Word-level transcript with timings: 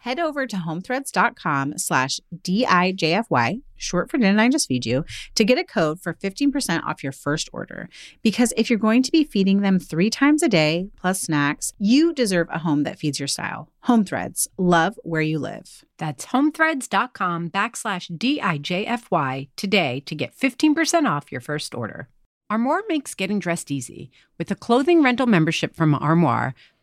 head 0.00 0.18
over 0.18 0.46
to 0.46 0.56
homethreads.com 0.56 1.78
slash 1.78 2.20
DIJFY, 2.34 3.62
short 3.76 4.10
for 4.10 4.18
Didn't 4.18 4.40
I 4.40 4.48
Just 4.48 4.68
Feed 4.68 4.84
You, 4.84 5.04
to 5.34 5.44
get 5.44 5.58
a 5.58 5.64
code 5.64 6.00
for 6.00 6.14
15% 6.14 6.82
off 6.84 7.02
your 7.02 7.12
first 7.12 7.48
order. 7.52 7.88
Because 8.22 8.52
if 8.56 8.68
you're 8.68 8.78
going 8.78 9.02
to 9.02 9.12
be 9.12 9.24
feeding 9.24 9.60
them 9.60 9.78
three 9.78 10.10
times 10.10 10.42
a 10.42 10.48
day 10.48 10.88
plus 10.96 11.22
snacks, 11.22 11.72
you 11.78 12.12
deserve 12.12 12.48
a 12.50 12.58
home 12.58 12.82
that 12.84 12.98
feeds 12.98 13.18
your 13.18 13.28
style. 13.28 13.68
Home 13.84 14.04
Threads, 14.04 14.48
love 14.58 14.98
where 15.02 15.22
you 15.22 15.38
live. 15.38 15.84
That's 15.98 16.26
homethreads.com 16.26 17.50
backslash 17.50 18.10
DIJFY 18.16 19.48
today 19.56 20.02
to 20.06 20.14
get 20.14 20.36
15% 20.36 21.08
off 21.08 21.32
your 21.32 21.40
first 21.40 21.74
order. 21.74 22.08
Armoire 22.50 22.82
makes 22.88 23.14
getting 23.14 23.38
dressed 23.38 23.70
easy. 23.70 24.10
With 24.36 24.50
a 24.50 24.56
clothing 24.56 25.04
rental 25.04 25.26
membership 25.26 25.76
from 25.76 25.94
Armoire, 25.94 26.52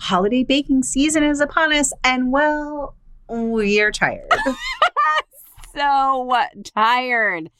Holiday 0.00 0.44
baking 0.44 0.82
season 0.82 1.22
is 1.22 1.40
upon 1.40 1.72
us, 1.72 1.92
and 2.02 2.32
well, 2.32 2.94
we're 3.28 3.90
tired. 3.90 4.30
so 5.74 6.32
tired. 6.74 7.50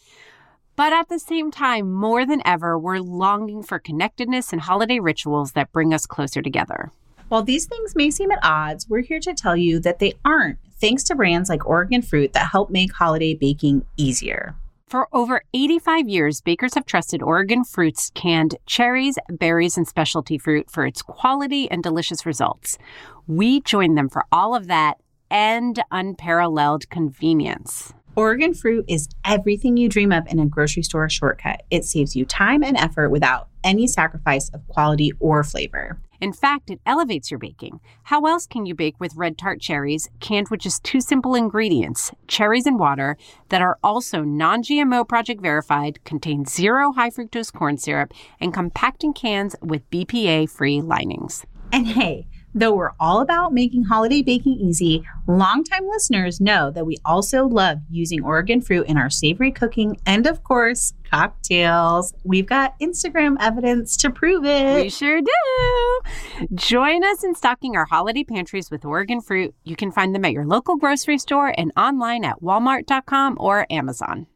But 0.76 0.92
at 0.92 1.08
the 1.08 1.18
same 1.20 1.50
time, 1.50 1.92
more 1.92 2.26
than 2.26 2.42
ever, 2.44 2.78
we're 2.78 2.98
longing 2.98 3.62
for 3.62 3.78
connectedness 3.78 4.52
and 4.52 4.60
holiday 4.60 4.98
rituals 4.98 5.52
that 5.52 5.72
bring 5.72 5.94
us 5.94 6.06
closer 6.06 6.42
together. 6.42 6.90
While 7.28 7.44
these 7.44 7.66
things 7.66 7.94
may 7.94 8.10
seem 8.10 8.30
at 8.32 8.40
odds, 8.42 8.88
we're 8.88 9.00
here 9.00 9.20
to 9.20 9.34
tell 9.34 9.56
you 9.56 9.78
that 9.80 9.98
they 9.98 10.14
aren't, 10.24 10.58
thanks 10.80 11.04
to 11.04 11.14
brands 11.14 11.48
like 11.48 11.66
Oregon 11.66 12.02
Fruit 12.02 12.32
that 12.32 12.50
help 12.50 12.70
make 12.70 12.92
holiday 12.92 13.34
baking 13.34 13.86
easier. 13.96 14.56
For 14.86 15.08
over 15.12 15.42
85 15.54 16.08
years, 16.08 16.40
bakers 16.40 16.74
have 16.74 16.84
trusted 16.84 17.22
Oregon 17.22 17.64
Fruit's 17.64 18.10
canned 18.14 18.56
cherries, 18.66 19.18
berries, 19.28 19.76
and 19.76 19.88
specialty 19.88 20.38
fruit 20.38 20.70
for 20.70 20.86
its 20.86 21.02
quality 21.02 21.70
and 21.70 21.82
delicious 21.82 22.26
results. 22.26 22.78
We 23.26 23.60
join 23.62 23.94
them 23.94 24.08
for 24.08 24.24
all 24.30 24.54
of 24.54 24.66
that 24.68 24.98
and 25.30 25.82
unparalleled 25.90 26.88
convenience. 26.90 27.94
Oregon 28.14 28.54
Fruit 28.54 28.84
is 28.86 29.08
everything 29.24 29.76
you 29.76 29.88
dream 29.88 30.12
of 30.12 30.26
in 30.28 30.38
a 30.38 30.46
grocery 30.46 30.84
store 30.84 31.08
shortcut. 31.08 31.64
It 31.70 31.84
saves 31.84 32.14
you 32.14 32.24
time 32.24 32.62
and 32.62 32.76
effort 32.76 33.08
without 33.08 33.48
any 33.64 33.88
sacrifice 33.88 34.50
of 34.50 34.68
quality 34.68 35.12
or 35.18 35.42
flavor. 35.42 35.98
In 36.24 36.32
fact, 36.32 36.70
it 36.70 36.80
elevates 36.86 37.30
your 37.30 37.36
baking. 37.36 37.80
How 38.04 38.24
else 38.24 38.46
can 38.46 38.64
you 38.64 38.74
bake 38.74 38.98
with 38.98 39.14
red 39.14 39.36
tart 39.36 39.60
cherries, 39.60 40.08
canned 40.20 40.48
with 40.48 40.60
just 40.60 40.82
two 40.82 41.02
simple 41.02 41.34
ingredients, 41.34 42.12
cherries 42.28 42.64
and 42.64 42.78
water, 42.78 43.18
that 43.50 43.60
are 43.60 43.78
also 43.84 44.22
non 44.22 44.62
GMO 44.62 45.06
project 45.06 45.42
verified, 45.42 46.02
contain 46.04 46.46
zero 46.46 46.92
high 46.92 47.10
fructose 47.10 47.52
corn 47.52 47.76
syrup, 47.76 48.14
and 48.40 48.54
compact 48.54 49.04
in 49.04 49.12
cans 49.12 49.54
with 49.60 49.90
BPA 49.90 50.48
free 50.48 50.80
linings? 50.80 51.44
And 51.70 51.88
hey, 51.88 52.26
Though 52.56 52.72
we're 52.72 52.92
all 53.00 53.20
about 53.20 53.52
making 53.52 53.84
holiday 53.84 54.22
baking 54.22 54.58
easy, 54.60 55.02
longtime 55.26 55.88
listeners 55.88 56.40
know 56.40 56.70
that 56.70 56.86
we 56.86 56.98
also 57.04 57.46
love 57.46 57.78
using 57.90 58.22
Oregon 58.22 58.60
fruit 58.60 58.86
in 58.86 58.96
our 58.96 59.10
savory 59.10 59.50
cooking 59.50 59.98
and, 60.06 60.24
of 60.24 60.44
course, 60.44 60.92
cocktails. 61.10 62.14
We've 62.22 62.46
got 62.46 62.78
Instagram 62.78 63.36
evidence 63.40 63.96
to 63.98 64.10
prove 64.10 64.44
it. 64.44 64.84
We 64.84 64.88
sure 64.88 65.20
do. 65.20 66.46
Join 66.54 67.02
us 67.02 67.24
in 67.24 67.34
stocking 67.34 67.76
our 67.76 67.86
holiday 67.86 68.22
pantries 68.22 68.70
with 68.70 68.84
Oregon 68.84 69.20
fruit. 69.20 69.52
You 69.64 69.74
can 69.74 69.90
find 69.90 70.14
them 70.14 70.24
at 70.24 70.32
your 70.32 70.46
local 70.46 70.76
grocery 70.76 71.18
store 71.18 71.52
and 71.58 71.72
online 71.76 72.24
at 72.24 72.40
walmart.com 72.40 73.36
or 73.40 73.66
Amazon. 73.68 74.28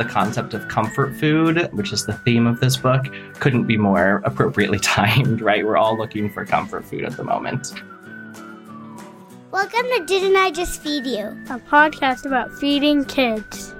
The 0.00 0.04
concept 0.06 0.54
of 0.54 0.66
comfort 0.66 1.14
food, 1.14 1.68
which 1.72 1.92
is 1.92 2.06
the 2.06 2.14
theme 2.14 2.46
of 2.46 2.58
this 2.58 2.74
book, 2.74 3.04
couldn't 3.34 3.66
be 3.66 3.76
more 3.76 4.22
appropriately 4.24 4.78
timed, 4.82 5.42
right? 5.42 5.64
We're 5.64 5.76
all 5.76 5.94
looking 5.94 6.30
for 6.30 6.46
comfort 6.46 6.86
food 6.86 7.04
at 7.04 7.18
the 7.18 7.24
moment. 7.24 7.74
Welcome 9.50 9.82
to 9.82 10.04
Didn't 10.06 10.36
I 10.36 10.52
Just 10.52 10.80
Feed 10.80 11.04
You? 11.04 11.26
A 11.50 11.58
podcast 11.58 12.24
about 12.24 12.50
feeding 12.54 13.04
kids. 13.04 13.74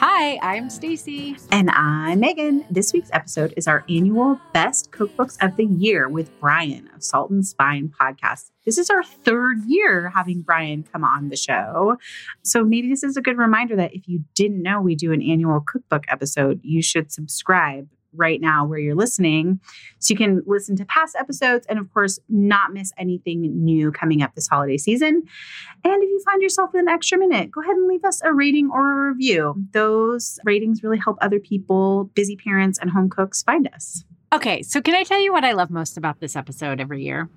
Hi, 0.00 0.38
I'm 0.42 0.70
Stacy. 0.70 1.36
And 1.50 1.70
I'm 1.70 2.20
Megan. 2.20 2.64
This 2.70 2.92
week's 2.92 3.10
episode 3.12 3.52
is 3.56 3.66
our 3.66 3.84
annual 3.88 4.40
Best 4.52 4.92
Cookbooks 4.92 5.36
of 5.44 5.56
the 5.56 5.64
Year 5.64 6.08
with 6.08 6.30
Brian 6.38 6.88
of 6.94 7.02
Salt 7.02 7.30
and 7.30 7.44
Spine 7.44 7.92
podcast. 8.00 8.52
This 8.64 8.78
is 8.78 8.90
our 8.90 9.02
third 9.02 9.64
year 9.66 10.10
having 10.10 10.42
Brian 10.42 10.84
come 10.84 11.02
on 11.02 11.30
the 11.30 11.36
show. 11.36 11.96
So 12.44 12.62
maybe 12.62 12.88
this 12.88 13.02
is 13.02 13.16
a 13.16 13.20
good 13.20 13.38
reminder 13.38 13.74
that 13.74 13.92
if 13.92 14.06
you 14.06 14.22
didn't 14.36 14.62
know 14.62 14.80
we 14.80 14.94
do 14.94 15.12
an 15.12 15.20
annual 15.20 15.60
cookbook 15.60 16.04
episode, 16.08 16.60
you 16.62 16.80
should 16.80 17.10
subscribe 17.10 17.88
right 18.14 18.40
now 18.40 18.64
where 18.64 18.78
you're 18.78 18.94
listening. 18.94 19.60
So 19.98 20.12
you 20.12 20.18
can 20.18 20.42
listen 20.46 20.76
to 20.76 20.84
past 20.84 21.16
episodes 21.18 21.66
and, 21.68 21.78
of 21.78 21.92
course, 21.92 22.18
not 22.28 22.72
miss 22.72 22.92
anything 22.98 23.42
new 23.64 23.92
coming 23.92 24.22
up 24.22 24.34
this 24.34 24.48
holiday 24.48 24.78
season. 24.78 25.22
And 25.84 26.02
if 26.02 26.08
you 26.08 26.22
find 26.24 26.42
yourself 26.42 26.70
with 26.72 26.80
an 26.82 26.88
extra 26.88 27.18
minute, 27.18 27.50
go 27.50 27.60
ahead 27.60 27.76
and 27.76 27.88
leave 27.88 28.04
us 28.04 28.22
a 28.24 28.32
rating 28.32 28.70
or 28.72 28.90
a 28.90 29.10
review. 29.10 29.54
Those 29.72 30.38
ratings 30.44 30.82
really 30.82 30.98
help 30.98 31.18
other 31.20 31.38
people, 31.38 32.10
busy 32.14 32.36
parents, 32.36 32.78
and 32.78 32.90
home 32.90 33.10
cooks 33.10 33.42
find 33.42 33.68
us. 33.74 34.04
Okay, 34.32 34.62
so 34.62 34.82
can 34.82 34.94
I 34.94 35.04
tell 35.04 35.20
you 35.20 35.32
what 35.32 35.44
I 35.44 35.52
love 35.52 35.70
most 35.70 35.96
about 35.96 36.20
this 36.20 36.36
episode 36.36 36.80
every 36.80 37.02
year? 37.02 37.28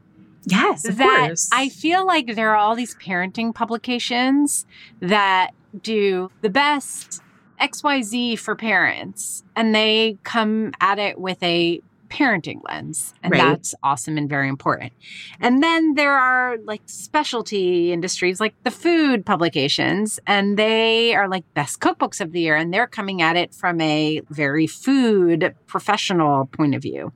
Yes, 0.44 0.86
of 0.88 0.98
that 0.98 1.28
course. 1.28 1.50
I 1.54 1.70
feel 1.70 2.06
like 2.06 2.36
there 2.36 2.50
are 2.50 2.56
all 2.56 2.76
these 2.76 2.96
parenting 2.96 3.54
publications 3.54 4.66
that 5.00 5.52
do 5.82 6.32
the 6.42 6.50
best 6.50 7.22
XYZ 7.62 8.38
for 8.40 8.56
parents 8.56 9.44
and 9.56 9.74
they 9.76 10.18
come 10.24 10.72
at 10.82 11.00
it 11.00 11.20
with 11.20 11.42
a 11.44 11.82
parenting 12.10 12.60
lens. 12.68 13.14
And 13.24 13.32
Right. 13.32 13.40
that's 13.40 13.74
awesome 13.84 14.18
and 14.18 14.28
very 14.28 14.50
important. 14.50 14.92
And 15.40 15.64
then 15.64 15.94
there 15.94 16.18
are 16.18 16.58
like 16.66 16.82
specialty 16.86 17.94
industries 17.94 18.42
like 18.42 18.54
the 18.64 18.72
food 18.72 19.26
publications, 19.26 20.20
and 20.28 20.58
they 20.58 21.16
are 21.16 21.30
like 21.30 21.46
best 21.54 21.80
cookbooks 21.80 22.20
of 22.20 22.34
the 22.34 22.42
year. 22.42 22.58
And 22.58 22.74
they're 22.74 22.86
coming 22.88 23.22
at 23.22 23.38
it 23.38 23.54
from 23.54 23.80
a 23.80 24.22
very 24.30 24.68
food 24.68 25.56
professional 25.68 26.48
point 26.48 26.76
of 26.76 26.82
view. 26.82 27.14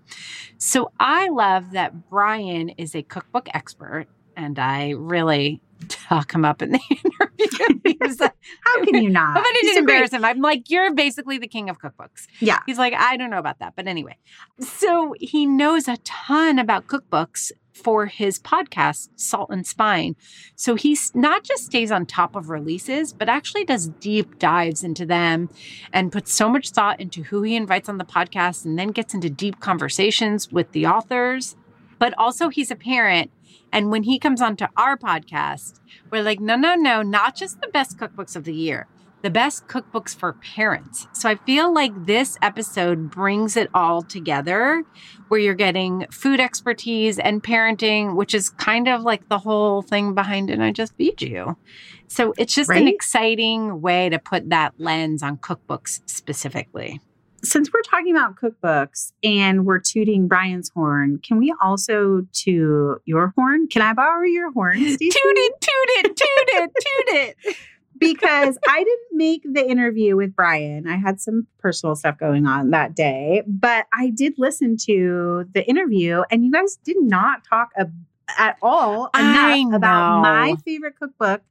So 0.57 0.91
I 0.97 1.27
love 1.27 1.71
that 1.71 2.09
Brian 2.09 2.69
is 2.69 2.95
a 2.95 3.03
cookbook 3.03 3.49
expert. 3.53 4.05
And 4.37 4.57
I 4.57 4.91
really 4.91 5.59
talk 5.89 6.33
him 6.33 6.45
up 6.45 6.61
in 6.61 6.71
the 6.71 6.79
interview. 6.89 7.24
Like, 8.19 8.33
How 8.61 8.83
can 8.83 8.95
you 9.01 9.09
not? 9.09 9.33
but 9.35 9.43
I 9.45 9.59
didn't 9.61 9.83
a 9.83 9.85
great- 9.85 10.11
him. 10.11 10.23
I'm 10.25 10.41
like, 10.41 10.69
you're 10.69 10.93
basically 10.93 11.37
the 11.37 11.47
king 11.47 11.69
of 11.69 11.79
cookbooks. 11.79 12.27
Yeah. 12.39 12.59
He's 12.65 12.77
like, 12.77 12.93
I 12.93 13.17
don't 13.17 13.29
know 13.29 13.39
about 13.39 13.59
that. 13.59 13.73
But 13.75 13.87
anyway, 13.87 14.17
so 14.59 15.15
he 15.19 15.45
knows 15.45 15.87
a 15.87 15.97
ton 15.97 16.59
about 16.59 16.87
cookbooks 16.87 17.51
for 17.73 18.05
his 18.05 18.39
podcast, 18.39 19.09
Salt 19.17 19.49
and 19.51 19.67
Spine. 19.67 20.15
So 20.55 20.75
he's 20.75 21.13
not 21.13 21.43
just 21.43 21.65
stays 21.65 21.91
on 21.91 22.05
top 22.05 22.35
of 22.35 22.49
releases, 22.49 23.11
but 23.11 23.27
actually 23.27 23.65
does 23.65 23.87
deep 23.87 24.39
dives 24.39 24.83
into 24.83 25.05
them 25.05 25.49
and 25.91 26.11
puts 26.11 26.31
so 26.33 26.47
much 26.47 26.71
thought 26.71 27.01
into 27.01 27.23
who 27.23 27.41
he 27.41 27.55
invites 27.55 27.89
on 27.89 27.97
the 27.97 28.05
podcast 28.05 28.63
and 28.65 28.79
then 28.79 28.89
gets 28.89 29.13
into 29.13 29.29
deep 29.29 29.59
conversations 29.59 30.51
with 30.51 30.71
the 30.71 30.87
authors. 30.87 31.57
But 31.99 32.13
also, 32.17 32.49
he's 32.49 32.71
a 32.71 32.75
parent. 32.75 33.31
And 33.75 33.91
when 33.91 34.03
he 34.03 34.19
comes 34.19 34.41
onto 34.41 34.67
our 34.77 34.97
podcast, 34.97 35.81
we're 36.09 36.23
like, 36.23 36.39
no, 36.39 36.55
no, 36.55 36.75
no, 36.75 37.01
not 37.01 37.35
just 37.35 37.59
the 37.59 37.67
best 37.67 37.97
cookbooks 37.97 38.37
of 38.37 38.45
the 38.45 38.53
year, 38.53 38.87
the 39.21 39.29
best 39.29 39.67
cookbooks 39.67 40.15
for 40.15 40.31
parents. 40.31 41.07
So 41.11 41.27
I 41.27 41.35
feel 41.35 41.73
like 41.73 42.05
this 42.05 42.37
episode 42.41 43.11
brings 43.11 43.57
it 43.57 43.69
all 43.73 44.01
together 44.01 44.85
where 45.27 45.41
you're 45.41 45.55
getting 45.55 46.07
food 46.09 46.39
expertise 46.39 47.19
and 47.19 47.43
parenting, 47.43 48.15
which 48.15 48.33
is 48.33 48.49
kind 48.49 48.87
of 48.87 49.01
like 49.01 49.27
the 49.27 49.39
whole 49.39 49.81
thing 49.81 50.13
behind 50.13 50.49
it. 50.49 50.61
I 50.61 50.71
just 50.71 50.95
feed 50.95 51.21
you. 51.21 51.57
So 52.07 52.33
it's 52.37 52.55
just 52.55 52.69
an 52.69 52.87
exciting 52.87 53.81
way 53.81 54.07
to 54.07 54.19
put 54.19 54.51
that 54.51 54.75
lens 54.77 55.21
on 55.21 55.35
cookbooks 55.35 55.99
specifically. 56.05 57.01
Since 57.45 57.71
we're 57.71 57.81
talking 57.83 58.15
about 58.15 58.35
cookbooks 58.35 59.11
and 59.23 59.65
we're 59.65 59.79
tooting 59.79 60.27
Brian's 60.27 60.69
horn, 60.69 61.19
can 61.19 61.37
we 61.37 61.53
also 61.61 62.25
toot 62.33 63.01
your 63.05 63.33
horn? 63.35 63.67
Can 63.67 63.81
I 63.81 63.93
borrow 63.93 64.23
your 64.23 64.51
horn, 64.51 64.77
Stacey? 64.79 65.09
Toot 65.09 65.21
it, 65.37 65.53
toot 65.61 65.71
it, 65.71 66.05
toot 66.15 66.17
it, 66.17 66.71
toot 66.75 67.15
it. 67.15 67.55
because 67.97 68.57
I 68.67 68.83
didn't 68.83 69.17
make 69.17 69.43
the 69.45 69.65
interview 69.65 70.15
with 70.15 70.35
Brian. 70.35 70.87
I 70.87 70.97
had 70.97 71.21
some 71.21 71.47
personal 71.59 71.95
stuff 71.95 72.17
going 72.17 72.45
on 72.45 72.71
that 72.71 72.95
day, 72.95 73.43
but 73.47 73.85
I 73.93 74.09
did 74.09 74.33
listen 74.37 74.77
to 74.85 75.45
the 75.53 75.65
interview, 75.67 76.23
and 76.29 76.43
you 76.43 76.51
guys 76.51 76.77
did 76.83 76.97
not 76.99 77.43
talk 77.47 77.69
ab- 77.77 77.93
at 78.37 78.57
all 78.61 79.09
enough 79.15 79.73
about 79.73 80.21
my 80.21 80.55
favorite 80.65 80.95
cookbook 80.99 81.41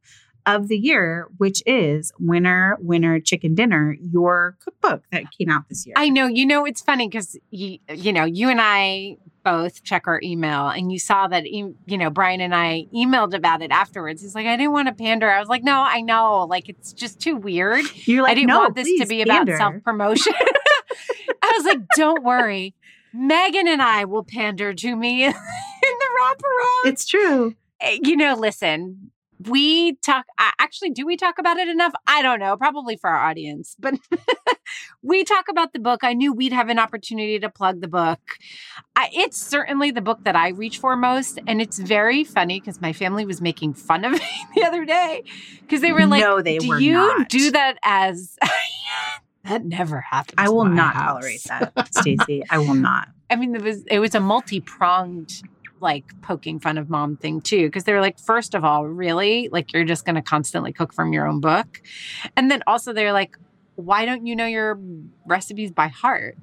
of 0.47 0.69
the 0.69 0.77
year, 0.77 1.29
which 1.39 1.63
is 1.67 2.13
Winner 2.19 2.77
Winner 2.81 3.21
Chicken 3.21 3.55
Dinner, 3.55 3.97
your 4.01 4.57
cookbook 4.61 5.03
that 5.11 5.25
came 5.37 5.51
out 5.51 5.69
this 5.69 5.87
year. 5.87 5.95
I 5.97 6.09
know. 6.09 6.27
You 6.27 6.47
know, 6.47 6.65
it's 6.65 6.81
funny 6.81 7.09
because 7.09 7.39
you, 7.51 7.79
you 7.95 8.13
know, 8.13 8.25
you 8.25 8.49
and 8.49 8.61
I 8.61 9.17
both 9.43 9.83
check 9.85 10.07
our 10.07 10.21
email, 10.23 10.69
and 10.69 10.91
you 10.91 10.99
saw 10.99 11.29
that, 11.29 11.51
you 11.51 11.75
know, 11.87 12.11
Brian 12.11 12.41
and 12.41 12.55
I 12.55 12.87
emailed 12.95 13.35
about 13.35 13.63
it 13.63 13.71
afterwards. 13.71 14.23
He's 14.23 14.35
like, 14.35 14.47
I 14.47 14.57
didn't 14.57 14.73
want 14.73 14.89
to 14.89 14.95
pander. 14.95 15.31
I 15.31 15.39
was 15.39 15.49
like, 15.49 15.63
No, 15.63 15.83
I 15.83 16.01
know. 16.01 16.47
Like, 16.49 16.69
it's 16.69 16.93
just 16.93 17.21
too 17.21 17.37
weird. 17.37 17.85
You're 18.07 18.23
like, 18.23 18.33
I 18.33 18.35
didn't 18.35 18.49
no, 18.49 18.61
want 18.61 18.75
this 18.75 18.89
to 19.01 19.07
be 19.07 19.23
about 19.23 19.47
pander." 19.47 19.57
self 19.57 19.75
promotion. 19.85 20.35
I 21.43 21.53
was 21.57 21.65
like, 21.65 21.81
Don't 21.97 22.23
worry. 22.25 22.75
Megan 23.13 23.69
and 23.69 23.81
I 23.81 24.07
will 24.07 24.25
pander 24.25 24.75
to 24.75 24.97
me 24.97 25.25
in 25.27 25.33
the 25.33 26.09
wraparound. 26.21 26.91
It's 26.91 27.07
true. 27.07 27.55
Eh, 27.81 27.99
you 28.03 28.17
know, 28.17 28.35
listen, 28.35 29.13
we 29.41 29.95
talk, 29.97 30.27
actually, 30.39 30.91
do 30.91 31.05
we 31.07 31.17
talk 31.17 31.39
about 31.39 31.57
it 31.57 31.69
enough? 31.69 31.93
I 32.07 32.23
don't 32.23 32.39
know, 32.39 32.57
probably 32.57 32.97
for 32.97 33.11
our 33.11 33.29
audience, 33.29 33.77
but 33.79 33.95
we 35.03 35.25
talk 35.25 35.47
about 35.49 35.73
the 35.73 35.79
book. 35.79 36.01
I 36.05 36.15
knew 36.15 36.33
we'd 36.33 36.53
have 36.53 36.69
an 36.69 36.79
opportunity 36.79 37.39
to 37.41 37.49
plug 37.51 37.81
the 37.81 37.89
book. 37.89 38.21
I, 38.97 39.11
it's 39.13 39.37
certainly 39.37 39.91
the 39.91 40.01
book 40.01 40.25
that 40.25 40.37
I 40.37 40.51
reach 40.51 40.79
for 40.79 40.97
most. 40.97 41.39
And 41.47 41.61
it's 41.61 41.79
very 41.79 42.25
funny 42.25 42.61
because 42.61 42.81
my 42.81 42.93
family 42.93 43.27
was 43.27 43.41
making 43.41 43.75
fun 43.75 44.05
of 44.05 44.13
me 44.21 44.21
the 44.55 44.65
other 44.65 44.85
day 44.85 45.25
because 45.61 45.81
they 45.81 45.93
were 45.93 46.07
like, 46.07 46.21
no, 46.21 46.41
they 46.41 46.59
Do 46.59 46.69
were 46.69 46.81
you 46.81 46.95
not. 46.95 47.29
do 47.29 47.51
that 47.51 47.79
as. 47.83 48.37
that 49.45 49.65
never 49.65 50.01
happens. 50.01 50.35
I 50.39 50.49
will 50.49 50.65
not 50.65 50.95
house. 50.95 51.21
tolerate 51.21 51.43
that, 51.45 51.95
Stacey. 51.95 52.43
I 52.51 52.59
will 52.59 52.75
not. 52.75 53.09
I 53.31 53.37
mean, 53.37 53.55
it 53.55 53.63
was 53.63 53.85
it 53.91 53.99
was 53.99 54.15
a 54.15 54.21
multi 54.21 54.61
pronged 54.61 55.43
like 55.85 56.05
poking 56.23 56.59
fun 56.59 56.79
of 56.79 56.91
mom 56.91 57.17
thing 57.17 57.41
too, 57.41 57.67
because 57.69 57.85
they 57.85 57.93
were 57.93 58.01
like, 58.01 58.19
first 58.19 58.55
of 58.55 58.65
all, 58.65 58.87
really, 58.87 59.49
like 59.53 59.73
you're 59.73 59.85
just 59.85 60.05
going 60.05 60.17
to 60.17 60.23
constantly 60.23 60.73
cook 60.73 60.93
from 60.93 61.13
your 61.13 61.29
own 61.29 61.39
book, 61.41 61.81
and 62.37 62.51
then 62.51 62.65
also 62.67 62.93
they're 62.93 63.13
like, 63.13 63.37
why 63.77 64.05
don't 64.05 64.27
you 64.27 64.37
know 64.37 64.47
your 64.47 64.79
recipes 65.27 65.71
by 65.71 65.89
heart? 65.89 66.39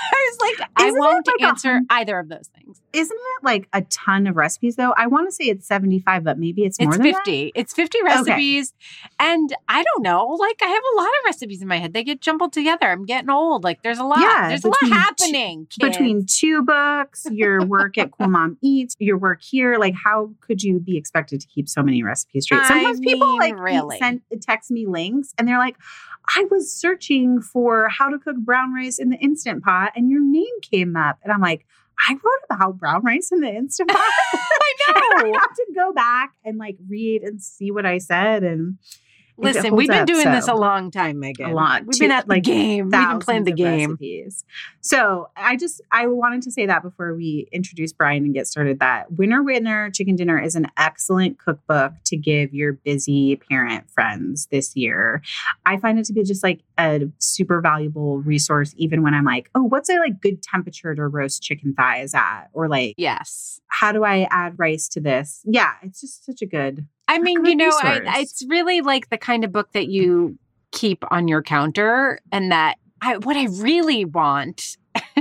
I 0.12 0.30
was 0.32 0.40
like, 0.58 0.68
I 0.76 0.86
Isn't 0.86 0.96
it 0.96 1.00
won't 1.00 1.26
like 1.26 1.42
answer 1.42 1.80
either 1.90 2.18
of 2.18 2.28
those 2.28 2.48
things. 2.54 2.80
Isn't 2.92 3.16
it 3.16 3.44
like 3.44 3.68
a 3.72 3.82
ton 3.82 4.26
of 4.26 4.36
recipes 4.36 4.76
though? 4.76 4.92
I 4.96 5.06
want 5.06 5.28
to 5.28 5.32
say 5.32 5.44
it's 5.44 5.66
75, 5.66 6.24
but 6.24 6.38
maybe 6.38 6.64
it's 6.64 6.80
more 6.80 6.88
It's 6.90 6.96
than 6.98 7.12
that. 7.12 7.24
50. 7.24 7.52
It's 7.54 7.72
50 7.72 8.02
recipes. 8.02 8.74
And 9.18 9.54
I 9.68 9.82
don't 9.82 10.02
know, 10.02 10.26
like 10.26 10.60
I 10.62 10.66
have 10.66 10.82
a 10.94 10.96
lot 10.96 11.06
of 11.06 11.24
recipes 11.26 11.62
in 11.62 11.68
my 11.68 11.78
head. 11.78 11.92
They 11.92 12.04
get 12.04 12.20
jumbled 12.20 12.52
together. 12.52 12.86
I'm 12.86 13.04
getting 13.04 13.30
old. 13.30 13.64
Like 13.64 13.82
there's 13.82 13.98
a 13.98 14.04
lot. 14.04 14.20
Yeah, 14.20 14.48
there's 14.48 14.64
a 14.64 14.68
lot 14.68 14.76
happening. 14.82 15.66
kids. 15.66 15.96
between 15.96 16.26
two 16.26 16.62
books, 16.62 17.26
your 17.30 17.64
work 17.64 17.98
at 17.98 18.10
Cool 18.18 18.28
Mom 18.28 18.56
Eats, 18.62 18.96
your 18.98 19.18
work 19.18 19.42
here, 19.42 19.76
like 19.78 19.94
how 19.94 20.30
could 20.40 20.62
you 20.62 20.80
be 20.80 20.96
expected 20.96 21.40
to 21.40 21.46
keep 21.46 21.68
so 21.68 21.82
many 21.82 22.02
recipes 22.02 22.44
straight? 22.44 22.62
I 22.62 22.68
Sometimes 22.68 23.00
people 23.00 23.36
like 23.38 23.58
really. 23.58 23.98
send 23.98 24.22
text 24.40 24.70
me 24.70 24.86
links 24.86 25.34
and 25.38 25.46
they're 25.46 25.58
like, 25.58 25.76
I 26.36 26.46
was 26.50 26.72
searching 26.72 27.40
for 27.40 27.88
how 27.88 28.08
to 28.08 28.18
cook 28.18 28.36
brown 28.36 28.72
rice 28.72 28.98
in 28.98 29.10
the 29.10 29.16
instant 29.16 29.64
pot 29.64 29.92
and 29.96 30.10
your 30.10 30.22
name 30.22 30.60
came 30.62 30.96
up. 30.96 31.18
And 31.22 31.32
I'm 31.32 31.40
like, 31.40 31.66
I 32.08 32.12
wrote 32.12 32.44
about 32.50 32.78
brown 32.78 33.02
rice 33.02 33.30
in 33.32 33.40
the 33.40 33.48
instant 33.48 33.90
pot. 33.90 33.98
I 34.32 35.22
know. 35.22 35.32
I 35.34 35.38
have 35.38 35.54
to 35.54 35.66
go 35.74 35.92
back 35.92 36.34
and 36.44 36.58
like 36.58 36.76
read 36.88 37.22
and 37.22 37.42
see 37.42 37.70
what 37.70 37.84
I 37.84 37.98
said 37.98 38.42
and 38.42 38.78
Listen, 39.40 39.74
we've 39.74 39.88
been 39.88 40.02
up, 40.02 40.06
doing 40.06 40.30
this 40.30 40.48
a 40.48 40.54
long 40.54 40.90
time, 40.90 41.18
Megan. 41.20 41.50
A 41.50 41.54
lot. 41.54 41.84
We've 41.86 41.96
Two- 41.96 42.04
been 42.04 42.10
at 42.10 42.26
the 42.26 42.34
like, 42.34 42.42
game. 42.42 42.86
We've 42.86 42.90
been 42.92 43.18
playing 43.20 43.44
the 43.44 43.52
game. 43.52 43.90
recipes. 43.90 44.44
So 44.80 45.30
I 45.36 45.56
just 45.56 45.80
I 45.92 46.06
wanted 46.06 46.42
to 46.42 46.50
say 46.50 46.66
that 46.66 46.82
before 46.82 47.14
we 47.14 47.48
introduce 47.52 47.92
Brian 47.92 48.24
and 48.24 48.34
get 48.34 48.46
started. 48.46 48.78
That 48.80 49.12
Winner 49.12 49.42
Winner 49.42 49.90
Chicken 49.90 50.16
Dinner 50.16 50.38
is 50.40 50.54
an 50.54 50.66
excellent 50.76 51.38
cookbook 51.38 51.92
to 52.06 52.16
give 52.16 52.54
your 52.54 52.74
busy 52.74 53.36
parent 53.36 53.90
friends 53.90 54.46
this 54.50 54.76
year. 54.76 55.22
I 55.66 55.76
find 55.78 55.98
it 55.98 56.04
to 56.06 56.12
be 56.12 56.22
just 56.22 56.42
like 56.42 56.60
a 56.78 57.02
super 57.18 57.60
valuable 57.60 58.18
resource, 58.18 58.74
even 58.76 59.02
when 59.02 59.14
I'm 59.14 59.24
like, 59.24 59.50
oh, 59.54 59.62
what's 59.64 59.88
a 59.88 59.98
like 59.98 60.20
good 60.20 60.42
temperature 60.42 60.94
to 60.94 61.06
roast 61.06 61.42
chicken 61.42 61.74
thighs 61.74 62.14
at, 62.14 62.46
or 62.52 62.68
like 62.68 62.94
Yes. 62.96 63.60
how 63.68 63.92
do 63.92 64.04
I 64.04 64.26
add 64.30 64.58
rice 64.58 64.88
to 64.90 65.00
this? 65.00 65.42
Yeah, 65.44 65.72
it's 65.82 66.00
just 66.00 66.24
such 66.24 66.42
a 66.42 66.46
good. 66.46 66.86
I 67.10 67.18
mean, 67.18 67.44
you 67.44 67.56
know, 67.56 67.70
I, 67.82 67.98
resource. 67.98 68.18
it's 68.18 68.44
really 68.48 68.80
like 68.80 69.08
the 69.10 69.18
kind 69.18 69.44
of 69.44 69.52
book 69.52 69.72
that 69.72 69.88
you 69.88 70.38
keep 70.72 71.04
on 71.10 71.28
your 71.28 71.42
counter, 71.42 72.20
and 72.32 72.52
that 72.52 72.76
I, 73.02 73.16
what 73.18 73.36
I 73.36 73.46
really 73.60 74.04
want 74.04 74.76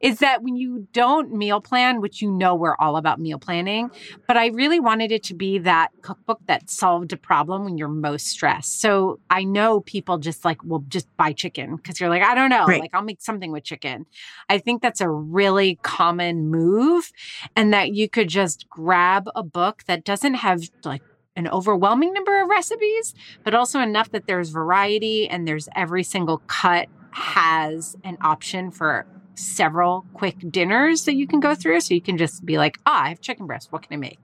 is 0.00 0.18
that 0.18 0.42
when 0.42 0.56
you 0.56 0.86
don't 0.92 1.32
meal 1.32 1.60
plan, 1.60 2.00
which 2.00 2.20
you 2.20 2.30
know 2.30 2.54
we're 2.54 2.76
all 2.76 2.96
about 2.96 3.18
meal 3.20 3.38
planning, 3.38 3.90
but 4.28 4.36
I 4.36 4.48
really 4.48 4.80
wanted 4.80 5.12
it 5.12 5.22
to 5.24 5.34
be 5.34 5.58
that 5.60 5.88
cookbook 6.02 6.40
that 6.46 6.68
solved 6.68 7.12
a 7.12 7.16
problem 7.16 7.64
when 7.64 7.78
you're 7.78 7.88
most 7.88 8.26
stressed. 8.26 8.80
So 8.80 9.20
I 9.30 9.44
know 9.44 9.80
people 9.80 10.18
just 10.18 10.44
like 10.44 10.62
will 10.62 10.84
just 10.88 11.06
buy 11.16 11.32
chicken 11.32 11.76
because 11.76 12.00
you're 12.00 12.10
like, 12.10 12.22
I 12.22 12.34
don't 12.34 12.50
know, 12.50 12.66
Right. 12.66 12.80
like 12.80 12.90
I'll 12.94 13.02
make 13.02 13.22
something 13.22 13.52
with 13.52 13.64
chicken. 13.64 14.04
I 14.50 14.58
think 14.58 14.82
that's 14.82 15.00
a 15.00 15.08
really 15.08 15.78
common 15.82 16.48
move, 16.50 17.10
and 17.56 17.72
that 17.72 17.94
you 17.94 18.08
could 18.10 18.28
just 18.28 18.68
grab 18.68 19.28
a 19.34 19.42
book 19.42 19.84
that 19.86 20.04
doesn't 20.04 20.34
have 20.34 20.60
like 20.84 21.02
an 21.36 21.48
overwhelming 21.48 22.12
number 22.12 22.40
of 22.40 22.48
recipes, 22.48 23.14
but 23.42 23.54
also 23.54 23.80
enough 23.80 24.10
that 24.12 24.26
there's 24.26 24.50
variety 24.50 25.28
and 25.28 25.46
there's 25.46 25.68
every 25.74 26.02
single 26.02 26.38
cut 26.46 26.88
has 27.10 27.96
an 28.04 28.16
option 28.20 28.70
for 28.70 29.06
several 29.34 30.04
quick 30.14 30.36
dinners 30.50 31.04
that 31.04 31.14
you 31.14 31.26
can 31.26 31.40
go 31.40 31.54
through. 31.54 31.80
So 31.80 31.94
you 31.94 32.00
can 32.00 32.18
just 32.18 32.44
be 32.44 32.56
like, 32.56 32.78
ah, 32.86 33.04
I 33.04 33.08
have 33.08 33.20
chicken 33.20 33.46
breast. 33.46 33.72
What 33.72 33.82
can 33.82 33.94
I 33.94 33.96
make? 33.96 34.18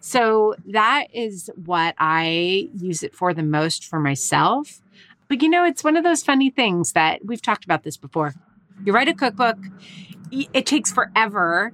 So 0.00 0.56
that 0.66 1.06
is 1.14 1.48
what 1.64 1.94
I 1.98 2.68
use 2.74 3.04
it 3.04 3.14
for 3.14 3.32
the 3.32 3.44
most 3.44 3.84
for 3.84 4.00
myself. 4.00 4.82
But 5.28 5.42
you 5.42 5.48
know, 5.48 5.64
it's 5.64 5.84
one 5.84 5.96
of 5.96 6.02
those 6.02 6.24
funny 6.24 6.50
things 6.50 6.92
that 6.92 7.24
we've 7.24 7.40
talked 7.40 7.64
about 7.64 7.84
this 7.84 7.96
before. 7.96 8.34
You 8.84 8.92
write 8.92 9.08
a 9.08 9.14
cookbook, 9.14 9.58
it 10.32 10.66
takes 10.66 10.92
forever 10.92 11.72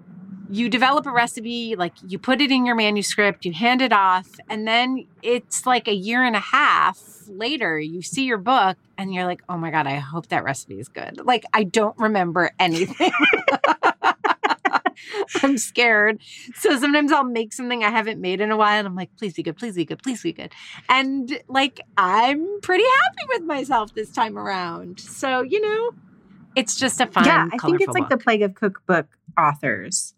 you 0.50 0.68
develop 0.68 1.06
a 1.06 1.10
recipe, 1.10 1.76
like 1.76 1.92
you 2.06 2.18
put 2.18 2.40
it 2.40 2.50
in 2.50 2.66
your 2.66 2.74
manuscript, 2.74 3.44
you 3.44 3.52
hand 3.52 3.82
it 3.82 3.92
off, 3.92 4.28
and 4.48 4.66
then 4.66 5.06
it's 5.22 5.66
like 5.66 5.88
a 5.88 5.94
year 5.94 6.24
and 6.24 6.36
a 6.36 6.40
half 6.40 6.98
later, 7.28 7.78
you 7.78 8.02
see 8.02 8.24
your 8.24 8.38
book 8.38 8.76
and 8.96 9.12
you're 9.12 9.26
like, 9.26 9.42
oh 9.48 9.56
my 9.56 9.70
God, 9.70 9.86
I 9.86 9.96
hope 9.96 10.28
that 10.28 10.44
recipe 10.44 10.80
is 10.80 10.88
good. 10.88 11.20
Like, 11.24 11.44
I 11.52 11.64
don't 11.64 11.96
remember 11.98 12.50
anything. 12.58 13.12
I'm 15.42 15.58
scared. 15.58 16.20
So 16.54 16.78
sometimes 16.78 17.12
I'll 17.12 17.24
make 17.24 17.52
something 17.52 17.84
I 17.84 17.90
haven't 17.90 18.20
made 18.20 18.40
in 18.40 18.50
a 18.50 18.56
while 18.56 18.78
and 18.78 18.86
I'm 18.86 18.96
like, 18.96 19.10
please 19.16 19.34
be 19.34 19.42
good, 19.42 19.56
please 19.56 19.76
be 19.76 19.84
good, 19.84 20.02
please 20.02 20.22
be 20.22 20.32
good. 20.32 20.52
And 20.88 21.40
like, 21.48 21.80
I'm 21.96 22.60
pretty 22.62 22.84
happy 22.84 23.28
with 23.28 23.42
myself 23.42 23.94
this 23.94 24.10
time 24.10 24.38
around. 24.38 25.00
So, 25.00 25.42
you 25.42 25.60
know, 25.60 25.90
it's 26.56 26.76
just 26.76 27.00
a 27.00 27.06
fun, 27.06 27.24
yeah, 27.24 27.48
I 27.52 27.58
think 27.58 27.80
it's 27.80 27.86
colorful 27.86 27.94
like 27.94 28.08
the 28.08 28.16
plague 28.16 28.42
of 28.42 28.54
cookbook 28.54 29.06
authors. 29.38 30.14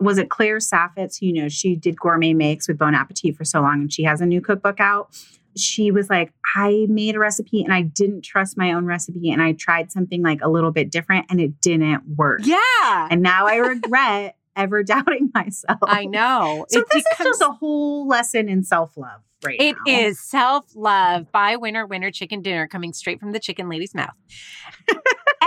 Was 0.00 0.18
it 0.18 0.30
Claire 0.30 0.58
Saffitz? 0.58 1.20
You 1.20 1.32
know, 1.32 1.48
she 1.48 1.76
did 1.76 1.98
gourmet 1.98 2.32
makes 2.34 2.66
with 2.68 2.78
Bon 2.78 2.94
Appetit 2.94 3.36
for 3.36 3.44
so 3.44 3.60
long, 3.60 3.82
and 3.82 3.92
she 3.92 4.02
has 4.04 4.20
a 4.20 4.26
new 4.26 4.40
cookbook 4.40 4.80
out. 4.80 5.14
She 5.56 5.90
was 5.90 6.08
like, 6.08 6.32
I 6.54 6.86
made 6.88 7.16
a 7.16 7.18
recipe 7.18 7.62
and 7.64 7.72
I 7.74 7.82
didn't 7.82 8.22
trust 8.22 8.56
my 8.56 8.72
own 8.72 8.86
recipe, 8.86 9.30
and 9.30 9.42
I 9.42 9.52
tried 9.52 9.90
something 9.92 10.22
like 10.22 10.40
a 10.42 10.48
little 10.48 10.70
bit 10.70 10.90
different, 10.90 11.26
and 11.28 11.40
it 11.40 11.60
didn't 11.60 12.02
work. 12.16 12.40
Yeah. 12.44 13.08
And 13.10 13.20
now 13.22 13.46
I 13.46 13.56
regret 13.74 14.36
ever 14.56 14.82
doubting 14.84 15.30
myself. 15.34 15.78
I 15.82 16.06
know. 16.06 16.66
So 16.70 16.80
It 16.80 16.86
this 16.92 17.04
becomes- 17.10 17.34
is 17.36 17.38
just 17.38 17.42
a 17.50 17.52
whole 17.54 18.06
lesson 18.08 18.48
in 18.48 18.62
self 18.64 18.96
love, 18.96 19.20
right? 19.44 19.60
It 19.60 19.76
now. 19.86 19.92
is 20.00 20.20
self 20.20 20.66
love 20.74 21.30
by 21.32 21.56
Winner 21.56 21.84
Winner 21.86 22.10
Chicken 22.10 22.42
Dinner 22.42 22.66
coming 22.68 22.92
straight 22.92 23.20
from 23.20 23.32
the 23.32 23.40
chicken 23.40 23.68
lady's 23.68 23.94
mouth. 23.94 24.14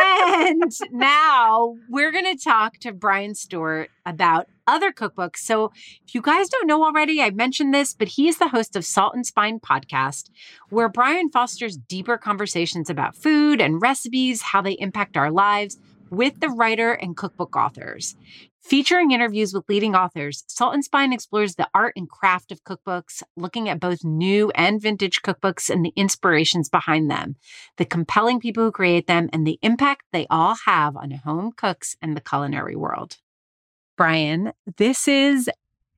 And 0.03 0.71
now 0.91 1.75
we're 1.89 2.11
going 2.11 2.25
to 2.25 2.43
talk 2.43 2.77
to 2.79 2.91
Brian 2.91 3.35
Stewart 3.35 3.89
about 4.05 4.47
other 4.67 4.91
cookbooks. 4.91 5.37
So, 5.37 5.71
if 6.05 6.13
you 6.13 6.21
guys 6.21 6.49
don't 6.49 6.67
know 6.67 6.83
already, 6.83 7.21
I 7.21 7.29
mentioned 7.29 7.73
this, 7.73 7.93
but 7.93 8.07
he 8.09 8.27
is 8.27 8.37
the 8.37 8.49
host 8.49 8.75
of 8.75 8.85
Salt 8.85 9.13
and 9.15 9.25
Spine 9.25 9.59
podcast, 9.59 10.29
where 10.69 10.89
Brian 10.89 11.29
fosters 11.29 11.77
deeper 11.77 12.17
conversations 12.17 12.89
about 12.89 13.15
food 13.15 13.61
and 13.61 13.81
recipes, 13.81 14.41
how 14.41 14.61
they 14.61 14.73
impact 14.73 15.17
our 15.17 15.31
lives 15.31 15.77
with 16.09 16.39
the 16.39 16.49
writer 16.49 16.93
and 16.93 17.17
cookbook 17.17 17.55
authors. 17.55 18.15
Featuring 18.63 19.11
interviews 19.11 19.53
with 19.53 19.67
leading 19.67 19.93
authors, 19.93 20.45
Salt 20.47 20.73
and 20.73 20.85
Spine 20.85 21.11
explores 21.11 21.55
the 21.55 21.67
art 21.73 21.93
and 21.97 22.09
craft 22.09 22.49
of 22.49 22.63
cookbooks, 22.63 23.21
looking 23.35 23.67
at 23.67 23.79
both 23.79 24.05
new 24.05 24.51
and 24.55 24.81
vintage 24.81 25.21
cookbooks 25.21 25.69
and 25.69 25.83
the 25.83 25.91
inspirations 25.97 26.69
behind 26.69 27.11
them, 27.11 27.35
the 27.75 27.83
compelling 27.83 28.39
people 28.39 28.63
who 28.63 28.71
create 28.71 29.05
them, 29.05 29.29
and 29.33 29.45
the 29.45 29.59
impact 29.61 30.03
they 30.13 30.25
all 30.29 30.55
have 30.65 30.95
on 30.95 31.11
home 31.11 31.51
cooks 31.51 31.97
and 32.01 32.15
the 32.15 32.21
culinary 32.21 32.75
world. 32.75 33.17
Brian, 33.97 34.53
this 34.77 35.09
is 35.09 35.49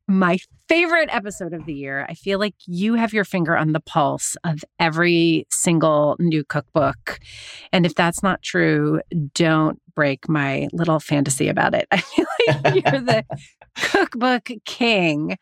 my 0.07 0.37
favorite 0.67 1.09
episode 1.11 1.53
of 1.53 1.65
the 1.65 1.73
year. 1.73 2.05
I 2.07 2.13
feel 2.13 2.39
like 2.39 2.55
you 2.65 2.95
have 2.95 3.13
your 3.13 3.25
finger 3.25 3.57
on 3.57 3.71
the 3.71 3.79
pulse 3.79 4.35
of 4.43 4.63
every 4.79 5.45
single 5.49 6.15
new 6.19 6.43
cookbook. 6.43 7.19
And 7.71 7.85
if 7.85 7.95
that's 7.95 8.21
not 8.21 8.41
true, 8.41 9.01
don't 9.33 9.79
break 9.95 10.29
my 10.29 10.67
little 10.73 10.99
fantasy 10.99 11.47
about 11.47 11.73
it. 11.73 11.87
I 11.91 11.97
feel 11.97 12.25
like 12.47 12.73
you're 12.73 13.01
the 13.01 13.25
cookbook 13.75 14.49
king. 14.65 15.37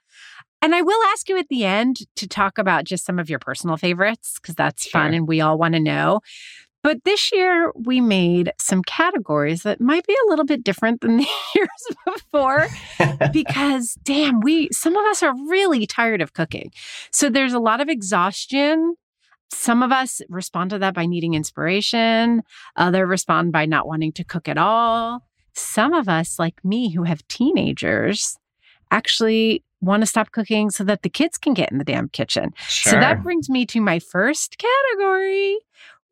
And 0.61 0.73
I 0.73 0.81
will 0.81 1.03
ask 1.11 1.27
you 1.27 1.37
at 1.37 1.49
the 1.49 1.65
end 1.65 1.97
to 2.15 2.27
talk 2.27 2.57
about 2.57 2.85
just 2.85 3.05
some 3.05 3.19
of 3.19 3.29
your 3.29 3.39
personal 3.39 3.75
favorites 3.75 4.39
because 4.41 4.55
that's 4.55 4.87
fun 4.87 5.13
and 5.13 5.27
we 5.27 5.41
all 5.41 5.57
want 5.57 5.73
to 5.73 5.79
know. 5.81 6.21
But 6.83 7.05
this 7.05 7.31
year 7.31 7.71
we 7.75 8.01
made 8.01 8.51
some 8.59 8.83
categories 8.83 9.63
that 9.63 9.79
might 9.79 10.05
be 10.05 10.13
a 10.13 10.29
little 10.29 10.45
bit 10.45 10.63
different 10.63 11.01
than 11.01 11.17
the 11.17 11.27
years 11.55 11.69
before 12.05 12.67
because 13.33 13.97
damn, 14.03 14.41
we 14.41 14.69
some 14.71 14.95
of 14.95 15.05
us 15.07 15.23
are 15.23 15.33
really 15.47 15.87
tired 15.87 16.21
of 16.21 16.33
cooking. 16.33 16.71
So 17.11 17.29
there's 17.29 17.53
a 17.53 17.59
lot 17.59 17.81
of 17.81 17.89
exhaustion. 17.89 18.95
Some 19.51 19.83
of 19.83 19.91
us 19.91 20.21
respond 20.29 20.71
to 20.71 20.79
that 20.79 20.93
by 20.93 21.05
needing 21.05 21.35
inspiration. 21.35 22.41
Other 22.75 23.05
respond 23.05 23.51
by 23.51 23.65
not 23.65 23.87
wanting 23.87 24.11
to 24.13 24.23
cook 24.23 24.47
at 24.49 24.57
all. 24.57 25.23
Some 25.53 25.93
of 25.93 26.09
us, 26.09 26.39
like 26.39 26.65
me, 26.65 26.89
who 26.89 27.03
have 27.03 27.27
teenagers, 27.27 28.37
actually 28.89 29.63
want 29.79 30.01
to 30.01 30.07
stop 30.07 30.31
cooking 30.31 30.69
so 30.69 30.83
that 30.85 31.03
the 31.03 31.09
kids 31.09 31.37
can 31.37 31.53
get 31.53 31.71
in 31.71 31.77
the 31.77 31.83
damn 31.83 32.09
kitchen. 32.09 32.53
Sure. 32.67 32.93
So 32.93 32.99
that 32.99 33.21
brings 33.21 33.49
me 33.49 33.65
to 33.67 33.81
my 33.81 33.99
first 33.99 34.57
category. 34.57 35.59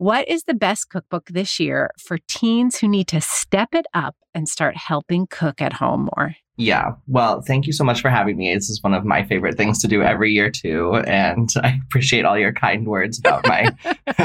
What 0.01 0.27
is 0.27 0.45
the 0.45 0.55
best 0.55 0.89
cookbook 0.89 1.27
this 1.27 1.59
year 1.59 1.91
for 1.99 2.17
teens 2.27 2.79
who 2.79 2.87
need 2.87 3.07
to 3.09 3.21
step 3.21 3.69
it 3.75 3.85
up 3.93 4.15
and 4.33 4.49
start 4.49 4.75
helping 4.75 5.27
cook 5.27 5.61
at 5.61 5.73
home 5.73 6.09
more? 6.15 6.37
Yeah. 6.61 6.91
Well, 7.07 7.41
thank 7.41 7.65
you 7.65 7.73
so 7.73 7.83
much 7.83 8.01
for 8.01 8.09
having 8.09 8.37
me. 8.37 8.53
This 8.53 8.69
is 8.69 8.83
one 8.83 8.93
of 8.93 9.03
my 9.03 9.23
favorite 9.23 9.57
things 9.57 9.81
to 9.81 9.87
do 9.87 10.03
every 10.03 10.31
year 10.31 10.51
too, 10.51 10.93
and 11.07 11.49
I 11.63 11.79
appreciate 11.83 12.23
all 12.23 12.37
your 12.37 12.53
kind 12.53 12.85
words 12.85 13.17
about 13.17 13.47
my 13.47 13.75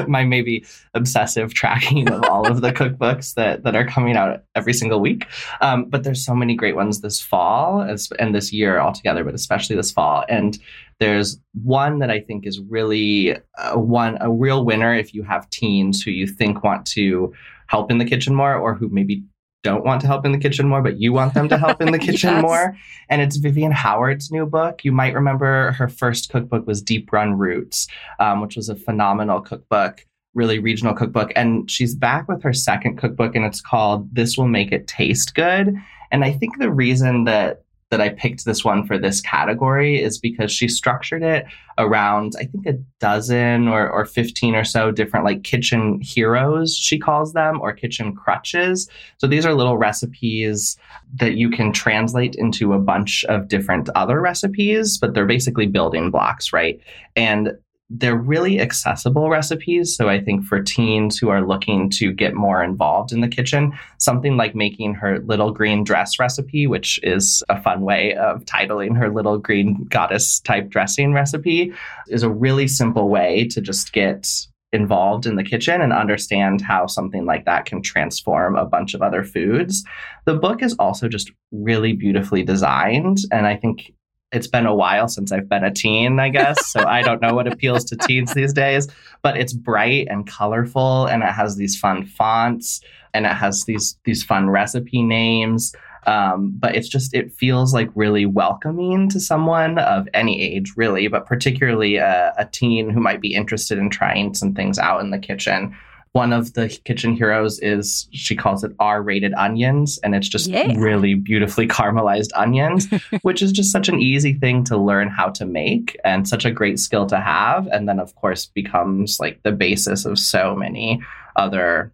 my 0.06 0.22
maybe 0.22 0.64
obsessive 0.92 1.54
tracking 1.54 2.10
of 2.10 2.22
all 2.24 2.46
of 2.46 2.60
the 2.60 2.72
cookbooks 2.72 3.34
that 3.34 3.62
that 3.62 3.74
are 3.74 3.86
coming 3.86 4.18
out 4.18 4.42
every 4.54 4.74
single 4.74 5.00
week. 5.00 5.26
Um, 5.62 5.86
but 5.86 6.04
there's 6.04 6.24
so 6.24 6.34
many 6.34 6.54
great 6.54 6.76
ones 6.76 7.00
this 7.00 7.22
fall 7.22 7.80
as, 7.80 8.10
and 8.18 8.34
this 8.34 8.52
year 8.52 8.80
altogether, 8.80 9.24
but 9.24 9.34
especially 9.34 9.74
this 9.74 9.90
fall. 9.90 10.24
And 10.28 10.58
there's 11.00 11.40
one 11.64 12.00
that 12.00 12.10
I 12.10 12.20
think 12.20 12.46
is 12.46 12.60
really 12.60 13.38
uh, 13.56 13.76
one 13.76 14.18
a 14.20 14.30
real 14.30 14.62
winner 14.62 14.94
if 14.94 15.14
you 15.14 15.22
have 15.22 15.48
teens 15.48 16.02
who 16.02 16.10
you 16.10 16.26
think 16.26 16.62
want 16.62 16.84
to 16.88 17.32
help 17.68 17.90
in 17.90 17.96
the 17.96 18.04
kitchen 18.04 18.34
more, 18.34 18.54
or 18.54 18.74
who 18.74 18.90
maybe 18.90 19.24
don't 19.66 19.84
want 19.84 20.00
to 20.00 20.06
help 20.06 20.24
in 20.24 20.32
the 20.32 20.38
kitchen 20.38 20.66
more, 20.68 20.80
but 20.82 20.98
you 21.00 21.12
want 21.12 21.34
them 21.34 21.48
to 21.50 21.58
help 21.58 21.80
in 21.82 21.92
the 21.92 21.98
kitchen 22.08 22.30
Yes. 22.30 22.42
more. 22.42 22.76
And 23.10 23.20
it's 23.20 23.36
Vivian 23.36 23.72
Howard's 23.72 24.30
new 24.30 24.46
book. 24.46 24.84
You 24.84 24.92
might 24.92 25.14
remember 25.14 25.72
her 25.72 25.88
first 25.88 26.30
cookbook 26.30 26.66
was 26.66 26.80
Deep 26.82 27.12
Run 27.12 27.36
Roots, 27.36 27.86
um, 28.18 28.40
which 28.40 28.56
was 28.56 28.68
a 28.68 28.76
phenomenal 28.76 29.40
cookbook, 29.40 30.06
really 30.34 30.58
regional 30.58 30.94
cookbook. 30.94 31.32
And 31.36 31.70
she's 31.70 31.94
back 31.94 32.28
with 32.28 32.42
her 32.42 32.52
second 32.52 32.96
cookbook, 32.96 33.34
and 33.36 33.44
it's 33.44 33.60
called 33.60 34.08
This 34.14 34.38
Will 34.38 34.48
Make 34.48 34.72
It 34.72 34.86
Taste 34.86 35.34
Good. 35.34 35.74
And 36.10 36.24
I 36.24 36.32
think 36.32 36.58
the 36.58 36.70
reason 36.72 37.24
that 37.24 37.62
that 37.90 38.00
I 38.00 38.08
picked 38.08 38.44
this 38.44 38.64
one 38.64 38.84
for 38.86 38.98
this 38.98 39.20
category 39.20 40.02
is 40.02 40.18
because 40.18 40.50
she 40.50 40.66
structured 40.66 41.22
it 41.22 41.46
around, 41.78 42.32
I 42.38 42.44
think, 42.44 42.66
a 42.66 42.78
dozen 42.98 43.68
or, 43.68 43.88
or 43.88 44.04
15 44.04 44.54
or 44.56 44.64
so 44.64 44.90
different 44.90 45.24
like 45.24 45.44
kitchen 45.44 46.00
heroes, 46.02 46.76
she 46.76 46.98
calls 46.98 47.32
them, 47.32 47.60
or 47.60 47.72
kitchen 47.72 48.14
crutches. 48.14 48.88
So 49.18 49.28
these 49.28 49.46
are 49.46 49.54
little 49.54 49.78
recipes 49.78 50.76
that 51.14 51.34
you 51.34 51.48
can 51.48 51.72
translate 51.72 52.34
into 52.34 52.72
a 52.72 52.78
bunch 52.78 53.24
of 53.28 53.48
different 53.48 53.88
other 53.94 54.20
recipes, 54.20 54.98
but 54.98 55.14
they're 55.14 55.26
basically 55.26 55.66
building 55.66 56.10
blocks, 56.10 56.52
right? 56.52 56.80
And 57.14 57.52
they're 57.88 58.16
really 58.16 58.60
accessible 58.60 59.28
recipes. 59.30 59.96
So 59.96 60.08
I 60.08 60.20
think 60.20 60.44
for 60.44 60.60
teens 60.60 61.18
who 61.18 61.28
are 61.28 61.46
looking 61.46 61.88
to 61.90 62.12
get 62.12 62.34
more 62.34 62.62
involved 62.62 63.12
in 63.12 63.20
the 63.20 63.28
kitchen, 63.28 63.72
something 63.98 64.36
like 64.36 64.56
making 64.56 64.94
her 64.94 65.20
little 65.20 65.52
green 65.52 65.84
dress 65.84 66.18
recipe, 66.18 66.66
which 66.66 66.98
is 67.04 67.44
a 67.48 67.60
fun 67.60 67.82
way 67.82 68.14
of 68.14 68.44
titling 68.44 68.96
her 68.98 69.08
little 69.08 69.38
green 69.38 69.84
goddess 69.84 70.40
type 70.40 70.68
dressing 70.68 71.12
recipe, 71.12 71.72
is 72.08 72.24
a 72.24 72.30
really 72.30 72.66
simple 72.66 73.08
way 73.08 73.46
to 73.48 73.60
just 73.60 73.92
get 73.92 74.26
involved 74.72 75.26
in 75.26 75.36
the 75.36 75.44
kitchen 75.44 75.80
and 75.80 75.92
understand 75.92 76.60
how 76.60 76.86
something 76.86 77.24
like 77.24 77.44
that 77.44 77.66
can 77.66 77.80
transform 77.80 78.56
a 78.56 78.66
bunch 78.66 78.94
of 78.94 79.00
other 79.00 79.22
foods. 79.22 79.84
The 80.24 80.34
book 80.34 80.60
is 80.60 80.74
also 80.80 81.08
just 81.08 81.30
really 81.52 81.92
beautifully 81.92 82.42
designed. 82.42 83.18
And 83.30 83.46
I 83.46 83.56
think 83.56 83.92
it's 84.36 84.46
been 84.46 84.66
a 84.66 84.74
while 84.74 85.08
since 85.08 85.32
I've 85.32 85.48
been 85.48 85.64
a 85.64 85.72
teen, 85.72 86.20
I 86.20 86.28
guess. 86.28 86.70
So 86.70 86.84
I 86.84 87.00
don't 87.00 87.22
know 87.22 87.34
what 87.34 87.50
appeals 87.50 87.84
to 87.86 87.96
teens 87.96 88.34
these 88.34 88.52
days, 88.52 88.86
but 89.22 89.38
it's 89.38 89.54
bright 89.54 90.08
and 90.10 90.26
colorful 90.26 91.06
and 91.06 91.22
it 91.22 91.30
has 91.30 91.56
these 91.56 91.78
fun 91.78 92.04
fonts 92.04 92.82
and 93.14 93.24
it 93.24 93.32
has 93.32 93.64
these 93.64 93.96
these 94.04 94.22
fun 94.22 94.50
recipe 94.50 95.02
names. 95.02 95.74
Um, 96.06 96.52
but 96.56 96.76
it's 96.76 96.88
just 96.88 97.14
it 97.14 97.32
feels 97.32 97.72
like 97.72 97.90
really 97.94 98.26
welcoming 98.26 99.08
to 99.08 99.18
someone 99.18 99.78
of 99.78 100.06
any 100.12 100.40
age, 100.40 100.74
really, 100.76 101.08
but 101.08 101.26
particularly 101.26 101.96
a, 101.96 102.34
a 102.36 102.44
teen 102.44 102.90
who 102.90 103.00
might 103.00 103.22
be 103.22 103.34
interested 103.34 103.78
in 103.78 103.88
trying 103.88 104.34
some 104.34 104.54
things 104.54 104.78
out 104.78 105.00
in 105.00 105.10
the 105.10 105.18
kitchen. 105.18 105.74
One 106.16 106.32
of 106.32 106.54
the 106.54 106.68
kitchen 106.84 107.14
heroes 107.14 107.58
is 107.60 108.08
she 108.10 108.34
calls 108.34 108.64
it 108.64 108.72
R-rated 108.78 109.34
onions, 109.34 109.98
and 110.02 110.14
it's 110.14 110.28
just 110.28 110.48
Yeah. 110.48 110.72
really 110.74 111.12
beautifully 111.12 111.68
caramelized 111.78 112.30
onions, 112.34 112.88
which 113.20 113.42
is 113.42 113.52
just 113.52 113.70
such 113.70 113.90
an 113.90 114.00
easy 114.00 114.32
thing 114.32 114.64
to 114.64 114.78
learn 114.78 115.08
how 115.08 115.28
to 115.30 115.44
make 115.44 115.94
and 116.04 116.26
such 116.26 116.46
a 116.46 116.50
great 116.50 116.78
skill 116.78 117.04
to 117.06 117.20
have. 117.20 117.66
And 117.66 117.86
then, 117.86 118.00
of 118.00 118.14
course, 118.14 118.46
becomes 118.46 119.18
like 119.20 119.42
the 119.42 119.52
basis 119.52 120.06
of 120.06 120.18
so 120.18 120.56
many 120.56 121.02
other 121.36 121.92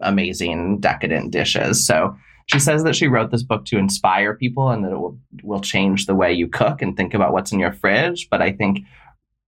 amazing 0.00 0.80
decadent 0.80 1.30
dishes. 1.30 1.86
So 1.86 2.16
she 2.46 2.58
says 2.58 2.84
that 2.84 2.96
she 2.96 3.06
wrote 3.08 3.30
this 3.30 3.42
book 3.42 3.66
to 3.66 3.76
inspire 3.76 4.34
people 4.34 4.70
and 4.70 4.82
that 4.82 4.92
it 4.92 4.98
will 4.98 5.18
will 5.42 5.60
change 5.60 6.06
the 6.06 6.14
way 6.14 6.32
you 6.32 6.48
cook 6.48 6.80
and 6.80 6.96
think 6.96 7.12
about 7.12 7.34
what's 7.34 7.52
in 7.52 7.60
your 7.60 7.72
fridge. 7.72 8.28
But 8.30 8.40
I 8.40 8.52
think 8.52 8.80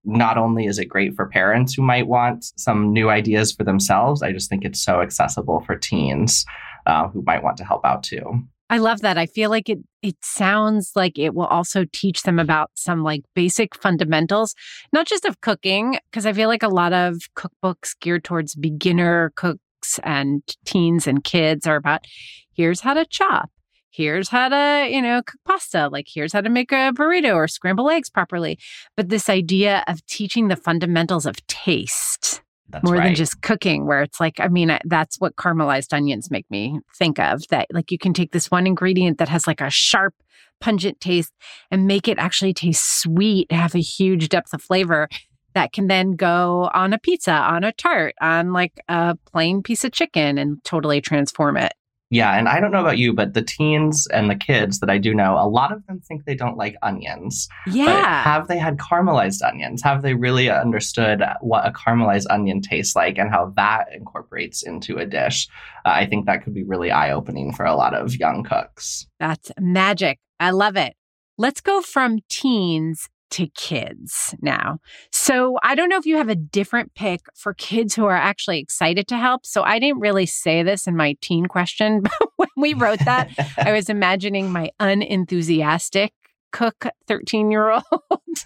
not 0.03 0.37
only 0.37 0.65
is 0.65 0.79
it 0.79 0.85
great 0.85 1.15
for 1.15 1.27
parents 1.27 1.73
who 1.73 1.81
might 1.81 2.07
want 2.07 2.45
some 2.57 2.91
new 2.91 3.09
ideas 3.09 3.51
for 3.51 3.63
themselves, 3.63 4.23
I 4.23 4.31
just 4.31 4.49
think 4.49 4.65
it's 4.65 4.83
so 4.83 5.01
accessible 5.01 5.61
for 5.61 5.75
teens 5.75 6.45
uh, 6.85 7.07
who 7.09 7.21
might 7.25 7.43
want 7.43 7.57
to 7.57 7.65
help 7.65 7.85
out 7.85 8.03
too. 8.03 8.43
I 8.69 8.77
love 8.77 9.01
that. 9.01 9.17
I 9.17 9.25
feel 9.25 9.49
like 9.49 9.67
it 9.67 9.79
it 10.01 10.15
sounds 10.23 10.93
like 10.95 11.19
it 11.19 11.35
will 11.35 11.45
also 11.45 11.85
teach 11.91 12.23
them 12.23 12.39
about 12.39 12.71
some 12.73 13.03
like 13.03 13.21
basic 13.35 13.75
fundamentals, 13.75 14.55
not 14.93 15.07
just 15.07 15.25
of 15.25 15.41
cooking, 15.41 15.99
because 16.09 16.25
I 16.25 16.31
feel 16.31 16.47
like 16.47 16.63
a 16.63 16.69
lot 16.69 16.93
of 16.93 17.17
cookbooks 17.37 17.99
geared 17.99 18.23
towards 18.23 18.55
beginner 18.55 19.33
cooks 19.35 19.99
and 20.03 20.41
teens 20.65 21.05
and 21.05 21.23
kids 21.23 21.67
are 21.67 21.75
about 21.75 22.05
here's 22.53 22.79
how 22.79 22.93
to 22.93 23.05
chop. 23.05 23.51
Here's 23.93 24.29
how 24.29 24.47
to, 24.49 24.87
you 24.89 25.01
know, 25.01 25.21
cook 25.21 25.39
pasta. 25.45 25.89
Like, 25.89 26.07
here's 26.11 26.31
how 26.33 26.39
to 26.41 26.49
make 26.49 26.71
a 26.71 26.91
burrito 26.93 27.35
or 27.35 27.47
scramble 27.47 27.89
eggs 27.89 28.09
properly. 28.09 28.57
But 28.95 29.09
this 29.09 29.29
idea 29.29 29.83
of 29.87 30.05
teaching 30.05 30.47
the 30.47 30.55
fundamentals 30.55 31.25
of 31.25 31.45
taste 31.47 32.41
That's 32.69 32.83
more 32.85 32.95
right. 32.95 33.03
than 33.03 33.15
just 33.15 33.41
cooking 33.41 33.85
where 33.85 34.01
it's 34.01 34.19
like 34.21 34.39
i 34.39 34.47
mean 34.47 34.71
I- 34.71 34.79
that's 34.85 35.17
what 35.19 35.35
caramelized 35.35 35.91
onions 35.93 36.31
make 36.31 36.49
me 36.49 36.79
think 36.97 37.19
of 37.19 37.45
that 37.49 37.67
like 37.73 37.91
you 37.91 37.97
can 37.97 38.13
take 38.13 38.31
this 38.31 38.49
one 38.49 38.65
ingredient 38.65 39.17
that 39.17 39.27
has 39.29 39.45
like 39.45 39.59
a 39.61 39.69
sharp 39.69 40.13
pungent 40.61 41.01
taste 41.01 41.33
and 41.69 41.85
make 41.85 42.07
it 42.07 42.17
actually 42.17 42.53
taste 42.53 43.01
sweet 43.01 43.51
have 43.51 43.75
a 43.75 43.79
huge 43.81 44.29
depth 44.29 44.53
of 44.53 44.61
flavor 44.61 45.09
that 45.53 45.73
can 45.73 45.87
then 45.87 46.11
go 46.15 46.69
on 46.73 46.93
a 46.93 46.97
pizza 46.99 47.33
on 47.33 47.65
a 47.65 47.73
tart 47.73 48.15
on 48.21 48.53
like 48.53 48.79
a 48.87 49.17
plain 49.31 49.61
piece 49.61 49.83
of 49.83 49.91
chicken 49.91 50.37
and 50.37 50.63
totally 50.63 51.01
transform 51.01 51.57
it 51.57 51.73
Yeah, 52.11 52.37
and 52.37 52.47
I 52.47 52.59
don't 52.59 52.71
know 52.71 52.81
about 52.81 52.97
you, 52.97 53.13
but 53.13 53.33
the 53.33 53.41
teens 53.41 54.05
and 54.07 54.29
the 54.29 54.35
kids 54.35 54.79
that 54.79 54.89
I 54.89 54.97
do 54.97 55.13
know, 55.13 55.37
a 55.39 55.47
lot 55.47 55.71
of 55.71 55.85
them 55.87 55.99
think 56.01 56.25
they 56.25 56.35
don't 56.35 56.57
like 56.57 56.75
onions. 56.83 57.47
But 57.65 57.73
yeah 57.73 58.21
have 58.31 58.47
they 58.47 58.57
had 58.57 58.77
caramelized 58.77 59.41
onions? 59.41 59.81
Have 59.83 60.01
they 60.01 60.13
really 60.13 60.49
understood 60.49 61.23
what 61.41 61.67
a 61.67 61.71
caramelized 61.71 62.27
onion 62.29 62.61
tastes 62.61 62.95
like 62.95 63.17
and 63.17 63.29
how 63.29 63.53
that 63.55 63.87
incorporates 63.93 64.63
into 64.63 64.97
a 64.97 65.05
dish? 65.05 65.47
Uh, 65.85 65.89
I 65.89 66.05
think 66.05 66.25
that 66.25 66.43
could 66.43 66.53
be 66.53 66.63
really 66.63 66.91
eye 66.91 67.11
opening 67.11 67.53
for 67.53 67.65
a 67.65 67.75
lot 67.75 67.93
of 67.93 68.15
young 68.15 68.43
cooks. 68.43 69.07
That's 69.19 69.51
magic. 69.59 70.19
I 70.39 70.51
love 70.51 70.77
it. 70.77 70.93
Let's 71.37 71.61
go 71.61 71.81
from 71.81 72.19
teens 72.29 73.09
to 73.31 73.47
kids 73.47 74.35
now. 74.41 74.79
So 75.11 75.57
I 75.63 75.75
don't 75.75 75.89
know 75.89 75.97
if 75.97 76.05
you 76.05 76.17
have 76.17 76.29
a 76.29 76.35
different 76.35 76.93
pick 76.93 77.21
for 77.35 77.53
kids 77.53 77.95
who 77.95 78.05
are 78.05 78.15
actually 78.15 78.59
excited 78.59 79.07
to 79.07 79.17
help. 79.17 79.45
So 79.45 79.63
I 79.63 79.79
didn't 79.79 79.99
really 79.99 80.25
say 80.25 80.63
this 80.63 80.87
in 80.87 80.95
my 80.95 81.15
teen 81.21 81.45
question, 81.47 82.01
but 82.19 82.29
when 82.35 82.49
we 82.57 82.73
wrote 82.73 82.99
that, 83.05 83.29
I 83.57 83.71
was 83.73 83.89
imagining 83.89 84.51
my 84.51 84.69
unenthusiastic 84.79 86.13
cook 86.51 86.85
13 87.07 87.49
year 87.49 87.69
old, 87.69 87.83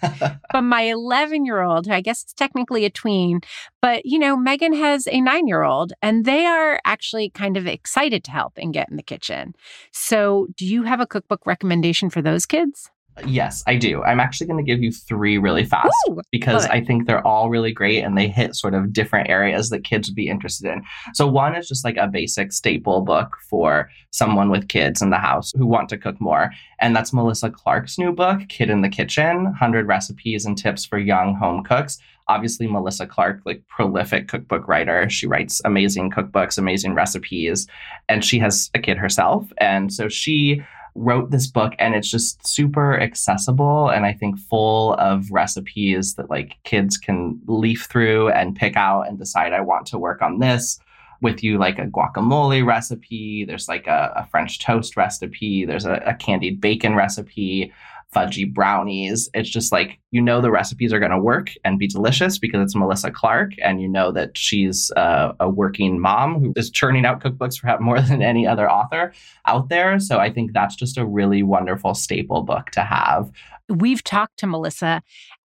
but 0.52 0.62
my 0.62 0.82
11 0.82 1.44
year 1.44 1.62
old, 1.62 1.86
who 1.86 1.92
I 1.92 2.00
guess 2.00 2.22
it's 2.22 2.32
technically 2.32 2.84
a 2.84 2.90
tween, 2.90 3.40
but 3.82 4.06
you 4.06 4.18
know, 4.18 4.36
Megan 4.36 4.74
has 4.74 5.06
a 5.08 5.20
nine 5.20 5.46
year 5.46 5.64
old 5.64 5.92
and 6.02 6.24
they 6.24 6.46
are 6.46 6.80
actually 6.84 7.30
kind 7.30 7.56
of 7.56 7.66
excited 7.66 8.24
to 8.24 8.30
help 8.30 8.54
and 8.56 8.72
get 8.72 8.88
in 8.88 8.96
the 8.96 9.02
kitchen. 9.02 9.54
So, 9.92 10.46
do 10.56 10.64
you 10.64 10.84
have 10.84 11.00
a 11.00 11.06
cookbook 11.06 11.44
recommendation 11.46 12.08
for 12.10 12.22
those 12.22 12.46
kids? 12.46 12.90
Yes, 13.24 13.62
I 13.66 13.76
do. 13.76 14.02
I'm 14.02 14.20
actually 14.20 14.46
going 14.46 14.64
to 14.64 14.70
give 14.70 14.82
you 14.82 14.92
three 14.92 15.38
really 15.38 15.64
fast 15.64 15.94
Ooh, 16.10 16.20
because. 16.30 16.66
I 16.66 16.80
think 16.80 17.06
they're 17.06 17.26
all 17.26 17.48
really 17.48 17.72
great 17.72 18.02
and 18.02 18.18
they 18.18 18.28
hit 18.28 18.56
sort 18.56 18.74
of 18.74 18.92
different 18.92 19.30
areas 19.30 19.70
that 19.70 19.84
kids 19.84 20.08
would 20.08 20.16
be 20.16 20.28
interested 20.28 20.70
in. 20.70 20.82
So, 21.14 21.26
one 21.26 21.54
is 21.54 21.68
just 21.68 21.84
like 21.84 21.96
a 21.96 22.08
basic 22.08 22.52
staple 22.52 23.02
book 23.02 23.36
for 23.48 23.88
someone 24.10 24.50
with 24.50 24.68
kids 24.68 25.00
in 25.00 25.10
the 25.10 25.18
house 25.18 25.52
who 25.56 25.66
want 25.66 25.88
to 25.90 25.98
cook 25.98 26.20
more. 26.20 26.50
And 26.80 26.94
that's 26.94 27.12
Melissa 27.12 27.50
Clark's 27.50 27.98
new 27.98 28.12
book, 28.12 28.48
Kid 28.48 28.70
in 28.70 28.82
the 28.82 28.88
Kitchen 28.88 29.44
100 29.44 29.86
Recipes 29.86 30.44
and 30.44 30.56
Tips 30.56 30.84
for 30.84 30.98
Young 30.98 31.34
Home 31.36 31.62
Cooks. 31.64 31.98
Obviously, 32.28 32.66
Melissa 32.66 33.06
Clark, 33.06 33.42
like 33.44 33.62
prolific 33.68 34.26
cookbook 34.26 34.66
writer, 34.66 35.08
she 35.08 35.26
writes 35.26 35.62
amazing 35.64 36.10
cookbooks, 36.10 36.58
amazing 36.58 36.94
recipes, 36.94 37.68
and 38.08 38.24
she 38.24 38.38
has 38.40 38.68
a 38.74 38.80
kid 38.80 38.98
herself. 38.98 39.46
And 39.58 39.92
so 39.92 40.08
she 40.08 40.62
wrote 40.96 41.30
this 41.30 41.46
book 41.46 41.74
and 41.78 41.94
it's 41.94 42.10
just 42.10 42.46
super 42.46 42.98
accessible 42.98 43.88
and 43.88 44.06
I 44.06 44.12
think 44.12 44.38
full 44.38 44.94
of 44.94 45.30
recipes 45.30 46.14
that 46.14 46.30
like 46.30 46.56
kids 46.64 46.96
can 46.96 47.40
leaf 47.46 47.86
through 47.90 48.30
and 48.30 48.56
pick 48.56 48.76
out 48.76 49.02
and 49.02 49.18
decide 49.18 49.52
I 49.52 49.60
want 49.60 49.86
to 49.88 49.98
work 49.98 50.22
on 50.22 50.38
this 50.38 50.78
with 51.22 51.42
you 51.42 51.58
like 51.58 51.78
a 51.78 51.86
guacamole 51.86 52.64
recipe. 52.64 53.44
There's 53.44 53.68
like 53.68 53.86
a, 53.86 54.12
a 54.16 54.26
French 54.26 54.58
toast 54.58 54.96
recipe. 54.96 55.64
There's 55.64 55.86
a, 55.86 56.02
a 56.06 56.14
candied 56.14 56.60
bacon 56.60 56.94
recipe 56.94 57.72
fudgy 58.14 58.50
brownies 58.52 59.28
it's 59.34 59.50
just 59.50 59.72
like 59.72 59.98
you 60.10 60.22
know 60.22 60.40
the 60.40 60.50
recipes 60.50 60.92
are 60.92 60.98
going 60.98 61.10
to 61.10 61.18
work 61.18 61.50
and 61.64 61.78
be 61.78 61.86
delicious 61.86 62.38
because 62.38 62.62
it's 62.62 62.74
Melissa 62.74 63.10
Clark 63.10 63.52
and 63.62 63.80
you 63.82 63.88
know 63.88 64.10
that 64.12 64.36
she's 64.36 64.90
uh, 64.96 65.32
a 65.40 65.48
working 65.48 66.00
mom 66.00 66.40
who 66.40 66.52
is 66.56 66.70
churning 66.70 67.04
out 67.04 67.20
cookbooks 67.20 67.58
for 67.58 67.76
more 67.80 68.00
than 68.00 68.22
any 68.22 68.46
other 68.46 68.70
author 68.70 69.12
out 69.46 69.68
there. 69.68 69.98
So 69.98 70.18
I 70.18 70.32
think 70.32 70.52
that's 70.52 70.76
just 70.76 70.96
a 70.96 71.04
really 71.04 71.42
wonderful 71.42 71.94
staple 71.94 72.42
book 72.42 72.70
to 72.70 72.82
have. 72.82 73.30
We've 73.68 74.02
talked 74.02 74.38
to 74.38 74.46
Melissa, 74.46 75.02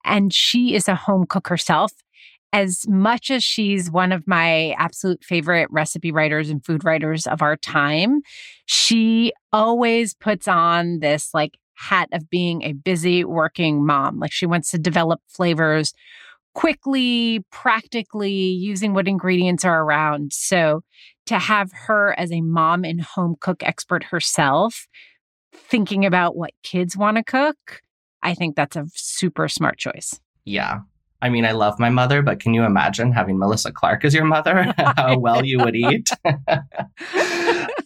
and 0.06 0.34
she 0.34 0.76
is 0.76 0.88
a 0.88 0.95
home 0.95 1.26
cook 1.28 1.48
herself. 1.48 1.91
As 2.52 2.86
much 2.88 3.30
as 3.30 3.43
she's 3.43 3.91
one 3.91 4.12
of 4.12 4.28
my 4.28 4.72
absolute 4.80 5.24
favorite 5.24 5.69
recipe 5.72 6.12
writers 6.12 6.50
and 6.50 6.65
food 6.65 6.84
writers 6.84 7.28
of 7.28 7.43
our 7.43 7.56
time, 7.56 8.22
she 8.65 9.32
always 9.54 10.15
puts 10.15 10.48
on 10.48 11.00
this 11.00 11.30
like 11.34 11.58
hat 11.80 12.10
of 12.12 12.30
being 12.30 12.62
a 12.62 12.74
busy 12.74 13.24
working 13.24 13.86
mom. 13.86 14.20
Like 14.20 14.32
she 14.32 14.46
wants 14.46 14.72
to 14.72 14.78
develop 14.78 15.22
flavors 15.28 15.94
quickly, 16.54 17.46
practically, 17.52 18.32
using 18.32 18.94
what 18.94 19.08
ingredients 19.08 19.63
are 19.63 19.82
around. 19.84 20.34
So 20.34 20.82
to 21.28 21.39
have 21.39 21.72
her 21.88 22.18
as 22.20 22.32
a 22.32 22.42
mom 22.42 22.84
and 22.84 23.02
home 23.02 23.36
cook 23.39 23.63
expert 23.63 24.04
herself, 24.06 24.88
thinking 25.54 26.06
about 26.06 26.36
what 26.36 26.52
kids 26.63 26.98
want 26.98 27.18
to 27.18 27.24
cook, 27.24 27.82
I 28.22 28.34
think 28.34 28.56
that's 28.56 28.76
a 28.76 28.88
super 28.94 29.48
smart 29.48 29.78
choice. 29.78 30.20
Yeah. 30.44 30.80
I 31.21 31.29
mean, 31.29 31.45
I 31.45 31.51
love 31.51 31.79
my 31.79 31.89
mother, 31.89 32.21
but 32.21 32.39
can 32.39 32.53
you 32.53 32.63
imagine 32.63 33.12
having 33.12 33.38
Melissa 33.38 33.71
Clark 33.71 34.05
as 34.05 34.13
your 34.13 34.25
mother? 34.25 34.73
How 34.77 35.17
well 35.17 35.43
you 35.43 35.60
would 35.60 35.75
eat. 35.75 36.10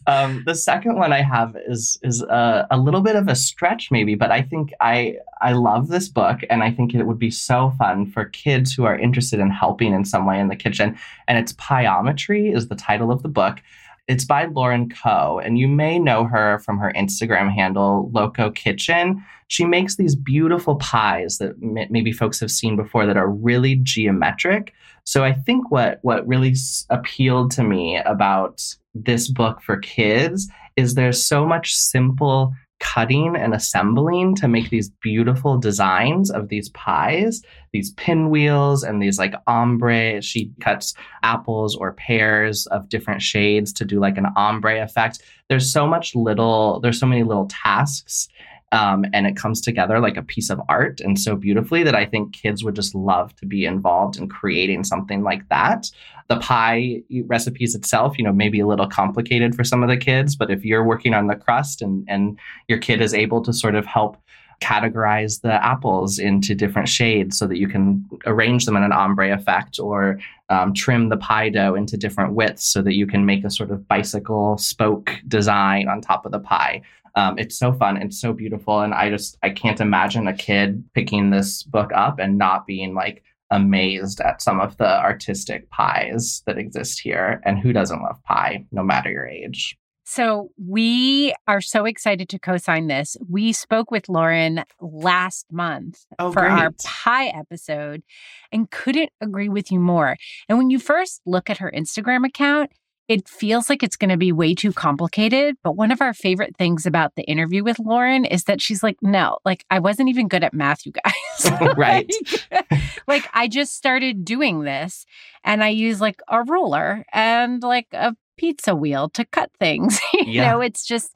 um, 0.08 0.44
the 0.46 0.54
second 0.54 0.98
one 0.98 1.12
I 1.12 1.22
have 1.22 1.58
is 1.68 1.98
is 2.04 2.22
a, 2.22 2.68
a 2.70 2.78
little 2.78 3.02
bit 3.02 3.16
of 3.16 3.28
a 3.28 3.36
stretch, 3.36 3.90
maybe, 3.90 4.14
but 4.14 4.32
I 4.32 4.44
think 4.44 4.72
I 4.80 5.18
I 5.42 5.54
love 5.54 5.88
this 5.88 6.10
book, 6.10 6.42
and 6.50 6.64
I 6.64 6.72
think 6.72 6.94
it 6.94 7.04
would 7.08 7.20
be 7.20 7.32
so 7.32 7.74
fun 7.80 8.06
for 8.06 8.26
kids 8.26 8.74
who 8.74 8.84
are 8.86 8.98
interested 8.98 9.40
in 9.40 9.50
helping 9.50 9.94
in 9.94 10.06
some 10.06 10.26
way 10.26 10.40
in 10.40 10.48
the 10.48 10.56
kitchen. 10.56 10.98
And 11.28 11.38
it's 11.38 11.54
Pieometry 11.54 12.54
is 12.56 12.68
the 12.68 12.76
title 12.76 13.12
of 13.12 13.24
the 13.24 13.30
book. 13.30 13.62
It's 14.08 14.26
by 14.26 14.46
Lauren 14.46 14.90
Ko, 14.90 15.40
and 15.44 15.58
you 15.58 15.68
may 15.68 15.98
know 15.98 16.26
her 16.26 16.60
from 16.60 16.78
her 16.80 16.92
Instagram 16.96 17.50
handle, 17.54 18.12
Loko 18.14 18.54
Kitchen. 18.54 19.24
She 19.48 19.64
makes 19.66 19.96
these 19.96 20.16
beautiful 20.16 20.76
pies 20.76 21.38
that 21.38 21.52
m- 21.64 21.88
maybe 21.90 22.12
folks 22.12 22.40
have 22.42 22.52
seen 22.52 22.76
before 22.76 23.06
that 23.06 23.16
are 23.16 23.30
really 23.30 23.76
geometric. 23.78 24.74
So 25.06 25.24
I 25.24 25.32
think 25.32 25.72
what 25.72 26.00
what 26.02 26.28
really 26.28 26.52
s- 26.52 26.86
appealed 26.90 27.52
to 27.52 27.64
me 27.64 27.98
about 27.98 28.62
this 28.94 29.30
book 29.30 29.62
for 29.62 29.78
kids 29.78 30.50
is 30.76 30.96
there's 30.96 31.24
so 31.24 31.46
much 31.46 31.74
simple 31.74 32.54
cutting 32.84 33.36
and 33.38 33.54
assembling 33.54 34.36
to 34.36 34.48
make 34.48 34.70
these 34.70 34.90
beautiful 34.90 35.58
designs 35.58 36.30
of 36.30 36.50
these 36.50 36.68
pies, 36.70 37.42
these 37.72 37.92
pinwheels 37.94 38.84
and 38.84 39.02
these 39.02 39.18
like 39.18 39.34
ombre. 39.48 40.22
She 40.22 40.52
cuts 40.60 40.94
apples 41.24 41.78
or 41.78 41.94
pears 41.94 42.68
of 42.68 42.90
different 42.90 43.22
shades 43.22 43.72
to 43.74 43.86
do 43.86 44.02
like 44.02 44.18
an 44.18 44.28
ombre 44.36 44.84
effect. 44.84 45.22
There's 45.48 45.72
so 45.72 45.88
much 45.88 46.14
little, 46.14 46.82
there's 46.82 47.00
so 47.00 47.08
many 47.08 47.24
little 47.24 47.48
tasks. 47.48 48.28
Um, 48.74 49.06
and 49.14 49.28
it 49.28 49.38
comes 49.38 49.62
together 49.62 50.00
like 50.00 50.18
a 50.18 50.24
piece 50.24 50.50
of 50.50 50.60
art 50.68 51.00
and 51.00 51.20
so 51.20 51.36
beautifully 51.36 51.84
that 51.84 51.94
I 51.94 52.06
think 52.06 52.34
kids 52.34 52.64
would 52.64 52.76
just 52.76 52.96
love 52.96 53.36
to 53.36 53.46
be 53.46 53.66
involved 53.66 54.18
in 54.18 54.28
creating 54.28 54.84
something 54.84 55.22
like 55.22 55.48
that. 55.50 55.92
The 56.28 56.40
pie 56.40 57.04
recipes 57.28 57.76
itself, 57.76 58.18
you 58.18 58.24
know, 58.24 58.34
maybe 58.34 58.60
a 58.60 58.66
little 58.66 58.88
complicated 58.88 59.54
for 59.54 59.64
some 59.64 59.84
of 59.84 59.90
the 59.90 59.98
kids, 59.98 60.36
but 60.36 60.50
if 60.50 60.66
you're 60.66 60.84
working 60.84 61.14
on 61.14 61.28
the 61.28 61.36
crust 61.36 61.84
and 61.84 62.04
and 62.08 62.40
your 62.68 62.80
kid 62.80 63.00
is 63.00 63.14
able 63.14 63.44
to 63.44 63.54
sort 63.54 63.76
of 63.76 63.86
help 63.86 64.18
categorize 64.60 65.42
the 65.42 65.64
apples 65.64 66.18
into 66.18 66.56
different 66.56 66.88
shades 66.88 67.38
so 67.38 67.46
that 67.46 67.58
you 67.58 67.68
can 67.68 68.04
arrange 68.26 68.66
them 68.66 68.78
in 68.78 68.84
an 68.84 68.94
ombre 68.94 69.36
effect 69.36 69.80
or 69.80 70.20
um, 70.50 70.74
trim 70.74 71.10
the 71.10 71.18
pie 71.18 71.50
dough 71.50 71.76
into 71.76 71.98
different 71.98 72.34
widths 72.34 72.66
so 72.66 72.82
that 72.82 72.94
you 72.94 73.06
can 73.06 73.26
make 73.26 73.44
a 73.44 73.50
sort 73.50 73.72
of 73.72 73.88
bicycle 73.88 74.58
spoke 74.58 75.12
design 75.28 75.88
on 75.88 76.02
top 76.02 76.26
of 76.26 76.32
the 76.32 76.40
pie. 76.40 76.82
Um, 77.16 77.38
it's 77.38 77.58
so 77.58 77.74
fun 77.74 77.98
and 77.98 78.14
so 78.14 78.34
beautiful. 78.34 78.82
And 78.82 78.94
I 78.94 79.10
just, 79.10 79.38
I 79.44 79.50
can't 79.50 79.80
imagine 79.80 80.28
a 80.28 80.34
kid 80.34 80.84
picking 80.94 81.30
this 81.30 81.64
book 81.64 81.92
up 81.94 82.20
and 82.20 82.38
not 82.38 82.66
being 82.66 82.96
like 82.96 83.24
amazed 83.52 84.20
at 84.22 84.42
some 84.42 84.60
of 84.60 84.78
the 84.78 85.00
artistic 85.00 85.70
pies 85.70 86.42
that 86.48 86.58
exist 86.58 87.00
here. 87.00 87.40
And 87.46 87.60
who 87.60 87.72
doesn't 87.72 88.02
love 88.02 88.22
pie, 88.24 88.66
no 88.72 88.84
matter 88.84 89.12
your 89.12 89.28
age? 89.28 89.78
So 90.06 90.50
we 90.58 91.34
are 91.48 91.62
so 91.62 91.86
excited 91.86 92.28
to 92.30 92.40
co-sign 92.40 92.88
this. 92.88 93.16
We 93.30 93.54
spoke 93.54 93.90
with 93.90 94.10
Lauren 94.10 94.66
last 94.82 95.46
month 95.52 96.06
Oh, 96.20 96.32
for 96.32 96.46
our 96.46 96.72
pie 96.84 97.28
episode 97.28 98.04
and 98.52 98.70
couldn't 98.70 99.12
agree 99.22 99.50
with 99.50 99.72
you 99.72 99.80
more. 99.80 100.18
And 100.50 100.58
when 100.58 100.70
you 100.70 100.78
first 100.78 101.22
look 101.26 101.50
at 101.50 101.60
her 101.60 101.72
Instagram 101.76 102.26
account, 102.26 102.72
it 103.08 103.28
feels 103.28 103.70
like 103.70 103.84
it's 103.84 103.98
going 103.98 104.10
to 104.10 104.18
be 104.18 104.32
way 104.32 104.56
too 104.56 104.72
complicated. 104.72 105.56
But 105.64 105.76
one 105.76 105.92
of 105.92 106.02
our 106.02 106.14
favorite 106.14 106.56
things 106.58 106.86
about 106.86 107.16
the 107.16 107.24
interview 107.24 107.64
with 107.64 107.80
Lauren 107.80 108.26
is 108.26 108.46
that 108.46 108.62
she's 108.62 108.82
like, 108.82 108.98
no, 109.02 109.40
like 109.44 109.66
I 109.70 109.80
wasn't 109.80 110.10
even 110.10 110.28
good 110.28 110.44
at 110.44 110.54
math, 110.54 110.86
you 110.86 110.94
guys. 110.94 111.52
right. 111.78 112.10
like, 112.52 112.72
like, 113.08 113.30
I 113.34 113.48
just 113.48 113.76
started 113.76 114.24
doing 114.24 114.62
this 114.64 115.06
and 115.44 115.64
I 115.64 115.70
use 115.70 116.00
like 116.00 116.22
a 116.30 116.44
ruler 116.44 117.06
and 117.12 117.62
like 117.62 117.88
a 117.92 118.16
pizza 118.38 118.74
wheel 118.76 119.10
to 119.10 119.26
cut 119.26 119.52
things. 119.60 120.00
you 120.14 120.24
Yeah. 120.26 120.52
know, 120.54 120.62
it's 120.62 120.86
just, 120.86 121.14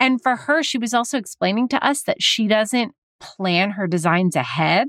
and 0.00 0.22
for 0.22 0.36
her, 0.36 0.62
she 0.62 0.78
was 0.78 0.94
also 0.94 1.18
explaining 1.18 1.68
to 1.68 1.84
us 1.86 2.02
that 2.04 2.22
she 2.22 2.46
doesn't 2.46 2.94
plan 3.20 3.72
her 3.72 3.86
designs 3.86 4.36
ahead 4.36 4.88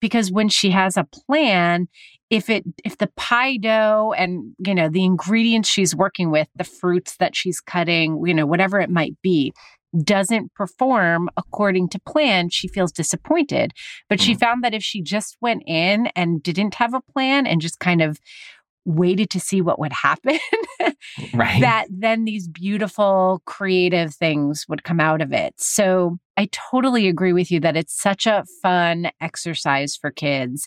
because 0.00 0.30
when 0.30 0.48
she 0.48 0.70
has 0.70 0.96
a 0.96 1.04
plan, 1.04 1.88
if 2.30 2.48
it 2.48 2.64
if 2.84 2.98
the 2.98 3.10
pie 3.16 3.56
dough 3.56 4.14
and 4.16 4.54
you 4.66 4.74
know 4.74 4.88
the 4.88 5.04
ingredients 5.04 5.68
she's 5.68 5.94
working 5.94 6.30
with 6.30 6.48
the 6.56 6.64
fruits 6.64 7.16
that 7.18 7.36
she's 7.36 7.60
cutting 7.60 8.22
you 8.26 8.34
know 8.34 8.46
whatever 8.46 8.80
it 8.80 8.90
might 8.90 9.14
be 9.22 9.52
doesn't 10.02 10.52
perform 10.54 11.28
according 11.36 11.88
to 11.88 12.00
plan 12.00 12.48
she 12.50 12.66
feels 12.66 12.90
disappointed 12.90 13.70
but 14.08 14.20
she 14.20 14.34
Mm. 14.34 14.40
found 14.40 14.64
that 14.64 14.74
if 14.74 14.82
she 14.82 15.00
just 15.02 15.36
went 15.40 15.62
in 15.66 16.06
and 16.16 16.42
didn't 16.42 16.74
have 16.74 16.94
a 16.94 17.00
plan 17.00 17.46
and 17.46 17.60
just 17.60 17.78
kind 17.78 18.02
of 18.02 18.18
waited 18.84 19.30
to 19.30 19.40
see 19.40 19.60
what 19.60 19.78
would 19.78 19.92
happen 19.92 20.38
Right. 21.32 21.60
that 21.60 21.86
then 21.90 22.24
these 22.24 22.48
beautiful 22.48 23.42
creative 23.46 24.14
things 24.14 24.66
would 24.68 24.84
come 24.84 25.00
out 25.00 25.20
of 25.20 25.32
it. 25.32 25.54
So 25.58 26.18
I 26.36 26.48
totally 26.52 27.08
agree 27.08 27.32
with 27.32 27.50
you 27.50 27.60
that 27.60 27.76
it's 27.76 27.98
such 27.98 28.26
a 28.26 28.44
fun 28.62 29.10
exercise 29.20 29.96
for 29.96 30.10
kids. 30.10 30.66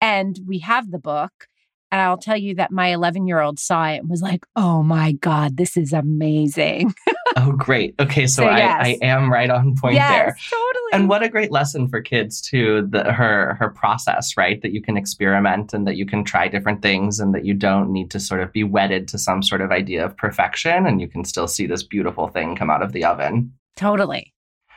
And 0.00 0.38
we 0.46 0.58
have 0.60 0.90
the 0.90 0.98
book. 0.98 1.48
And 1.92 2.00
I'll 2.00 2.18
tell 2.18 2.36
you 2.36 2.54
that 2.56 2.72
my 2.72 2.88
11 2.88 3.26
year 3.26 3.40
old 3.40 3.58
saw 3.58 3.86
it 3.88 3.98
and 3.98 4.08
was 4.10 4.20
like, 4.20 4.44
oh 4.56 4.82
my 4.82 5.12
God, 5.12 5.56
this 5.56 5.76
is 5.76 5.92
amazing. 5.92 6.92
oh, 7.36 7.52
great. 7.52 7.94
Okay, 8.00 8.26
so, 8.26 8.42
So, 8.42 8.48
I. 8.48 8.60
I 8.60 8.98
am 9.02 9.32
right 9.32 9.50
on 9.50 9.76
point 9.76 9.94
yes, 9.94 10.10
there. 10.10 10.36
totally. 10.50 10.92
And 10.92 11.08
what 11.08 11.22
a 11.22 11.28
great 11.28 11.50
lesson 11.50 11.88
for 11.88 12.00
kids 12.00 12.40
too, 12.40 12.86
the, 12.90 13.12
her 13.12 13.54
her 13.54 13.70
process, 13.70 14.36
right? 14.36 14.60
That 14.62 14.72
you 14.72 14.80
can 14.80 14.96
experiment 14.96 15.72
and 15.72 15.86
that 15.86 15.96
you 15.96 16.06
can 16.06 16.24
try 16.24 16.48
different 16.48 16.82
things 16.82 17.20
and 17.20 17.34
that 17.34 17.44
you 17.44 17.54
don't 17.54 17.92
need 17.92 18.10
to 18.12 18.20
sort 18.20 18.40
of 18.40 18.52
be 18.52 18.64
wedded 18.64 19.08
to 19.08 19.18
some 19.18 19.42
sort 19.42 19.60
of 19.60 19.70
idea 19.70 20.04
of 20.04 20.16
perfection 20.16 20.86
and 20.86 21.00
you 21.00 21.08
can 21.08 21.24
still 21.24 21.48
see 21.48 21.66
this 21.66 21.82
beautiful 21.82 22.28
thing 22.28 22.56
come 22.56 22.70
out 22.70 22.82
of 22.82 22.92
the 22.92 23.04
oven. 23.04 23.52
totally. 23.76 24.32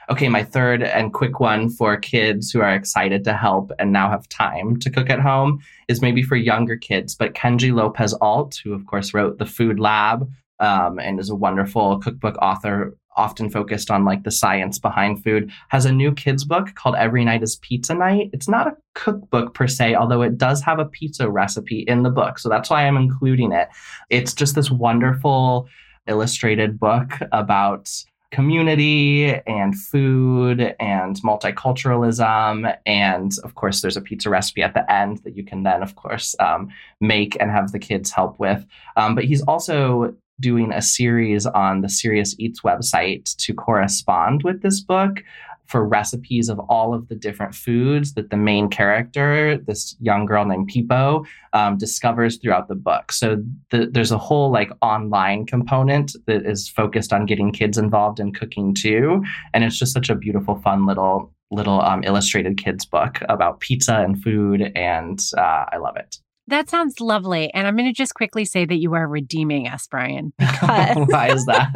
Okay, 0.10 0.28
my 0.28 0.44
third 0.44 0.82
and 0.82 1.14
quick 1.14 1.40
one 1.40 1.70
for 1.70 1.96
kids 1.96 2.50
who 2.50 2.62
are 2.62 2.74
excited 2.74 3.24
to 3.26 3.34
help 3.34 3.72
and 3.78 3.94
now 3.94 4.10
have 4.10 4.28
time 4.30 4.80
to 4.80 4.90
cook 4.90 5.08
at 5.08 5.20
home 5.20 5.62
is 5.88 6.02
maybe 6.02 6.24
for 6.24 6.36
younger 6.36 6.76
kids. 6.76 7.14
But 7.14 7.36
Kenji 7.36 7.72
Lopez 7.72 8.16
Alt, 8.20 8.60
who 8.64 8.74
of 8.74 8.88
course 8.88 9.14
wrote 9.14 9.38
The 9.38 9.46
Food 9.46 9.80
Lab 9.80 10.28
um, 10.60 11.00
and 11.00 11.20
is 11.20 11.30
a 11.30 11.36
wonderful 11.36 12.00
cookbook 12.00 12.38
author, 12.42 12.96
often 13.16 13.50
focused 13.50 13.92
on 13.92 14.06
like 14.06 14.24
the 14.24 14.32
science 14.32 14.80
behind 14.80 15.24
food, 15.24 15.52
has 15.70 15.86
a 15.86 15.92
new 15.92 16.14
kids 16.14 16.46
book 16.46 16.74
called 16.76 16.96
Every 16.96 17.26
Night 17.26 17.44
is 17.44 17.58
Pizza 17.58 17.94
Night. 17.94 18.30
It's 18.34 18.48
not 18.48 18.68
a 18.68 18.78
cookbook 18.96 19.54
per 19.54 19.68
se, 19.68 19.96
although 19.96 20.22
it 20.22 20.38
does 20.38 20.62
have 20.62 20.80
a 20.80 20.86
pizza 20.86 21.30
recipe 21.30 21.80
in 21.80 22.04
the 22.04 22.10
book. 22.10 22.40
So 22.40 22.50
that's 22.50 22.70
why 22.70 22.88
I'm 22.88 22.98
including 22.98 23.52
it. 23.52 23.70
It's 24.10 24.34
just 24.34 24.56
this 24.56 24.72
wonderful 24.72 25.68
illustrated 26.08 26.80
book 26.80 27.12
about 27.32 27.90
community 28.32 29.34
and 29.48 29.76
food 29.76 30.76
and 30.80 31.16
multiculturalism. 31.24 32.78
And 32.86 33.32
of 33.44 33.56
course, 33.56 33.82
there's 33.82 33.98
a 33.98 34.02
pizza 34.02 34.30
recipe 34.30 34.62
at 34.62 34.74
the 34.74 34.90
end 34.92 35.20
that 35.24 35.36
you 35.36 35.44
can 35.44 35.64
then, 35.64 35.82
of 35.82 35.96
course, 35.96 36.36
um, 36.40 36.70
make 37.02 37.38
and 37.40 37.50
have 37.50 37.72
the 37.72 37.80
kids 37.80 38.12
help 38.12 38.40
with. 38.40 38.66
Um, 38.98 39.16
but 39.16 39.24
he's 39.24 39.42
also 39.44 40.16
doing 40.40 40.72
a 40.72 40.82
series 40.82 41.46
on 41.46 41.82
the 41.82 41.90
Serious 41.90 42.36
Eats 42.40 42.62
website 42.62 43.36
to 43.38 43.54
correspond 43.54 44.44
with 44.44 44.62
this 44.62 44.82
book 44.82 45.24
for 45.70 45.88
recipes 45.88 46.50
of 46.50 46.60
all 46.62 46.96
of 46.96 47.08
the 47.10 47.16
different 47.16 47.54
foods 47.54 48.16
that 48.16 48.32
the 48.32 48.38
main 48.38 48.70
character, 48.70 49.56
this 49.68 49.96
young 50.02 50.26
girl 50.26 50.44
named 50.44 50.68
Pipo, 50.68 51.24
um, 51.54 51.78
discovers 51.78 52.38
throughout 52.38 52.68
the 52.68 52.76
book. 52.76 53.12
So 53.12 53.44
the, 53.70 53.88
there's 53.92 54.12
a 54.12 54.18
whole 54.18 54.52
like 54.52 54.72
online 54.82 55.46
component 55.46 56.16
that 56.26 56.44
is 56.44 56.68
focused 56.68 57.14
on 57.14 57.28
getting 57.28 57.52
kids 57.52 57.78
involved 57.78 58.20
in 58.20 58.34
cooking 58.34 58.74
too, 58.74 59.24
and 59.54 59.64
it's 59.64 59.78
just 59.78 59.94
such 59.94 60.10
a 60.10 60.16
beautiful, 60.16 60.56
fun 60.62 60.88
little 60.88 61.32
little 61.52 61.82
um, 61.82 62.04
illustrated 62.04 62.58
kids 62.58 62.86
book 62.86 63.20
about 63.28 63.60
pizza 63.60 63.96
and 64.00 64.22
food, 64.22 64.72
and 64.76 65.20
uh, 65.38 65.66
I 65.72 65.78
love 65.78 65.98
it. 65.98 66.18
That 66.50 66.70
sounds 66.70 67.00
lovely. 67.00 67.54
And 67.54 67.68
I'm 67.68 67.76
going 67.76 67.90
to 67.90 67.94
just 67.94 68.14
quickly 68.16 68.44
say 68.46 68.66
that 68.66 68.76
you 68.78 68.94
are 68.96 69.08
redeeming 69.08 69.68
us, 69.68 69.88
Brian, 69.88 70.34
because 70.40 70.98
Why 71.08 71.32
is 71.32 71.46
that? 71.46 71.70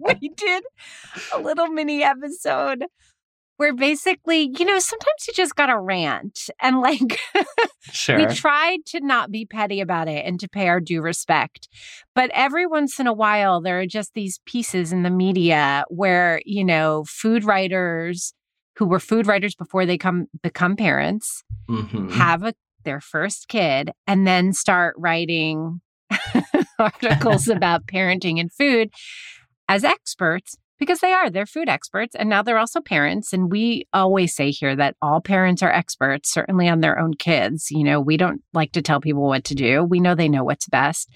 we 0.20 0.28
did 0.30 0.64
a 1.34 1.40
little 1.40 1.68
mini 1.68 2.02
episode 2.02 2.84
where 3.58 3.74
basically, 3.74 4.50
you 4.58 4.64
know, 4.66 4.78
sometimes 4.78 5.26
you 5.26 5.32
just 5.34 5.54
got 5.56 5.66
to 5.66 5.78
rant 5.78 6.50
and 6.60 6.80
like 6.80 7.18
sure. 7.90 8.18
we 8.18 8.26
tried 8.26 8.84
to 8.86 9.00
not 9.00 9.30
be 9.30 9.46
petty 9.46 9.80
about 9.80 10.08
it 10.08 10.26
and 10.26 10.38
to 10.40 10.48
pay 10.48 10.68
our 10.68 10.80
due 10.80 11.00
respect. 11.00 11.68
But 12.14 12.30
every 12.34 12.66
once 12.66 13.00
in 13.00 13.06
a 13.06 13.14
while, 13.14 13.60
there 13.62 13.80
are 13.80 13.86
just 13.86 14.12
these 14.14 14.40
pieces 14.44 14.92
in 14.92 15.04
the 15.04 15.10
media 15.10 15.84
where, 15.88 16.42
you 16.44 16.64
know, 16.64 17.04
food 17.08 17.44
writers 17.44 18.34
who 18.76 18.84
were 18.84 19.00
food 19.00 19.26
writers 19.26 19.54
before 19.54 19.86
they 19.86 19.96
come 19.96 20.26
become 20.42 20.76
parents 20.76 21.42
Mhm. 21.70 22.12
have 22.12 22.42
a, 22.42 22.52
their 22.86 23.00
first 23.00 23.48
kid 23.48 23.90
and 24.06 24.26
then 24.26 24.54
start 24.54 24.94
writing 24.96 25.82
articles 26.78 27.48
about 27.48 27.86
parenting 27.86 28.40
and 28.40 28.50
food 28.50 28.90
as 29.68 29.84
experts 29.84 30.56
because 30.78 31.00
they 31.00 31.12
are 31.12 31.30
they're 31.30 31.46
food 31.46 31.68
experts 31.68 32.14
and 32.14 32.28
now 32.28 32.42
they're 32.42 32.58
also 32.58 32.80
parents 32.80 33.32
and 33.32 33.50
we 33.50 33.88
always 33.92 34.34
say 34.34 34.50
here 34.50 34.76
that 34.76 34.94
all 35.02 35.20
parents 35.20 35.62
are 35.62 35.72
experts 35.72 36.32
certainly 36.32 36.68
on 36.68 36.80
their 36.80 36.98
own 36.98 37.14
kids 37.14 37.70
you 37.70 37.82
know 37.82 38.00
we 38.00 38.16
don't 38.16 38.42
like 38.52 38.72
to 38.72 38.82
tell 38.82 39.00
people 39.00 39.22
what 39.22 39.42
to 39.42 39.54
do 39.54 39.82
we 39.82 39.98
know 39.98 40.14
they 40.14 40.28
know 40.28 40.44
what's 40.44 40.68
best 40.68 41.08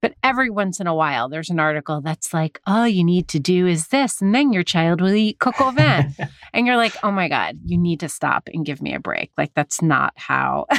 but 0.00 0.14
every 0.22 0.48
once 0.48 0.80
in 0.80 0.86
a 0.86 0.94
while 0.94 1.28
there's 1.28 1.50
an 1.50 1.60
article 1.60 2.00
that's 2.00 2.32
like 2.32 2.60
all 2.66 2.88
you 2.88 3.04
need 3.04 3.28
to 3.28 3.38
do 3.38 3.66
is 3.66 3.88
this 3.88 4.22
and 4.22 4.34
then 4.34 4.52
your 4.52 4.62
child 4.62 5.00
will 5.00 5.14
eat 5.14 5.38
coq 5.38 5.60
au 5.60 5.70
vin 5.70 6.14
and 6.52 6.66
you're 6.66 6.76
like, 6.76 6.96
oh 7.02 7.10
my 7.10 7.28
God, 7.28 7.58
you 7.64 7.78
need 7.78 8.00
to 8.00 8.08
stop 8.08 8.48
and 8.52 8.64
give 8.64 8.82
me 8.82 8.94
a 8.94 9.00
break. 9.00 9.30
Like, 9.36 9.52
that's 9.54 9.82
not 9.82 10.12
how. 10.16 10.66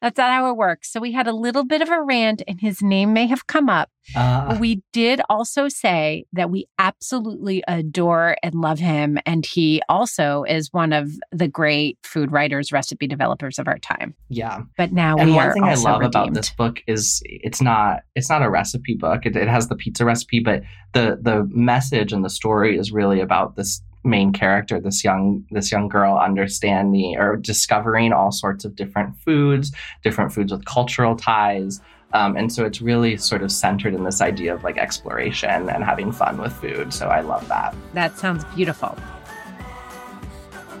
That's 0.00 0.16
not 0.18 0.30
how 0.30 0.50
it 0.50 0.56
works. 0.56 0.92
So 0.92 1.00
we 1.00 1.12
had 1.12 1.26
a 1.26 1.32
little 1.32 1.64
bit 1.64 1.82
of 1.82 1.88
a 1.88 2.02
rant, 2.02 2.42
and 2.46 2.60
his 2.60 2.82
name 2.82 3.12
may 3.12 3.26
have 3.26 3.46
come 3.46 3.68
up. 3.68 3.90
Uh, 4.14 4.56
We 4.60 4.82
did 4.92 5.20
also 5.28 5.68
say 5.68 6.24
that 6.32 6.50
we 6.50 6.66
absolutely 6.78 7.62
adore 7.68 8.36
and 8.42 8.54
love 8.54 8.78
him. 8.78 9.18
And 9.26 9.44
he 9.44 9.82
also 9.88 10.44
is 10.44 10.72
one 10.72 10.92
of 10.92 11.10
the 11.32 11.48
great 11.48 11.98
food 12.04 12.32
writers, 12.32 12.72
recipe 12.72 13.06
developers 13.06 13.58
of 13.58 13.68
our 13.68 13.78
time. 13.78 14.14
yeah. 14.28 14.62
But 14.76 14.92
now 14.92 15.16
and 15.16 15.30
we 15.30 15.36
one 15.36 15.48
are 15.48 15.52
thing 15.52 15.64
I 15.64 15.74
love 15.74 16.02
about 16.02 16.32
this 16.32 16.50
book 16.50 16.82
is 16.86 17.20
it's 17.24 17.60
not 17.60 18.00
it's 18.14 18.30
not 18.30 18.42
a 18.42 18.48
recipe 18.50 18.94
book. 18.94 19.26
It, 19.26 19.36
it 19.36 19.48
has 19.48 19.68
the 19.68 19.76
pizza 19.76 20.04
recipe, 20.04 20.40
but 20.40 20.62
the 20.92 21.18
the 21.20 21.46
message 21.50 22.12
and 22.12 22.24
the 22.24 22.30
story 22.30 22.78
is 22.78 22.92
really 22.92 23.20
about 23.20 23.56
this 23.56 23.82
main 24.04 24.32
character, 24.32 24.80
this 24.80 25.04
young 25.04 25.44
this 25.50 25.70
young 25.70 25.88
girl 25.88 26.16
understanding 26.16 27.16
or 27.18 27.36
discovering 27.36 28.12
all 28.12 28.32
sorts 28.32 28.64
of 28.64 28.76
different 28.76 29.16
foods, 29.20 29.72
different 30.02 30.32
foods 30.32 30.52
with 30.52 30.64
cultural 30.64 31.16
ties. 31.16 31.80
Um, 32.14 32.36
and 32.36 32.50
so 32.50 32.64
it's 32.64 32.80
really 32.80 33.18
sort 33.18 33.42
of 33.42 33.52
centered 33.52 33.94
in 33.94 34.04
this 34.04 34.22
idea 34.22 34.54
of 34.54 34.64
like 34.64 34.78
exploration 34.78 35.68
and 35.68 35.84
having 35.84 36.10
fun 36.10 36.38
with 36.38 36.54
food. 36.54 36.94
So 36.94 37.08
I 37.08 37.20
love 37.20 37.46
that. 37.48 37.74
That 37.92 38.16
sounds 38.16 38.44
beautiful. 38.56 38.96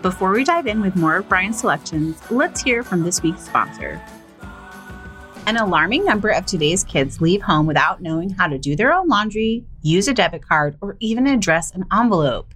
Before 0.00 0.30
we 0.30 0.44
dive 0.44 0.66
in 0.66 0.80
with 0.80 0.96
more 0.96 1.16
of 1.16 1.28
Brian's 1.28 1.58
selections, 1.58 2.18
let's 2.30 2.62
hear 2.62 2.82
from 2.82 3.02
this 3.02 3.22
week's 3.22 3.44
sponsor. 3.44 4.00
An 5.46 5.56
alarming 5.56 6.04
number 6.04 6.28
of 6.28 6.46
today's 6.46 6.84
kids 6.84 7.20
leave 7.20 7.42
home 7.42 7.66
without 7.66 8.00
knowing 8.00 8.30
how 8.30 8.46
to 8.46 8.58
do 8.58 8.76
their 8.76 8.92
own 8.92 9.08
laundry, 9.08 9.64
use 9.82 10.08
a 10.08 10.14
debit 10.14 10.46
card, 10.46 10.76
or 10.80 10.96
even 11.00 11.26
address 11.26 11.72
an 11.72 11.84
envelope. 11.92 12.52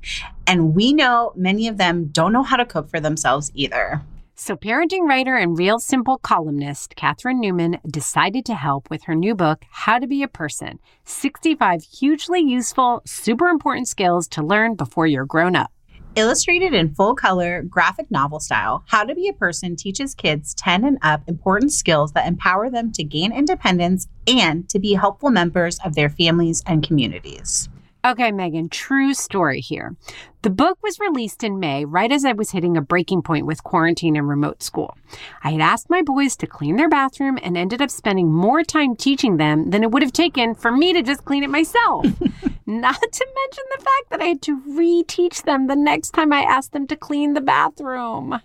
And 0.47 0.75
we 0.75 0.93
know 0.93 1.33
many 1.37 1.69
of 1.69 1.77
them 1.79 2.07
don't 2.07 2.33
know 2.33 2.43
how 2.43 2.57
to 2.57 2.67
cook 2.67 2.89
for 2.89 3.01
themselves 3.01 3.51
either. 3.55 4.03
So, 4.35 4.57
parenting 4.57 5.07
writer 5.07 5.37
and 5.37 5.57
real 5.57 5.79
simple 5.79 6.19
columnist 6.19 6.97
Catherine 6.97 7.39
Newman 7.39 7.79
decided 7.89 8.45
to 8.47 8.55
help 8.55 8.91
with 8.91 9.05
her 9.05 9.15
new 9.15 9.35
book, 9.35 9.65
How 9.71 9.99
to 9.99 10.07
Be 10.07 10.23
a 10.23 10.29
Person 10.29 10.81
65 11.05 11.85
Hugely 11.85 12.41
Useful, 12.41 13.03
Super 13.05 13.49
Important 13.49 13.89
Skills 13.89 14.27
to 14.29 14.43
Learn 14.43 14.75
Before 14.75 15.07
You're 15.07 15.27
Grown 15.27 15.55
Up. 15.55 15.71
Illustrated 16.15 16.75
in 16.75 16.95
full 16.95 17.15
color, 17.15 17.63
graphic 17.63 18.11
novel 18.11 18.39
style, 18.39 18.85
How 18.87 19.03
to 19.03 19.15
Be 19.15 19.29
a 19.29 19.33
Person 19.33 19.77
teaches 19.77 20.15
kids 20.15 20.53
10 20.53 20.85
and 20.85 20.99
up 21.01 21.23
important 21.27 21.73
skills 21.73 22.13
that 22.13 22.29
empower 22.29 22.69
them 22.69 22.93
to 22.93 23.03
gain 23.03 23.33
independence 23.33 24.09
and 24.27 24.69
to 24.69 24.79
be 24.79 24.93
helpful 24.93 25.31
members 25.31 25.79
of 25.83 25.95
their 25.95 26.11
families 26.11 26.63
and 26.67 26.87
communities. 26.87 27.71
Okay, 28.05 28.33
Megan, 28.33 28.69
true 28.69 29.15
story 29.15 29.61
here. 29.61 29.95
The 30.43 30.51
book 30.51 30.77
was 30.83 30.99
released 30.99 31.45
in 31.45 31.61
May, 31.61 31.85
right 31.85 32.11
as 32.11 32.25
I 32.25 32.33
was 32.33 32.51
hitting 32.51 32.77
a 32.77 32.83
breaking 32.83 33.23
point 33.23 33.47
with 33.47 33.63
quarantine 33.63 34.17
and 34.17 34.29
remote 34.29 34.61
school. 34.61 34.97
I 35.45 35.53
had 35.53 35.61
asked 35.61 35.89
my 35.89 36.03
boys 36.03 36.35
to 36.39 36.49
clean 36.49 36.75
their 36.75 36.89
bathroom 36.89 37.39
and 37.41 37.57
ended 37.57 37.81
up 37.81 37.91
spending 37.91 38.33
more 38.33 38.65
time 38.65 38.97
teaching 38.97 39.37
them 39.37 39.71
than 39.71 39.85
it 39.85 39.93
would 39.93 40.03
have 40.03 40.13
taken 40.13 40.57
for 40.57 40.73
me 40.73 40.93
to 40.93 41.03
just 41.03 41.25
clean 41.25 41.45
it 41.45 41.51
myself. 41.51 42.05
Not 42.67 43.01
to 43.01 43.27
mention 43.37 43.65
the 43.77 43.85
fact 43.85 44.11
that 44.11 44.21
I 44.21 44.25
had 44.25 44.43
to 44.43 44.61
reteach 44.63 45.45
them 45.45 45.69
the 45.69 45.77
next 45.77 46.11
time 46.11 46.33
I 46.33 46.43
asked 46.43 46.73
them 46.73 46.89
to 46.89 46.97
clean 46.97 47.35
the 47.35 47.41
bathroom. 47.41 48.41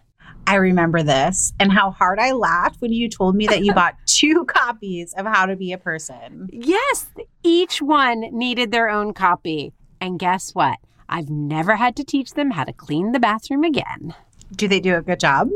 I 0.47 0.55
remember 0.55 1.03
this 1.03 1.51
and 1.60 1.73
how 1.73 1.91
hard 1.91 2.19
I 2.19 2.31
laughed 2.31 2.79
when 2.79 2.93
you 2.93 3.10
told 3.10 3.36
me 3.36 3.47
that 3.47 3.65
you 3.65 3.73
bought 3.73 3.95
two 4.05 4.45
copies 4.45 5.13
of 5.13 5.25
How 5.25 5.45
to 5.45 5.57
Be 5.57 5.73
a 5.73 5.77
Person. 5.77 6.47
Yes, 6.53 7.07
each 7.43 7.81
one 7.81 8.21
needed 8.31 8.71
their 8.71 8.89
own 8.89 9.13
copy. 9.13 9.73
And 9.99 10.17
guess 10.17 10.55
what? 10.55 10.77
I've 11.10 11.29
never 11.29 11.75
had 11.75 11.97
to 11.97 12.05
teach 12.05 12.33
them 12.33 12.51
how 12.51 12.63
to 12.63 12.71
clean 12.71 13.12
the 13.12 13.19
bathroom 13.19 13.65
again. 13.65 14.15
Do 14.55 14.69
they 14.69 14.79
do 14.79 14.95
a 14.95 15.01
good 15.01 15.19
job? 15.19 15.49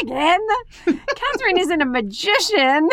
Megan, 0.00 0.40
Catherine 0.86 1.58
isn't 1.58 1.82
a 1.82 1.86
magician. 1.86 2.88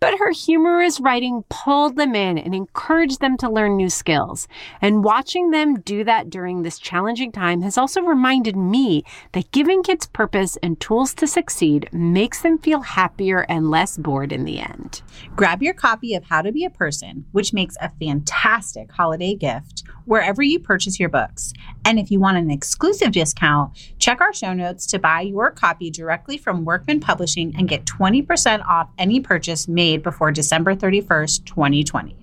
But 0.00 0.18
her 0.18 0.32
humorous 0.32 0.98
writing 0.98 1.44
pulled 1.48 1.96
them 1.96 2.14
in 2.14 2.38
and 2.38 2.54
encouraged 2.54 3.20
them 3.20 3.36
to 3.36 3.50
learn 3.50 3.76
new 3.76 3.90
skills. 3.90 4.48
And 4.80 5.04
watching 5.04 5.50
them 5.50 5.80
do 5.80 6.04
that 6.04 6.30
during 6.30 6.62
this 6.62 6.78
challenging 6.78 7.30
time 7.30 7.60
has 7.62 7.76
also 7.76 8.00
reminded 8.00 8.56
me 8.56 9.04
that 9.32 9.52
giving 9.52 9.82
kids 9.82 10.06
purpose 10.06 10.56
and 10.62 10.80
tools 10.80 11.14
to 11.14 11.26
succeed 11.26 11.88
makes 11.92 12.40
them 12.40 12.58
feel 12.58 12.80
happier 12.80 13.44
and 13.48 13.70
less 13.70 13.98
bored 13.98 14.32
in 14.32 14.44
the 14.44 14.58
end. 14.58 15.02
Grab 15.36 15.62
your 15.62 15.74
copy 15.74 16.14
of 16.14 16.24
How 16.24 16.42
to 16.42 16.50
Be 16.50 16.64
a 16.64 16.70
Person, 16.70 17.26
which 17.32 17.52
makes 17.52 17.76
a 17.80 17.90
fantastic 18.00 18.90
holiday 18.90 19.34
gift, 19.34 19.84
wherever 20.06 20.42
you 20.42 20.58
purchase 20.58 20.98
your 20.98 21.08
books. 21.08 21.52
And 21.84 21.98
if 21.98 22.10
you 22.10 22.20
want 22.20 22.38
an 22.38 22.50
exclusive 22.50 23.12
discount, 23.12 23.72
check 23.98 24.20
our 24.20 24.32
show 24.32 24.52
notes 24.52 24.86
to 24.88 24.98
buy 24.98 25.20
your 25.20 25.50
copy 25.50 25.90
directly 25.90 26.36
from 26.38 26.64
Workman 26.64 27.00
Publishing 27.00 27.54
and 27.56 27.68
get 27.68 27.84
20% 27.84 28.66
off 28.66 28.88
any 29.00 29.18
purchase 29.18 29.66
made 29.66 30.02
before 30.04 30.30
December 30.30 30.76
31st, 30.76 31.44
2020. 31.46 32.16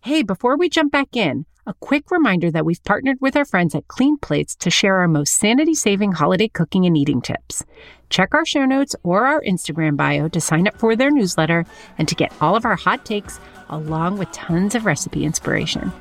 Hey, 0.00 0.22
before 0.22 0.56
we 0.56 0.68
jump 0.68 0.90
back 0.90 1.14
in, 1.14 1.44
a 1.66 1.74
quick 1.74 2.10
reminder 2.10 2.50
that 2.50 2.64
we've 2.64 2.82
partnered 2.82 3.18
with 3.20 3.36
our 3.36 3.44
friends 3.44 3.74
at 3.74 3.86
Clean 3.86 4.16
Plates 4.16 4.56
to 4.56 4.70
share 4.70 4.96
our 4.96 5.06
most 5.06 5.34
sanity 5.34 5.74
saving 5.74 6.12
holiday 6.12 6.48
cooking 6.48 6.86
and 6.86 6.96
eating 6.96 7.22
tips. 7.22 7.64
Check 8.10 8.34
our 8.34 8.44
show 8.44 8.64
notes 8.64 8.96
or 9.04 9.26
our 9.26 9.40
Instagram 9.42 9.96
bio 9.96 10.28
to 10.28 10.40
sign 10.40 10.66
up 10.66 10.76
for 10.78 10.96
their 10.96 11.10
newsletter 11.10 11.64
and 11.98 12.08
to 12.08 12.16
get 12.16 12.32
all 12.40 12.56
of 12.56 12.64
our 12.64 12.74
hot 12.74 13.04
takes 13.04 13.38
along 13.68 14.18
with 14.18 14.30
tons 14.32 14.74
of 14.74 14.86
recipe 14.86 15.24
inspiration. 15.24 15.92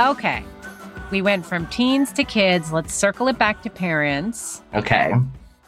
Okay, 0.00 0.42
we 1.10 1.22
went 1.22 1.46
from 1.46 1.66
teens 1.66 2.12
to 2.12 2.24
kids. 2.24 2.72
Let's 2.72 2.94
circle 2.94 3.28
it 3.28 3.38
back 3.38 3.62
to 3.62 3.70
parents. 3.70 4.62
Okay. 4.74 5.12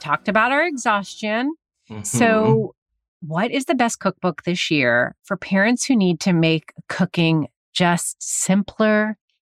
Talked 0.01 0.29
about 0.29 0.53
our 0.53 0.67
exhaustion. 0.67 1.55
Mhm. 1.91 2.07
So, 2.07 2.75
what 3.21 3.51
is 3.51 3.65
the 3.65 3.75
best 3.75 3.99
cookbook 4.01 4.43
this 4.45 4.71
year 4.71 5.17
for 5.25 5.37
parents 5.37 5.85
who 5.87 5.97
need 5.97 6.21
to 6.21 6.33
make 6.33 6.73
cooking 6.89 7.49
just 7.73 8.17
simpler, 8.21 9.17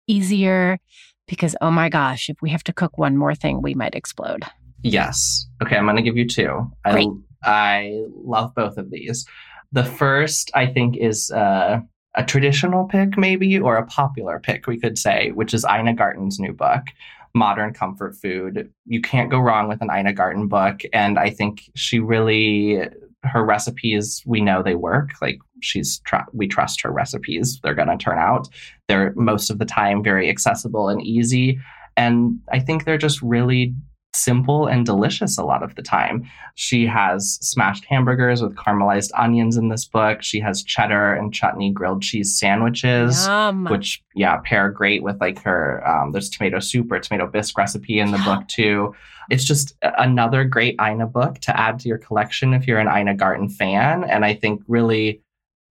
easier? 0.07 0.79
Because, 1.27 1.55
oh 1.61 1.71
my 1.71 1.89
gosh, 1.89 2.29
if 2.29 2.37
we 2.41 2.49
have 2.51 2.63
to 2.65 2.73
cook 2.73 2.97
one 2.97 3.17
more 3.17 3.35
thing, 3.35 3.61
we 3.61 3.73
might 3.73 3.95
explode. 3.95 4.43
Yes. 4.81 5.47
Okay, 5.61 5.75
I'm 5.75 5.85
going 5.85 5.97
to 5.97 6.01
give 6.01 6.15
you 6.17 6.27
two. 6.27 6.71
Great. 6.85 7.07
I 7.07 7.19
I 7.43 8.01
love 8.23 8.53
both 8.55 8.77
of 8.77 8.89
these. 8.89 9.25
The 9.71 9.83
first, 9.83 10.49
I 10.55 10.65
think, 10.65 10.97
is 10.97 11.29
uh, 11.31 11.79
a 12.17 12.25
traditional 12.25 12.85
pick, 12.85 13.17
maybe, 13.17 13.59
or 13.59 13.77
a 13.77 13.85
popular 13.85 14.39
pick, 14.39 14.65
we 14.67 14.79
could 14.79 14.97
say, 14.97 15.31
which 15.31 15.53
is 15.53 15.65
Ina 15.65 15.93
Garten's 15.93 16.39
new 16.39 16.51
book, 16.51 16.87
Modern 17.35 17.73
Comfort 17.73 18.15
Food. 18.15 18.71
You 18.85 19.01
can't 19.01 19.29
go 19.29 19.39
wrong 19.39 19.67
with 19.67 19.81
an 19.81 19.89
Ina 19.95 20.13
Garten 20.13 20.47
book. 20.47 20.81
And 20.93 21.19
I 21.19 21.29
think 21.29 21.69
she 21.75 21.99
really, 21.99 22.81
her 23.23 23.45
recipes, 23.45 24.23
we 24.25 24.41
know 24.41 24.63
they 24.63 24.73
work. 24.75 25.11
Like 25.21 25.37
she's, 25.61 25.99
tr- 25.99 26.17
we 26.33 26.47
trust 26.47 26.81
her 26.81 26.91
recipes. 26.91 27.59
They're 27.63 27.75
going 27.75 27.87
to 27.87 27.97
turn 27.97 28.17
out. 28.17 28.47
They're 28.87 29.13
most 29.15 29.51
of 29.51 29.59
the 29.59 29.65
time 29.65 30.03
very 30.03 30.27
accessible 30.27 30.89
and 30.89 31.01
easy. 31.03 31.59
And 31.95 32.39
I 32.51 32.59
think 32.59 32.83
they're 32.83 32.97
just 32.97 33.21
really 33.21 33.75
simple 34.17 34.67
and 34.67 34.85
delicious 34.85 35.37
a 35.37 35.43
lot 35.43 35.63
of 35.63 35.75
the 35.75 35.81
time. 35.81 36.29
She 36.55 36.85
has 36.87 37.37
smashed 37.41 37.85
hamburgers 37.85 38.41
with 38.41 38.55
caramelized 38.55 39.11
onions 39.15 39.57
in 39.57 39.69
this 39.69 39.85
book. 39.85 40.23
She 40.23 40.39
has 40.39 40.63
cheddar 40.63 41.13
and 41.13 41.33
chutney 41.33 41.71
grilled 41.71 42.01
cheese 42.01 42.37
sandwiches, 42.37 43.27
Yum. 43.27 43.65
which, 43.65 44.03
yeah, 44.15 44.37
pair 44.43 44.69
great 44.69 45.03
with 45.03 45.19
like 45.21 45.41
her, 45.43 45.87
um, 45.87 46.11
there's 46.11 46.29
tomato 46.29 46.59
soup 46.59 46.91
or 46.91 46.99
tomato 46.99 47.27
bisque 47.27 47.57
recipe 47.57 47.99
in 47.99 48.11
the 48.11 48.17
book 48.19 48.47
too. 48.47 48.93
It's 49.29 49.43
just 49.43 49.75
another 49.81 50.45
great 50.45 50.75
Ina 50.81 51.07
book 51.07 51.39
to 51.39 51.59
add 51.59 51.79
to 51.79 51.89
your 51.89 51.97
collection 51.97 52.53
if 52.53 52.65
you're 52.65 52.79
an 52.79 52.87
Ina 52.87 53.15
Garten 53.15 53.49
fan. 53.49 54.03
And 54.03 54.23
I 54.23 54.33
think 54.33 54.61
really 54.67 55.21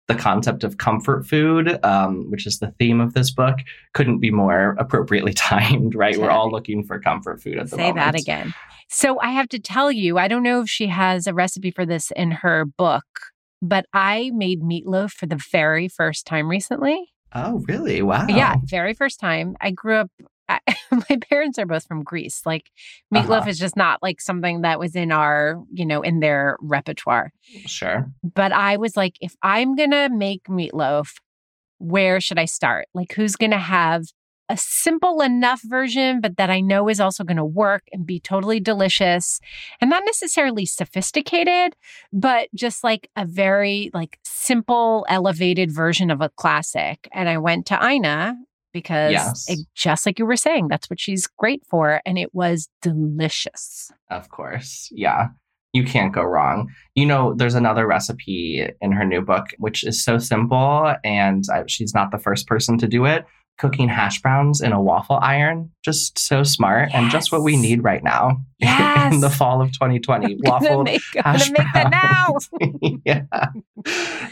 the 0.08 0.16
concept 0.16 0.64
of 0.64 0.78
comfort 0.78 1.26
food, 1.26 1.80
um, 1.84 2.30
which 2.30 2.46
is 2.46 2.60
the 2.60 2.72
theme 2.80 3.02
of 3.02 3.14
this 3.14 3.32
book, 3.32 3.60
couldn't 3.94 4.20
be 4.20 4.32
more 4.32 4.76
appropriately 4.78 5.34
timed, 5.36 5.96
right? 5.96 6.18
We're 6.18 6.30
all 6.30 6.52
looking 6.52 6.84
for 6.84 7.00
comfort 7.00 7.42
food 7.42 7.58
at 7.58 7.70
the 7.70 7.76
Say 7.76 7.90
moment. 7.90 7.96
that 7.98 8.16
again. 8.20 8.54
So, 8.88 9.20
I 9.20 9.32
have 9.32 9.50
to 9.50 9.60
tell 9.60 9.92
you, 9.92 10.20
I 10.20 10.28
don't 10.28 10.44
know 10.44 10.62
if 10.62 10.70
she 10.70 10.88
has 10.88 11.26
a 11.26 11.34
recipe 11.34 11.72
for 11.72 11.88
this 11.88 12.12
in 12.12 12.30
her 12.32 12.66
book, 12.66 13.06
but 13.62 13.88
I 13.94 14.32
made 14.34 14.62
meatloaf 14.62 15.12
for 15.12 15.26
the 15.26 15.42
very 15.52 15.88
first 15.88 16.28
time 16.28 16.50
recently. 16.50 17.12
Oh, 17.34 17.64
really? 17.68 18.02
Wow. 18.02 18.28
Yeah, 18.30 18.56
very 18.64 18.94
first 18.94 19.20
time. 19.20 19.58
I 19.60 19.72
grew 19.72 19.96
up. 19.96 20.12
I, 20.48 20.60
my 21.10 21.18
parents 21.30 21.58
are 21.60 21.66
both 21.66 21.86
from 21.88 22.04
Greece. 22.04 22.42
Like 22.46 22.72
meatloaf 23.14 23.42
Uh-huh. 23.42 23.50
is 23.50 23.60
just 23.60 23.76
not 23.76 24.02
like 24.04 24.22
something 24.22 24.62
that 24.62 24.80
was 24.80 24.96
in 24.96 25.12
our, 25.12 25.62
you 25.74 25.86
know, 25.86 26.02
in 26.02 26.20
their 26.20 26.58
repertoire. 26.62 27.32
Sure. 27.66 28.12
But 28.24 28.52
I 28.52 28.78
was 28.78 28.96
like, 28.96 29.16
if 29.22 29.36
I'm 29.42 29.76
gonna 29.76 30.10
make 30.10 30.44
meatloaf, 30.46 31.14
where 31.80 32.22
should 32.22 32.40
I 32.40 32.46
start? 32.46 32.88
Like, 32.94 33.14
who's 33.14 33.36
gonna 33.36 33.60
have 33.60 34.04
a 34.48 34.56
simple 34.58 35.22
enough 35.22 35.60
version, 35.64 36.22
but 36.22 36.38
that 36.38 36.52
I 36.52 36.62
know 36.62 36.88
is 36.88 37.00
also 37.00 37.24
gonna 37.24 37.44
work 37.46 37.82
and 37.92 38.06
be 38.06 38.20
totally 38.20 38.60
delicious, 38.60 39.40
and 39.82 39.90
not 39.90 40.04
necessarily 40.06 40.68
sophisticated, 40.68 41.76
but 42.14 42.50
just 42.54 42.84
like 42.84 43.10
a 43.16 43.26
very 43.26 43.90
like 43.94 44.20
simple, 44.24 45.04
elevated 45.10 45.72
version 45.72 46.12
of 46.12 46.22
a 46.22 46.30
classic. 46.30 47.08
And 47.12 47.28
I 47.28 47.40
went 47.40 47.66
to 47.68 47.84
Ina 47.84 48.36
because 48.76 49.12
Yes. 49.14 49.46
it, 49.48 49.60
just 49.74 50.06
like 50.06 50.20
you 50.20 50.26
were 50.28 50.36
saying, 50.36 50.68
that's 50.68 50.90
what 50.90 51.00
she's 51.00 51.26
great 51.26 51.64
for, 51.70 52.02
and 52.06 52.18
it 52.20 52.36
was 52.36 52.68
delicious. 52.82 53.92
Of 54.12 54.30
course. 54.30 54.90
Yeah. 54.92 55.30
You 55.74 55.84
can't 55.84 56.14
go 56.14 56.22
wrong. 56.24 56.70
You 56.94 57.06
know, 57.06 57.34
there's 57.34 57.56
another 57.56 57.88
recipe 57.88 58.68
in 58.82 58.92
her 58.92 59.06
new 59.06 59.22
book, 59.22 59.48
which 59.58 59.84
is 59.84 60.04
so 60.04 60.18
simple, 60.20 60.94
and 61.04 61.44
I, 61.52 61.64
she's 61.68 61.94
not 61.94 62.12
the 62.12 62.18
first 62.20 62.48
person 62.48 62.78
to 62.78 62.88
do 62.88 63.06
it. 63.06 63.26
Cooking 63.58 63.88
hash 63.88 64.22
browns 64.22 64.60
in 64.62 64.74
a 64.74 64.82
waffle 64.82 65.18
iron. 65.22 65.72
Just 65.84 66.20
so 66.20 66.44
smart 66.44 66.90
and 66.94 67.10
just 67.10 67.32
what 67.32 67.42
we 67.44 67.56
need 67.56 67.84
right 67.84 68.04
now 68.04 68.38
Yes. 68.60 69.14
in 69.14 69.20
the 69.20 69.30
fall 69.30 69.62
of 69.62 69.72
2020. 69.74 70.26
I'm 70.26 70.40
gonna 70.40 70.50
Waffle 70.50 70.84
make, 70.84 71.02
I'm 71.24 71.38
gonna 71.38 71.52
make 71.52 71.74
that 71.74 71.92
now. 71.92 72.36
yeah. 73.06 73.24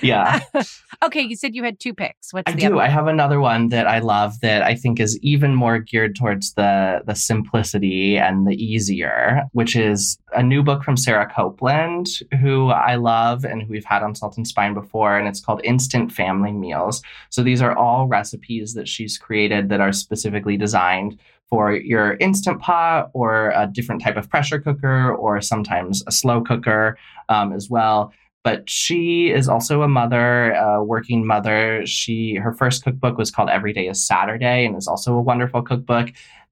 Yeah. 0.01 0.39
okay, 1.03 1.21
you 1.21 1.35
said 1.35 1.55
you 1.55 1.63
had 1.63 1.79
two 1.79 1.93
picks. 1.93 2.33
What's 2.33 2.51
I 2.51 2.55
do. 2.55 2.79
I 2.79 2.87
have 2.87 3.07
another 3.07 3.39
one 3.39 3.69
that 3.69 3.85
I 3.85 3.99
love 3.99 4.39
that 4.39 4.63
I 4.63 4.75
think 4.75 4.99
is 4.99 5.19
even 5.19 5.55
more 5.55 5.79
geared 5.79 6.15
towards 6.15 6.53
the 6.53 7.01
the 7.05 7.15
simplicity 7.15 8.17
and 8.17 8.47
the 8.47 8.55
easier, 8.55 9.43
which 9.51 9.75
is 9.75 10.17
a 10.33 10.41
new 10.41 10.63
book 10.63 10.83
from 10.83 10.95
Sarah 10.95 11.29
Copeland, 11.29 12.07
who 12.39 12.69
I 12.69 12.95
love 12.95 13.43
and 13.43 13.61
who 13.61 13.71
we've 13.71 13.85
had 13.85 14.03
on 14.03 14.15
Salt 14.15 14.37
and 14.37 14.47
Spine 14.47 14.73
before, 14.73 15.17
and 15.17 15.27
it's 15.27 15.41
called 15.41 15.61
Instant 15.63 16.11
Family 16.11 16.51
Meals. 16.53 17.01
So 17.29 17.43
these 17.43 17.61
are 17.61 17.77
all 17.77 18.07
recipes 18.07 18.73
that 18.73 18.87
she's 18.87 19.17
created 19.17 19.69
that 19.69 19.81
are 19.81 19.91
specifically 19.91 20.57
designed 20.57 21.19
for 21.53 21.71
your 21.71 22.15
instant 22.15 22.59
pot 22.59 23.11
or 23.13 23.51
a 23.55 23.69
different 23.71 24.01
type 24.01 24.17
of 24.17 24.27
pressure 24.27 24.59
cooker 24.59 25.13
or 25.13 25.39
sometimes 25.39 26.03
a 26.07 26.11
slow 26.11 26.41
cooker 26.41 26.97
um, 27.29 27.53
as 27.53 27.69
well 27.69 28.11
but 28.43 28.67
she 28.69 29.31
is 29.31 29.47
also 29.47 29.83
a 29.83 29.87
mother, 29.87 30.51
a 30.51 30.83
working 30.83 31.25
mother. 31.25 31.85
She 31.85 32.35
her 32.35 32.51
first 32.51 32.83
cookbook 32.83 33.17
was 33.17 33.31
called 33.31 33.49
Every 33.49 33.71
Day 33.71 33.87
is 33.87 34.05
Saturday, 34.05 34.65
and 34.65 34.75
is 34.75 34.85
also 34.85 35.15
a 35.15 35.21
wonderful 35.21 35.61
cookbook. 35.61 36.11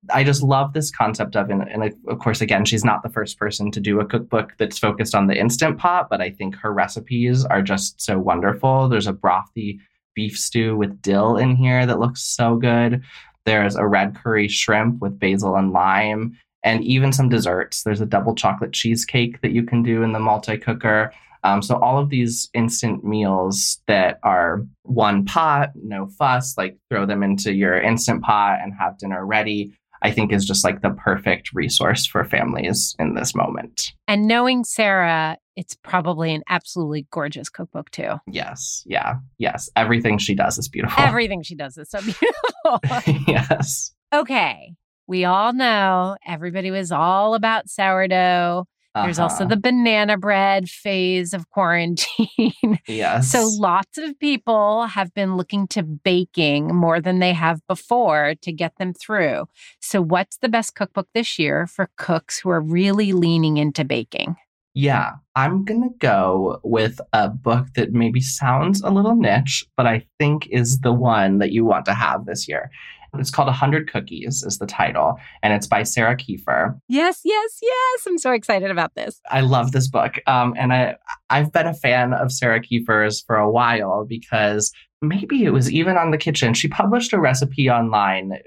I 0.09 0.23
just 0.23 0.41
love 0.41 0.71
this 0.71 0.89
concept 0.89 1.35
of, 1.35 1.49
and, 1.49 1.67
and 1.69 1.93
of 2.07 2.19
course, 2.19 2.39
again, 2.39 2.63
she's 2.63 2.85
not 2.85 3.03
the 3.03 3.09
first 3.09 3.37
person 3.37 3.71
to 3.71 3.81
do 3.81 3.99
a 3.99 4.05
cookbook 4.05 4.53
that's 4.57 4.79
focused 4.79 5.13
on 5.13 5.27
the 5.27 5.37
instant 5.37 5.79
pot, 5.79 6.07
but 6.09 6.21
I 6.21 6.29
think 6.29 6.55
her 6.55 6.71
recipes 6.71 7.43
are 7.43 7.61
just 7.61 7.99
so 7.99 8.17
wonderful. 8.17 8.87
There's 8.87 9.05
a 9.05 9.13
brothy 9.13 9.79
beef 10.15 10.37
stew 10.37 10.75
with 10.75 11.01
dill 11.01 11.37
in 11.37 11.55
here 11.55 11.85
that 11.85 11.99
looks 11.99 12.21
so 12.21 12.55
good. 12.55 13.03
There's 13.45 13.75
a 13.75 13.87
red 13.87 14.15
curry 14.15 14.47
shrimp 14.47 15.01
with 15.01 15.19
basil 15.19 15.55
and 15.55 15.71
lime, 15.71 16.37
and 16.63 16.83
even 16.83 17.11
some 17.11 17.29
desserts. 17.29 17.83
There's 17.83 18.01
a 18.01 18.05
double 18.05 18.35
chocolate 18.35 18.73
cheesecake 18.73 19.41
that 19.41 19.51
you 19.51 19.63
can 19.63 19.83
do 19.83 20.03
in 20.03 20.11
the 20.11 20.19
multi 20.19 20.57
cooker. 20.57 21.11
Um, 21.43 21.61
so 21.61 21.77
all 21.77 21.97
of 21.97 22.09
these 22.09 22.49
instant 22.53 23.03
meals 23.03 23.81
that 23.87 24.19
are 24.21 24.63
one 24.83 25.25
pot, 25.25 25.71
no 25.75 26.07
fuss, 26.07 26.55
like 26.57 26.77
throw 26.89 27.05
them 27.05 27.23
into 27.23 27.51
your 27.51 27.81
instant 27.81 28.21
pot 28.21 28.59
and 28.61 28.73
have 28.75 28.99
dinner 28.99 29.25
ready. 29.25 29.73
I 30.01 30.11
think 30.11 30.31
is 30.31 30.45
just 30.45 30.63
like 30.63 30.81
the 30.81 30.91
perfect 30.91 31.51
resource 31.53 32.05
for 32.05 32.23
families 32.25 32.95
in 32.99 33.13
this 33.13 33.35
moment. 33.35 33.91
And 34.07 34.27
knowing 34.27 34.63
Sarah, 34.63 35.37
it's 35.55 35.75
probably 35.83 36.33
an 36.33 36.43
absolutely 36.49 37.07
gorgeous 37.11 37.49
cookbook 37.49 37.91
too. 37.91 38.15
Yes. 38.27 38.83
Yeah. 38.85 39.15
Yes. 39.37 39.69
Everything 39.75 40.17
she 40.17 40.35
does 40.35 40.57
is 40.57 40.67
beautiful. 40.67 41.03
Everything 41.03 41.43
she 41.43 41.55
does 41.55 41.77
is 41.77 41.89
so 41.89 41.99
beautiful. 42.01 43.23
yes. 43.27 43.93
Okay. 44.13 44.73
We 45.07 45.25
all 45.25 45.53
know 45.53 46.15
everybody 46.25 46.71
was 46.71 46.91
all 46.91 47.35
about 47.35 47.69
sourdough. 47.69 48.65
There's 48.93 49.19
also 49.19 49.45
Uh-huh. 49.45 49.49
the 49.55 49.57
banana 49.57 50.17
bread 50.17 50.69
phase 50.69 51.33
of 51.33 51.49
quarantine. 51.49 52.79
yes. 52.87 53.29
So 53.31 53.47
lots 53.57 53.97
of 53.97 54.19
people 54.19 54.85
have 54.87 55.13
been 55.13 55.37
looking 55.37 55.67
to 55.69 55.83
baking 55.83 56.75
more 56.75 56.99
than 56.99 57.19
they 57.19 57.33
have 57.33 57.65
before 57.67 58.35
to 58.41 58.51
get 58.51 58.75
them 58.77 58.93
through. 58.93 59.45
So 59.79 60.01
what's 60.01 60.37
the 60.37 60.49
best 60.49 60.75
cookbook 60.75 61.07
this 61.13 61.39
year 61.39 61.67
for 61.67 61.89
cooks 61.95 62.39
who 62.39 62.49
are 62.49 62.61
really 62.61 63.13
leaning 63.13 63.57
into 63.57 63.85
baking? 63.85 64.35
Yeah, 64.73 65.11
I'm 65.35 65.65
going 65.65 65.81
to 65.83 65.95
go 65.99 66.59
with 66.63 67.01
a 67.11 67.27
book 67.27 67.67
that 67.75 67.91
maybe 67.91 68.21
sounds 68.21 68.81
a 68.81 68.89
little 68.89 69.15
niche, 69.15 69.65
but 69.75 69.85
I 69.85 70.05
think 70.17 70.47
is 70.49 70.79
the 70.79 70.93
one 70.93 71.39
that 71.39 71.51
you 71.51 71.65
want 71.65 71.83
to 71.85 71.93
have 71.93 72.25
this 72.25 72.47
year. 72.47 72.71
It's 73.17 73.31
called 73.31 73.47
100 73.47 73.91
Cookies, 73.91 74.43
is 74.43 74.57
the 74.57 74.65
title, 74.65 75.19
and 75.43 75.53
it's 75.53 75.67
by 75.67 75.83
Sarah 75.83 76.15
Kieffer. 76.15 76.79
Yes, 76.87 77.21
yes, 77.23 77.59
yes. 77.61 78.05
I'm 78.07 78.17
so 78.17 78.31
excited 78.31 78.71
about 78.71 78.95
this. 78.95 79.19
I 79.29 79.41
love 79.41 79.71
this 79.71 79.89
book. 79.89 80.15
Um, 80.27 80.53
and 80.57 80.71
I, 80.71 80.95
I've 81.29 81.51
been 81.51 81.67
a 81.67 81.73
fan 81.73 82.13
of 82.13 82.31
Sarah 82.31 82.61
Kieffer's 82.61 83.21
for 83.21 83.35
a 83.35 83.49
while 83.49 84.05
because 84.07 84.71
maybe 85.01 85.43
it 85.43 85.49
was 85.51 85.71
even 85.71 85.97
on 85.97 86.11
The 86.11 86.17
Kitchn. 86.17 86.55
She 86.55 86.67
published 86.67 87.11
a 87.11 87.19
recipe 87.19 87.69
online, 87.69 88.39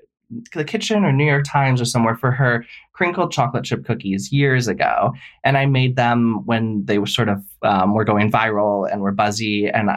The 0.55 0.65
Kitchn 0.65 1.05
or 1.05 1.13
New 1.13 1.27
York 1.27 1.45
Times 1.47 1.81
or 1.81 1.85
somewhere, 1.85 2.17
for 2.17 2.31
her 2.31 2.65
crinkled 2.95 3.33
chocolate 3.33 3.65
chip 3.65 3.85
cookies 3.85 4.33
years 4.33 4.69
ago. 4.69 5.13
And 5.43 5.59
I 5.59 5.67
made 5.67 5.97
them 5.97 6.47
when 6.47 6.85
they 6.87 6.99
were 6.99 7.07
sort 7.07 7.29
of 7.29 7.45
um, 7.63 7.93
were 7.93 8.05
going 8.05 8.31
viral 8.31 8.91
and 8.91 9.03
were 9.03 9.13
buzzy. 9.13 9.69
And 9.69 9.91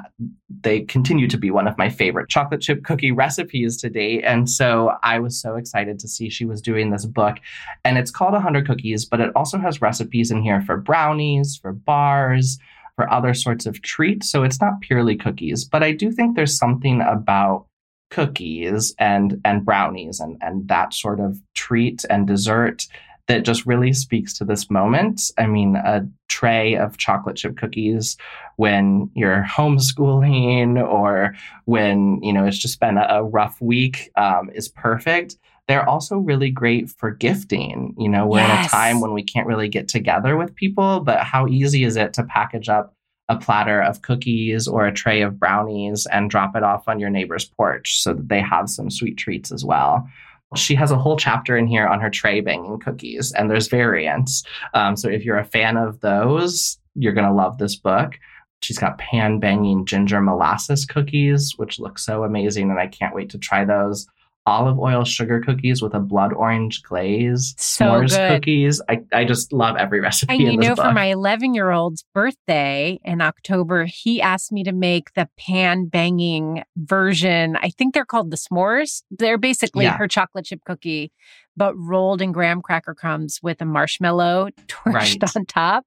they 0.62 0.82
continue 0.82 1.28
to 1.28 1.38
be 1.38 1.52
one 1.52 1.68
of 1.68 1.78
my 1.78 1.90
favorite 1.90 2.28
chocolate 2.28 2.62
chip 2.62 2.84
cookie 2.84 3.12
recipes 3.12 3.78
to 3.78 3.90
date. 3.90 4.24
And 4.26 4.50
so 4.50 4.94
I 5.04 5.20
was 5.20 5.40
so 5.40 5.56
excited 5.56 6.00
to 6.00 6.08
see 6.08 6.30
she 6.30 6.46
was 6.46 6.62
doing 6.62 6.90
this 6.90 7.06
book. 7.06 7.38
And 7.86 7.98
it's 7.98 8.12
called 8.12 8.34
100 8.34 8.66
Cookies, 8.68 9.06
but 9.06 9.20
it 9.20 9.32
also 9.36 9.60
has 9.60 9.82
recipes 9.82 10.32
in 10.32 10.42
here 10.42 10.62
for 10.62 10.78
brownies, 10.78 11.58
for 11.62 11.74
bars, 11.74 12.58
for 12.96 13.12
other 13.14 13.36
sorts 13.36 13.68
of 13.68 13.82
treats. 13.84 14.30
So 14.32 14.44
it's 14.44 14.60
not 14.60 14.82
purely 14.82 15.16
cookies. 15.16 15.64
But 15.64 15.84
I 15.84 15.92
do 15.92 16.12
think 16.12 16.36
there's 16.36 16.58
something 16.58 17.02
about 17.02 17.68
cookies 18.10 18.96
and 19.00 19.40
and 19.44 19.66
brownies 19.66 20.20
and 20.20 20.38
and 20.42 20.68
that 20.68 20.94
sort 20.94 21.20
of 21.20 21.38
treat 21.54 22.06
and 22.10 22.28
dessert 22.28 22.88
that 23.28 23.44
just 23.44 23.66
really 23.66 23.94
speaks 23.94 24.38
to 24.38 24.46
this 24.46 24.70
moment. 24.70 25.22
I 25.38 25.48
mean, 25.48 25.76
a 25.76 26.08
tray 26.30 26.76
of 26.76 26.98
chocolate 26.98 27.36
chip 27.36 27.58
cookies 27.58 28.18
when 28.56 29.10
you're 29.16 29.44
homeschooling 29.44 30.82
or 30.82 31.36
when 31.66 32.20
you 32.24 32.34
know 32.34 32.46
it's 32.46 32.58
just 32.58 32.80
been 32.80 32.98
a, 32.98 33.24
rough 33.24 33.62
week 33.62 34.10
um, 34.16 34.50
is 34.54 34.70
perfect. 34.70 35.38
They're 35.68 35.88
also 35.88 36.18
really 36.18 36.50
great 36.50 36.90
for 36.90 37.12
gifting. 37.12 37.94
You 37.98 38.08
know, 38.08 38.26
we're 38.26 38.40
in 38.40 38.50
a 38.50 38.68
time 38.70 39.02
when 39.02 39.12
we 39.12 39.22
can't 39.22 39.48
really 39.48 39.68
get 39.68 39.90
together 39.90 40.38
with 40.38 40.56
people, 40.56 41.02
but 41.02 41.24
how 41.24 41.46
easy 41.48 41.84
is 41.84 41.98
it 41.98 42.14
to 42.14 42.24
package 42.24 42.70
up 42.70 42.96
a 43.30 43.38
platter 43.38 43.82
of 43.82 44.02
cookies 44.02 44.68
or 44.68 44.86
a 44.86 44.94
tray 44.94 45.22
of 45.22 45.40
brownies 45.40 46.08
and 46.12 46.30
drop 46.30 46.56
it 46.56 46.64
off 46.64 46.88
on 46.88 47.00
your 47.00 47.10
neighbor's 47.10 47.46
porch 47.46 48.02
so 48.02 48.14
that 48.14 48.30
they 48.30 48.42
have 48.42 48.70
some 48.70 48.90
sweet 48.90 49.18
treats 49.18 49.52
as 49.52 49.66
well. 49.66 50.08
She 50.56 50.76
has 50.76 50.92
a 50.92 50.98
whole 50.98 51.18
chapter 51.18 51.58
in 51.58 51.68
here 51.68 51.88
on 51.88 52.00
her 52.00 52.10
tray 52.10 52.40
banging 52.40 52.80
cookies, 52.80 53.34
and 53.34 53.52
there's 53.52 53.68
variants. 53.68 54.44
Um, 54.74 54.96
so 54.96 55.10
if 55.10 55.26
you're 55.26 55.38
a 55.38 55.46
fan 55.46 55.76
of 55.76 56.00
those, 56.00 56.78
you're 56.96 57.14
going 57.14 57.28
to 57.28 57.34
love 57.34 57.58
this 57.58 57.76
book. 57.76 58.18
She's 58.62 58.78
got 58.78 58.98
pan 58.98 59.40
banging 59.40 59.86
ginger 59.86 60.22
molasses 60.22 60.86
cookies, 60.86 61.54
which 61.58 61.80
look 61.80 62.00
so 62.00 62.24
amazing, 62.24 62.70
and 62.70 62.80
I 62.80 62.88
can't 62.88 63.14
wait 63.14 63.30
to 63.32 63.38
try 63.38 63.66
those. 63.66 64.08
Olive 64.48 64.80
oil 64.80 65.04
sugar 65.04 65.42
cookies 65.42 65.82
with 65.82 65.94
a 65.94 66.00
blood 66.00 66.32
orange 66.34 66.82
glaze. 66.82 67.54
So 67.58 67.86
S'mores 67.86 68.10
good. 68.18 68.30
cookies. 68.32 68.82
I, 68.90 69.02
I 69.14 69.26
just 69.26 69.52
love 69.52 69.76
every 69.76 70.00
recipe 70.08 70.34
And 70.34 70.42
you 70.42 70.58
know, 70.58 70.74
book. 70.74 70.86
for 70.86 70.94
my 70.94 71.06
11 71.08 71.54
year 71.54 71.70
old's 71.72 72.06
birthday 72.14 72.98
in 73.04 73.22
October, 73.22 73.86
he 73.86 74.22
asked 74.22 74.52
me 74.54 74.64
to 74.64 74.72
make 74.72 75.14
the 75.16 75.28
pan 75.38 75.86
banging 75.88 76.64
version. 76.78 77.58
I 77.58 77.70
think 77.70 77.94
they're 77.94 78.06
called 78.06 78.32
the 78.32 78.38
s'mores. 78.38 79.04
They're 79.12 79.38
basically 79.38 79.84
Yeah. 79.86 79.98
her 79.98 80.08
chocolate 80.08 80.46
chip 80.46 80.62
cookie, 80.66 81.12
but 81.58 81.76
rolled 81.76 82.22
in 82.22 82.32
graham 82.32 82.62
cracker 82.62 82.96
crumbs 82.96 83.40
with 83.44 83.62
a 83.62 83.66
marshmallow 83.66 84.50
torched 84.68 84.94
Right. 85.22 85.36
on 85.36 85.46
top. 85.46 85.86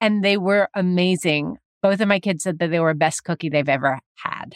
And 0.00 0.24
they 0.24 0.38
were 0.38 0.68
amazing. 0.74 1.58
Both 1.82 2.00
of 2.00 2.08
my 2.08 2.18
kids 2.20 2.44
said 2.44 2.58
that 2.58 2.70
they 2.70 2.80
were 2.80 2.92
the 2.94 2.98
best 2.98 3.24
cookie 3.24 3.48
they've 3.50 3.68
ever 3.68 4.00
had. 4.16 4.54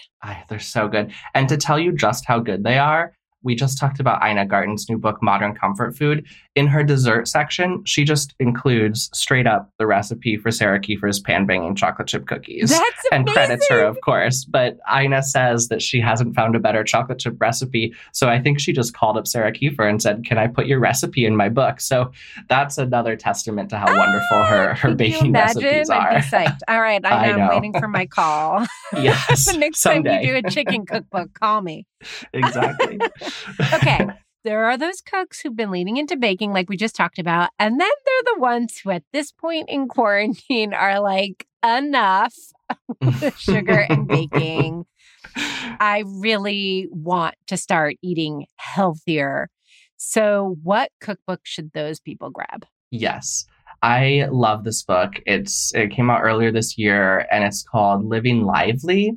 They're 0.48 0.58
so 0.58 0.88
good. 0.88 1.12
And 1.34 1.48
to 1.50 1.56
tell 1.58 1.78
you 1.78 1.92
just 1.92 2.24
how 2.26 2.38
good 2.40 2.64
they 2.64 2.78
are, 2.78 3.12
we 3.44 3.54
just 3.54 3.78
talked 3.78 4.00
about 4.00 4.26
Ina 4.26 4.46
Garten's 4.46 4.88
new 4.88 4.98
book, 4.98 5.22
Modern 5.22 5.54
Comfort 5.54 5.96
Food. 5.96 6.26
In 6.56 6.66
her 6.66 6.82
dessert 6.82 7.28
section, 7.28 7.84
she 7.84 8.04
just 8.04 8.34
includes 8.40 9.10
straight 9.12 9.46
up 9.46 9.70
the 9.78 9.86
recipe 9.86 10.36
for 10.36 10.50
Sarah 10.50 10.80
Kieffer's 10.80 11.20
pan 11.20 11.46
banging 11.46 11.74
chocolate 11.74 12.08
chip 12.08 12.26
cookies. 12.26 12.70
That's 12.70 12.82
and 13.12 13.22
amazing. 13.28 13.34
credits 13.34 13.68
her, 13.68 13.84
of 13.84 14.00
course. 14.00 14.44
But 14.44 14.78
Ina 14.92 15.22
says 15.22 15.68
that 15.68 15.82
she 15.82 16.00
hasn't 16.00 16.34
found 16.34 16.56
a 16.56 16.60
better 16.60 16.82
chocolate 16.82 17.18
chip 17.18 17.36
recipe. 17.40 17.94
So 18.12 18.28
I 18.28 18.40
think 18.40 18.58
she 18.60 18.72
just 18.72 18.94
called 18.94 19.16
up 19.16 19.26
Sarah 19.26 19.52
Kieffer 19.52 19.88
and 19.88 20.00
said, 20.00 20.24
Can 20.24 20.38
I 20.38 20.46
put 20.46 20.66
your 20.66 20.78
recipe 20.80 21.26
in 21.26 21.36
my 21.36 21.48
book? 21.48 21.80
So 21.80 22.10
that's 22.48 22.78
another 22.78 23.14
testament 23.16 23.68
to 23.70 23.78
how 23.78 23.86
wonderful 23.96 24.42
her, 24.44 24.70
ah, 24.70 24.74
her 24.74 24.88
Can 24.88 24.90
you 24.90 24.96
baking 24.96 25.26
imagine? 25.26 25.62
recipes 25.62 25.90
I'd 25.90 25.98
are. 25.98 26.14
be 26.14 26.26
psyched. 26.26 26.60
All 26.68 26.80
right, 26.80 27.04
I 27.06 27.10
I 27.28 27.32
know, 27.32 27.42
I'm 27.42 27.48
waiting 27.50 27.72
for 27.78 27.88
my 27.88 28.06
call. 28.06 28.64
yes. 28.96 29.50
the 29.52 29.58
next 29.58 29.80
someday. 29.80 30.10
time 30.10 30.22
you 30.24 30.40
do 30.40 30.46
a 30.46 30.50
chicken 30.50 30.86
cookbook, 30.86 31.34
call 31.34 31.60
me. 31.60 31.86
exactly. 32.32 32.98
Okay. 33.72 34.06
There 34.44 34.66
are 34.66 34.76
those 34.76 35.00
cooks 35.00 35.40
who've 35.40 35.56
been 35.56 35.70
leaning 35.70 35.96
into 35.96 36.16
baking, 36.16 36.52
like 36.52 36.68
we 36.68 36.76
just 36.76 36.94
talked 36.94 37.18
about. 37.18 37.48
And 37.58 37.80
then 37.80 37.88
they're 38.04 38.34
the 38.34 38.40
ones 38.40 38.78
who, 38.78 38.90
at 38.90 39.02
this 39.12 39.32
point 39.32 39.70
in 39.70 39.88
quarantine, 39.88 40.74
are 40.74 41.00
like, 41.00 41.46
enough 41.64 42.34
sugar 43.38 43.86
and 43.88 44.06
baking. 44.08 44.84
I 45.36 46.04
really 46.06 46.88
want 46.90 47.36
to 47.46 47.56
start 47.56 47.96
eating 48.02 48.46
healthier. 48.56 49.48
So, 49.96 50.56
what 50.62 50.90
cookbook 51.00 51.40
should 51.44 51.72
those 51.72 52.00
people 52.00 52.30
grab? 52.30 52.66
Yes. 52.90 53.46
I 53.82 54.28
love 54.30 54.64
this 54.64 54.82
book. 54.82 55.14
It's 55.26 55.74
it 55.74 55.90
came 55.90 56.10
out 56.10 56.22
earlier 56.22 56.52
this 56.52 56.78
year 56.78 57.26
and 57.30 57.44
it's 57.44 57.62
called 57.62 58.04
Living 58.04 58.44
Lively 58.44 59.12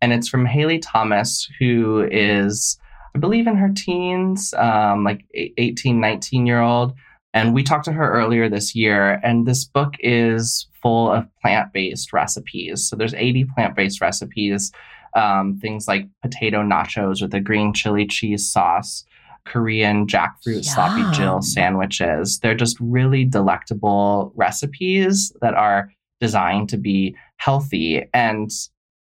and 0.00 0.12
it's 0.12 0.28
from 0.28 0.46
Haile 0.46 0.80
Thomas 0.80 1.48
who 1.60 2.08
is 2.10 2.78
I 3.18 3.20
believe 3.20 3.48
in 3.48 3.56
her 3.56 3.72
teens, 3.74 4.54
um, 4.54 5.02
like 5.02 5.24
eight- 5.34 5.54
18, 5.58 5.98
19 6.00 6.46
year 6.46 6.60
old. 6.60 6.94
And 7.34 7.52
we 7.52 7.64
talked 7.64 7.84
to 7.86 7.92
her 7.92 8.12
earlier 8.12 8.48
this 8.48 8.76
year, 8.76 9.20
and 9.24 9.44
this 9.44 9.64
book 9.64 9.94
is 9.98 10.68
full 10.80 11.10
of 11.10 11.26
plant 11.42 11.72
based 11.72 12.12
recipes. 12.12 12.88
So 12.88 12.94
there's 12.94 13.14
80 13.14 13.44
plant 13.44 13.74
based 13.74 14.00
recipes, 14.00 14.70
um, 15.16 15.58
things 15.58 15.88
like 15.88 16.06
potato 16.22 16.62
nachos 16.62 17.20
with 17.20 17.34
a 17.34 17.40
green 17.40 17.74
chili 17.74 18.06
cheese 18.06 18.48
sauce, 18.48 19.04
Korean 19.44 20.06
jackfruit 20.06 20.64
sloppy 20.64 21.02
Jill 21.16 21.42
sandwiches. 21.42 22.38
They're 22.38 22.54
just 22.54 22.76
really 22.78 23.24
delectable 23.24 24.32
recipes 24.36 25.32
that 25.40 25.54
are 25.54 25.90
designed 26.20 26.68
to 26.68 26.76
be 26.76 27.16
healthy. 27.38 28.08
And 28.14 28.48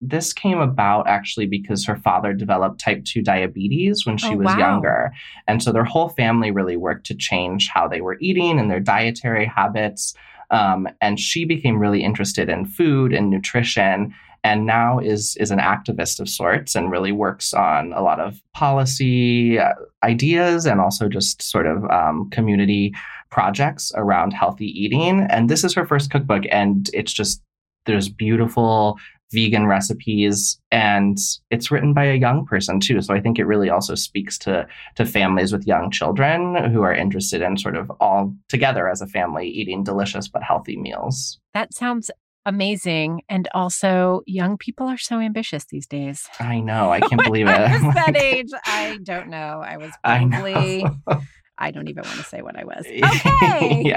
this 0.00 0.32
came 0.32 0.58
about 0.58 1.08
actually 1.08 1.46
because 1.46 1.86
her 1.86 1.96
father 1.96 2.32
developed 2.32 2.80
type 2.80 3.04
2 3.04 3.22
diabetes 3.22 4.04
when 4.04 4.18
she 4.18 4.34
Oh, 4.34 4.36
was 4.36 4.46
wow. 4.46 4.58
younger. 4.58 5.12
And 5.48 5.62
so 5.62 5.72
their 5.72 5.84
whole 5.84 6.10
family 6.10 6.50
really 6.50 6.76
worked 6.76 7.06
to 7.06 7.14
change 7.14 7.68
how 7.72 7.88
they 7.88 8.00
were 8.02 8.18
eating 8.20 8.58
and 8.58 8.70
their 8.70 8.80
dietary 8.80 9.46
habits. 9.46 10.14
Um, 10.50 10.86
and 11.00 11.18
she 11.18 11.44
became 11.44 11.78
really 11.78 12.02
interested 12.04 12.48
in 12.48 12.66
food 12.66 13.12
and 13.12 13.30
nutrition 13.30 14.14
and 14.44 14.64
now 14.64 15.00
is 15.00 15.36
is 15.40 15.50
an 15.50 15.58
activist 15.58 16.20
of 16.20 16.28
sorts 16.28 16.76
and 16.76 16.90
really 16.92 17.10
works 17.10 17.52
on 17.52 17.92
a 17.94 18.00
lot 18.02 18.20
of 18.20 18.40
policy 18.54 19.58
uh, 19.58 19.72
ideas 20.04 20.66
and 20.66 20.80
also 20.80 21.08
just 21.08 21.42
sort 21.42 21.66
of 21.66 21.84
um, 21.90 22.30
community 22.30 22.94
projects 23.30 23.90
around 23.96 24.30
healthy 24.32 24.66
eating 24.66 25.26
and 25.30 25.50
this 25.50 25.64
is 25.64 25.74
her 25.74 25.84
first 25.84 26.10
cookbook 26.12 26.44
and 26.52 26.90
it's 26.94 27.12
just 27.12 27.42
there's 27.86 28.08
beautiful 28.08 28.98
vegan 29.32 29.66
recipes 29.66 30.60
and 30.70 31.18
it's 31.50 31.70
written 31.70 31.92
by 31.92 32.04
a 32.04 32.14
young 32.14 32.44
person 32.46 32.78
too 32.78 33.00
so 33.02 33.12
i 33.12 33.20
think 33.20 33.38
it 33.38 33.44
really 33.44 33.68
also 33.68 33.94
speaks 33.94 34.38
to 34.38 34.66
to 34.94 35.04
families 35.04 35.52
with 35.52 35.66
young 35.66 35.90
children 35.90 36.54
who 36.72 36.82
are 36.82 36.94
interested 36.94 37.42
in 37.42 37.56
sort 37.56 37.76
of 37.76 37.90
all 38.00 38.32
together 38.48 38.88
as 38.88 39.00
a 39.00 39.06
family 39.06 39.48
eating 39.48 39.82
delicious 39.82 40.28
but 40.28 40.42
healthy 40.42 40.76
meals 40.76 41.40
That 41.54 41.74
sounds 41.74 42.10
amazing. 42.48 43.22
And 43.28 43.48
also, 43.54 44.22
young 44.24 44.56
people 44.56 44.86
are 44.86 44.96
so 44.98 45.18
ambitious 45.18 45.64
these 45.64 45.88
days. 45.88 46.28
I 46.38 46.60
know. 46.60 46.92
I 46.92 47.00
can't 47.08 47.24
believe 47.24 47.48
it. 47.48 47.50
I 47.58 47.72
was 47.84 47.94
that 47.94 48.16
age, 48.16 48.50
I 48.64 48.98
don't 49.02 49.28
know. 49.28 49.60
I 49.66 49.76
was 49.78 49.90
I 50.04 50.22
know. 50.22 50.30
probably, 50.30 50.84
I 51.08 51.20
don't 51.70 51.88
even 51.88 52.04
want 52.04 52.18
to 52.18 52.24
say 52.24 52.42
what 52.42 52.56
I 52.58 52.64
was. 52.64 52.84
Okay. 53.26 53.92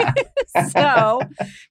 so 0.71 1.21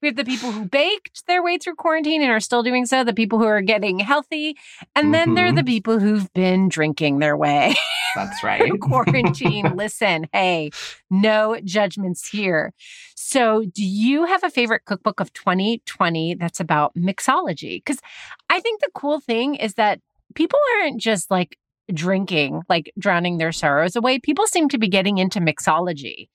we 0.03 0.09
have 0.09 0.17
the 0.17 0.25
people 0.25 0.53
who 0.53 0.65
baked 0.67 1.27
their 1.27 1.43
way 1.43 1.59
through 1.59 1.75
quarantine 1.75 2.23
and 2.23 2.31
are 2.31 2.41
still 2.41 2.63
doing 2.63 2.87
so, 2.87 3.03
the 3.05 3.13
people 3.13 3.39
who 3.39 3.45
are 3.45 3.61
getting 3.63 3.99
healthy, 3.99 4.57
and 4.95 5.13
then 5.13 5.35
there 5.35 5.47
are 5.47 5.53
the 5.53 5.63
Mhm. 5.63 5.67
people 5.67 5.99
who've 5.99 6.33
been 6.33 6.69
drinking 6.69 7.19
their 7.19 7.37
way 7.37 7.75
That's 8.15 8.43
right. 8.45 8.71
quarantine. 8.81 9.77
Listen, 9.77 10.29
hey, 10.33 10.71
no 11.11 11.59
judgments 11.65 12.29
here. 12.29 12.73
So, 13.17 13.65
do 13.65 13.85
you 13.85 14.25
have 14.27 14.45
a 14.45 14.51
favorite 14.51 14.85
cookbook 14.85 15.21
of 15.21 15.33
2020 15.33 16.35
that's 16.35 16.61
about 16.61 16.95
mixology? 16.95 17.77
Because 17.85 18.01
I 18.49 18.61
think 18.61 18.81
the 18.81 18.91
cool 18.95 19.21
thing 19.21 19.55
is 19.57 19.75
that 19.75 20.01
people 20.35 20.59
aren't 20.81 21.01
just 21.01 21.31
like 21.31 21.59
drinking, 21.93 22.63
like 22.69 22.93
drowning 22.99 23.39
their 23.39 23.53
sorrows 23.53 23.97
away. 23.97 24.19
People 24.19 24.47
seem 24.47 24.69
to 24.69 24.79
be 24.79 24.89
getting 24.89 25.19
into 25.19 25.41
mixology. 25.41 26.29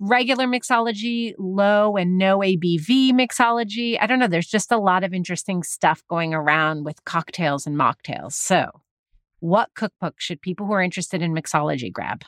Regular 0.00 0.46
mixology, 0.46 1.34
low 1.38 1.96
and 1.96 2.18
no 2.18 2.38
ABV 2.38 3.10
mixology. 3.10 3.98
I 4.00 4.06
don't 4.06 4.20
know. 4.20 4.28
There's 4.28 4.46
just 4.46 4.70
a 4.70 4.78
lot 4.78 5.02
of 5.02 5.12
interesting 5.12 5.62
stuff 5.62 6.02
going 6.08 6.34
around 6.34 6.84
with 6.84 7.04
cocktails 7.04 7.66
and 7.66 7.76
mocktails. 7.76 8.32
So, 8.32 8.82
what 9.40 9.70
cookbook 9.74 10.20
should 10.20 10.40
people 10.40 10.66
who 10.66 10.72
are 10.72 10.82
interested 10.82 11.20
in 11.20 11.34
mixology 11.34 11.92
grab? 11.92 12.22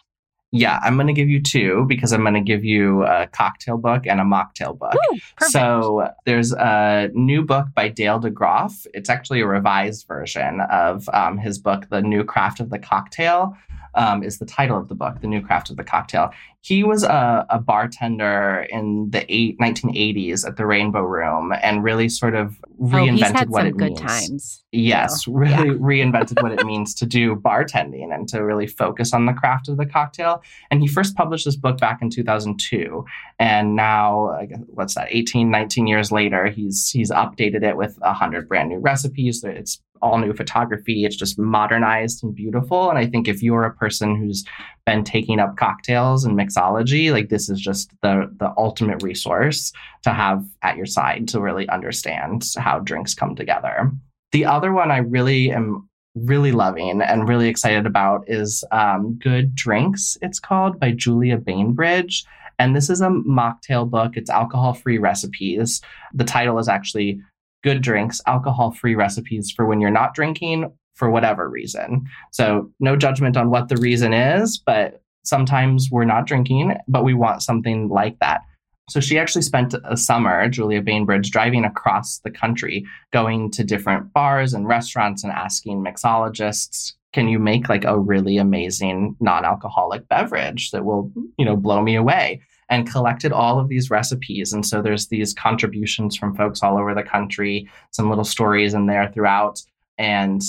Yeah, 0.53 0.81
I'm 0.83 0.97
going 0.97 1.07
to 1.07 1.13
give 1.13 1.29
you 1.29 1.41
two 1.41 1.85
because 1.89 2.13
I'm 2.13 2.23
going 2.23 2.35
to 2.35 2.41
give 2.41 2.65
you 2.65 3.05
a 3.05 3.29
cocktail 3.29 3.77
book 3.79 4.07
and 4.07 4.21
a 4.21 4.25
mocktail 4.25 4.77
book. 4.77 4.95
Ooh. 5.13 5.19
So 5.49 6.11
there's 6.25 6.53
a 6.53 7.09
new 7.15 7.45
book 7.45 7.69
by 7.75 7.89
Dale 7.89 8.21
DeGroff. 8.21 8.87
It's 8.93 9.09
actually 9.09 9.41
a 9.43 9.47
revised 9.47 10.09
version 10.09 10.61
of 10.63 11.09
um, 11.13 11.39
his 11.39 11.59
book, 11.59 11.89
The 11.89 12.03
New 12.03 12.25
Craft 12.25 12.59
of 12.59 12.71
the 12.71 12.81
Cocktail. 12.81 13.57
Um, 13.97 14.23
is 14.23 14.39
the 14.39 14.47
title 14.47 14.79
of 14.79 14.87
the 14.87 14.95
book, 14.95 15.21
The 15.21 15.27
New 15.27 15.41
Craft 15.41 15.71
of 15.71 15.77
the 15.77 15.83
Cocktail. 15.83 16.31
He 16.63 16.85
was 16.85 17.05
a, 17.05 17.47
a 17.49 17.59
bartender 17.59 18.67
in 18.69 19.11
the 19.11 19.25
eight, 19.35 19.59
1980s 19.59 20.47
at 20.47 20.57
the 20.57 20.67
Rainbow 20.67 21.03
Room 21.03 21.55
and 21.63 21.83
really 21.83 22.11
sort 22.11 22.35
of 22.35 22.59
oh, 22.63 22.85
reinvented 22.85 23.33
had 23.35 23.49
what 23.49 23.61
some 23.61 23.67
it 23.69 23.77
good 23.79 23.93
means. 23.93 24.01
times. 24.01 24.65
Yes, 24.71 25.25
oh, 25.27 25.33
really 25.33 25.71
reinvented 25.79 26.43
what 26.43 26.53
it 26.53 26.65
means 26.67 26.95
to 26.97 27.07
do 27.07 27.35
bartending 27.35 28.15
and 28.15 28.29
to 28.29 28.45
really 28.45 28.67
focus 28.67 29.15
on 29.15 29.25
the 29.25 29.33
craft 29.33 29.69
of 29.69 29.79
the 29.79 29.87
cocktail. 29.87 30.43
And 30.71 30.83
he 30.83 30.87
first 30.87 31.17
published 31.17 31.47
this 31.47 31.57
book 31.57 31.79
back 31.79 32.03
in 32.03 32.11
2002. 32.11 33.05
And 33.39 33.75
now, 33.75 34.39
what's 34.67 34.97
that, 34.97 35.09
18, 35.11 35.51
19 35.51 35.87
years 35.87 36.13
later, 36.13 36.49
he's 36.49 36.91
he's 36.91 37.11
updated 37.11 37.63
it 37.63 37.77
with 37.77 37.99
100 38.01 38.49
brand 38.49 38.69
new 38.69 38.79
recipes. 38.79 39.43
It's 39.43 39.81
all 40.03 40.19
new 40.19 40.33
photography. 40.33 41.05
It's 41.05 41.17
just 41.17 41.39
modernized 41.39 42.23
and 42.23 42.35
beautiful. 42.35 42.91
And 42.91 42.99
I 42.99 43.07
think 43.07 43.29
if 43.29 43.43
you're 43.43 43.65
a 43.65 43.75
person 43.75 44.17
who's 44.17 44.45
been 44.87 45.05
taking 45.05 45.39
up 45.39 45.57
cocktails 45.57 46.25
and 46.25 46.39
mixology, 46.39 47.13
like 47.13 47.29
this 47.29 47.49
is 47.49 47.61
just 47.61 47.91
the 48.03 48.31
the 48.39 48.53
ultimate 48.57 49.03
resource 49.03 49.73
to 50.03 50.11
have 50.11 50.45
at 50.63 50.77
your 50.77 50.87
side 50.87 51.29
to 51.29 51.41
really 51.41 51.69
understand 51.69 52.45
how 52.57 52.79
drinks 52.79 53.15
come 53.15 53.35
together. 53.35 53.91
The 54.33 54.45
other 54.45 54.73
one 54.73 54.91
I 54.91 54.99
really 54.99 55.51
am 55.51 55.89
really 56.15 56.53
loving 56.53 57.01
and 57.01 57.29
really 57.29 57.49
excited 57.49 57.87
about 57.87 58.25
is 58.27 58.65
um, 58.73 59.19
Good 59.23 59.55
Drinks, 59.55 60.17
it's 60.23 60.41
called 60.41 60.81
by 60.81 60.93
Julia 60.93 61.37
Bainbridge. 61.37 62.25
And 62.59 62.77
this 62.77 62.91
is 62.91 63.01
a 63.01 63.09
mocktail 63.09 63.89
book. 63.89 64.17
It's 64.17 64.29
alcohol 64.29 64.75
free 64.75 64.99
recipes. 64.99 65.81
The 66.13 66.25
title 66.25 66.59
is 66.59 66.69
actually 66.69 67.19
Good 67.63 67.83
Drinks, 67.83 68.21
Alcohol 68.27 68.73
Free 68.73 68.95
Recipes 68.95 69.51
for 69.51 69.67
When 69.67 69.81
You're 69.81 69.91
Not 69.91 70.15
Drinking 70.15 70.73
for 70.95 71.11
Whatever 71.11 71.49
Reason. 71.49 72.05
So, 72.33 72.71
no 72.81 72.97
judgment 72.97 73.37
on 73.37 73.51
what 73.51 73.69
the 73.69 73.77
reason 73.77 74.13
is, 74.13 74.59
but 74.59 75.03
sometimes 75.25 75.89
we're 75.91 76.05
not 76.05 76.27
drinking, 76.27 76.77
but 76.89 77.05
we 77.05 77.15
want 77.15 77.43
something 77.43 77.89
like 77.89 78.19
that. 78.21 78.41
So 78.89 78.99
she 78.99 79.19
actually 79.19 79.43
spent 79.43 79.75
a 79.85 79.97
summer, 79.97 80.49
Julia 80.49 80.83
Bainbridge, 80.83 81.31
driving 81.31 81.65
across 81.65 82.19
the 82.19 82.31
country, 82.31 82.85
going 83.13 83.51
to 83.53 83.63
different 83.63 84.13
bars 84.13 84.53
and 84.53 84.67
restaurants 84.67 85.23
and 85.23 85.33
asking 85.33 85.85
mixologists, 85.85 86.95
can 87.13 87.29
you 87.29 87.39
make 87.39 87.69
like 87.69 87.85
a 87.85 87.99
really 87.99 88.37
amazing 88.37 89.17
non-alcoholic 89.21 90.09
beverage 90.09 90.73
that 90.73 90.85
will, 90.85 91.13
you 91.39 91.45
know, 91.45 91.57
blow 91.57 91.83
me 91.83 91.95
away? 91.95 92.41
And 92.71 92.91
collected 92.91 93.33
all 93.33 93.59
of 93.59 93.69
these 93.69 93.91
recipes. 93.91 94.53
And 94.53 94.65
so 94.65 94.81
there's 94.81 95.09
these 95.09 95.35
contributions 95.35 96.17
from 96.17 96.37
folks 96.37 96.63
all 96.63 96.79
over 96.79 96.95
the 96.95 97.03
country, 97.03 97.69
some 97.91 98.09
little 98.09 98.25
stories 98.25 98.75
in 98.75 98.87
there 98.87 99.11
throughout. 99.13 99.61
And 99.99 100.41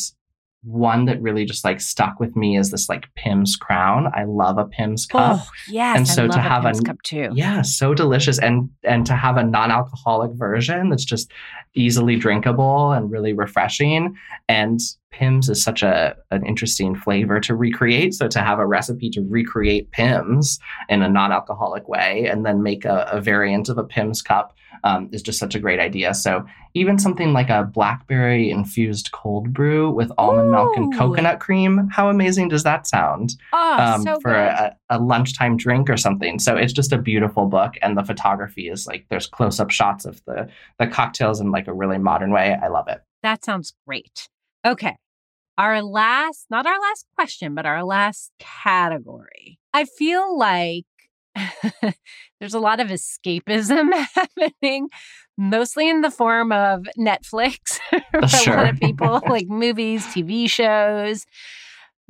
one 0.63 1.05
that 1.05 1.19
really 1.21 1.43
just 1.43 1.65
like 1.65 1.81
stuck 1.81 2.19
with 2.19 2.35
me 2.35 2.55
is 2.55 2.69
this 2.69 2.87
like 2.87 3.07
Pimm's 3.15 3.55
crown. 3.55 4.11
I 4.13 4.25
love 4.25 4.57
a 4.59 4.65
Pimm's 4.65 5.07
cup. 5.07 5.39
Oh, 5.41 5.49
yes. 5.67 5.97
And 5.97 6.07
so 6.07 6.27
to 6.27 6.33
love 6.33 6.41
have 6.41 6.65
a 6.65 6.69
a- 6.69 6.81
cup 6.81 7.01
too. 7.03 7.29
Yeah, 7.33 7.63
so 7.63 7.93
delicious, 7.93 8.37
and 8.37 8.69
and 8.83 9.05
to 9.07 9.15
have 9.15 9.37
a 9.37 9.43
non-alcoholic 9.43 10.31
version 10.33 10.89
that's 10.89 11.05
just 11.05 11.31
easily 11.73 12.15
drinkable 12.15 12.91
and 12.91 13.09
really 13.09 13.33
refreshing. 13.33 14.15
And 14.47 14.79
Pimm's 15.11 15.49
is 15.49 15.63
such 15.63 15.81
a 15.81 16.15
an 16.29 16.45
interesting 16.45 16.95
flavor 16.95 17.39
to 17.39 17.55
recreate. 17.55 18.13
So 18.13 18.27
to 18.27 18.39
have 18.39 18.59
a 18.59 18.67
recipe 18.67 19.09
to 19.11 19.21
recreate 19.21 19.89
Pimm's 19.91 20.59
in 20.89 21.01
a 21.01 21.09
non-alcoholic 21.09 21.87
way, 21.87 22.27
and 22.27 22.45
then 22.45 22.61
make 22.61 22.85
a, 22.85 23.07
a 23.11 23.19
variant 23.19 23.67
of 23.69 23.79
a 23.79 23.83
Pimm's 23.83 24.21
cup 24.21 24.53
um, 24.83 25.09
is 25.11 25.21
just 25.21 25.39
such 25.39 25.55
a 25.55 25.59
great 25.59 25.79
idea. 25.79 26.13
So 26.13 26.45
even 26.73 26.97
something 26.97 27.33
like 27.33 27.49
a 27.49 27.63
blackberry 27.63 28.49
infused 28.49 29.11
cold 29.11 29.53
brew 29.53 29.91
with 29.91 30.11
almond 30.17 30.51
milk 30.51 30.75
and 30.77 30.95
coconut 30.95 31.39
cream, 31.39 31.89
how 31.91 32.09
amazing 32.09 32.49
does 32.49 32.63
that 32.63 32.87
sound? 32.87 33.35
Oh, 33.53 33.77
um, 33.79 34.03
so 34.03 34.19
for 34.21 34.31
good. 34.31 34.37
a, 34.37 34.77
a 34.89 34.99
lunchtime 34.99 35.57
drink 35.57 35.89
or 35.89 35.97
something. 35.97 36.39
So 36.39 36.55
it's 36.55 36.73
just 36.73 36.93
a 36.93 36.97
beautiful 36.97 37.47
book, 37.47 37.75
and 37.81 37.97
the 37.97 38.03
photography 38.03 38.69
is 38.69 38.87
like 38.87 39.05
there's 39.09 39.27
close 39.27 39.59
up 39.59 39.71
shots 39.71 40.05
of 40.05 40.21
the 40.25 40.47
the 40.79 40.87
cocktails 40.87 41.41
in 41.41 41.51
like 41.51 41.67
a 41.67 41.73
really 41.73 41.97
modern 41.97 42.31
way. 42.31 42.57
I 42.61 42.67
love 42.67 42.87
it. 42.87 43.01
That 43.23 43.43
sounds 43.45 43.73
great. 43.85 44.29
Okay. 44.65 44.95
Our 45.57 45.83
last, 45.83 46.47
not 46.49 46.65
our 46.65 46.79
last 46.79 47.05
question, 47.15 47.53
but 47.53 47.65
our 47.65 47.83
last 47.83 48.31
category. 48.39 49.59
I 49.73 49.85
feel 49.85 50.37
like 50.37 50.85
there's 52.39 52.53
a 52.53 52.59
lot 52.59 52.79
of 52.79 52.87
escapism 52.87 53.93
happening, 54.15 54.89
mostly 55.37 55.89
in 55.89 56.01
the 56.01 56.11
form 56.11 56.51
of 56.51 56.87
Netflix 56.97 57.79
uh, 57.91 58.27
for 58.27 58.51
a 58.51 58.55
lot 58.55 58.69
of 58.69 58.79
people, 58.79 59.21
like 59.27 59.47
movies, 59.47 60.05
TV 60.07 60.49
shows. 60.49 61.25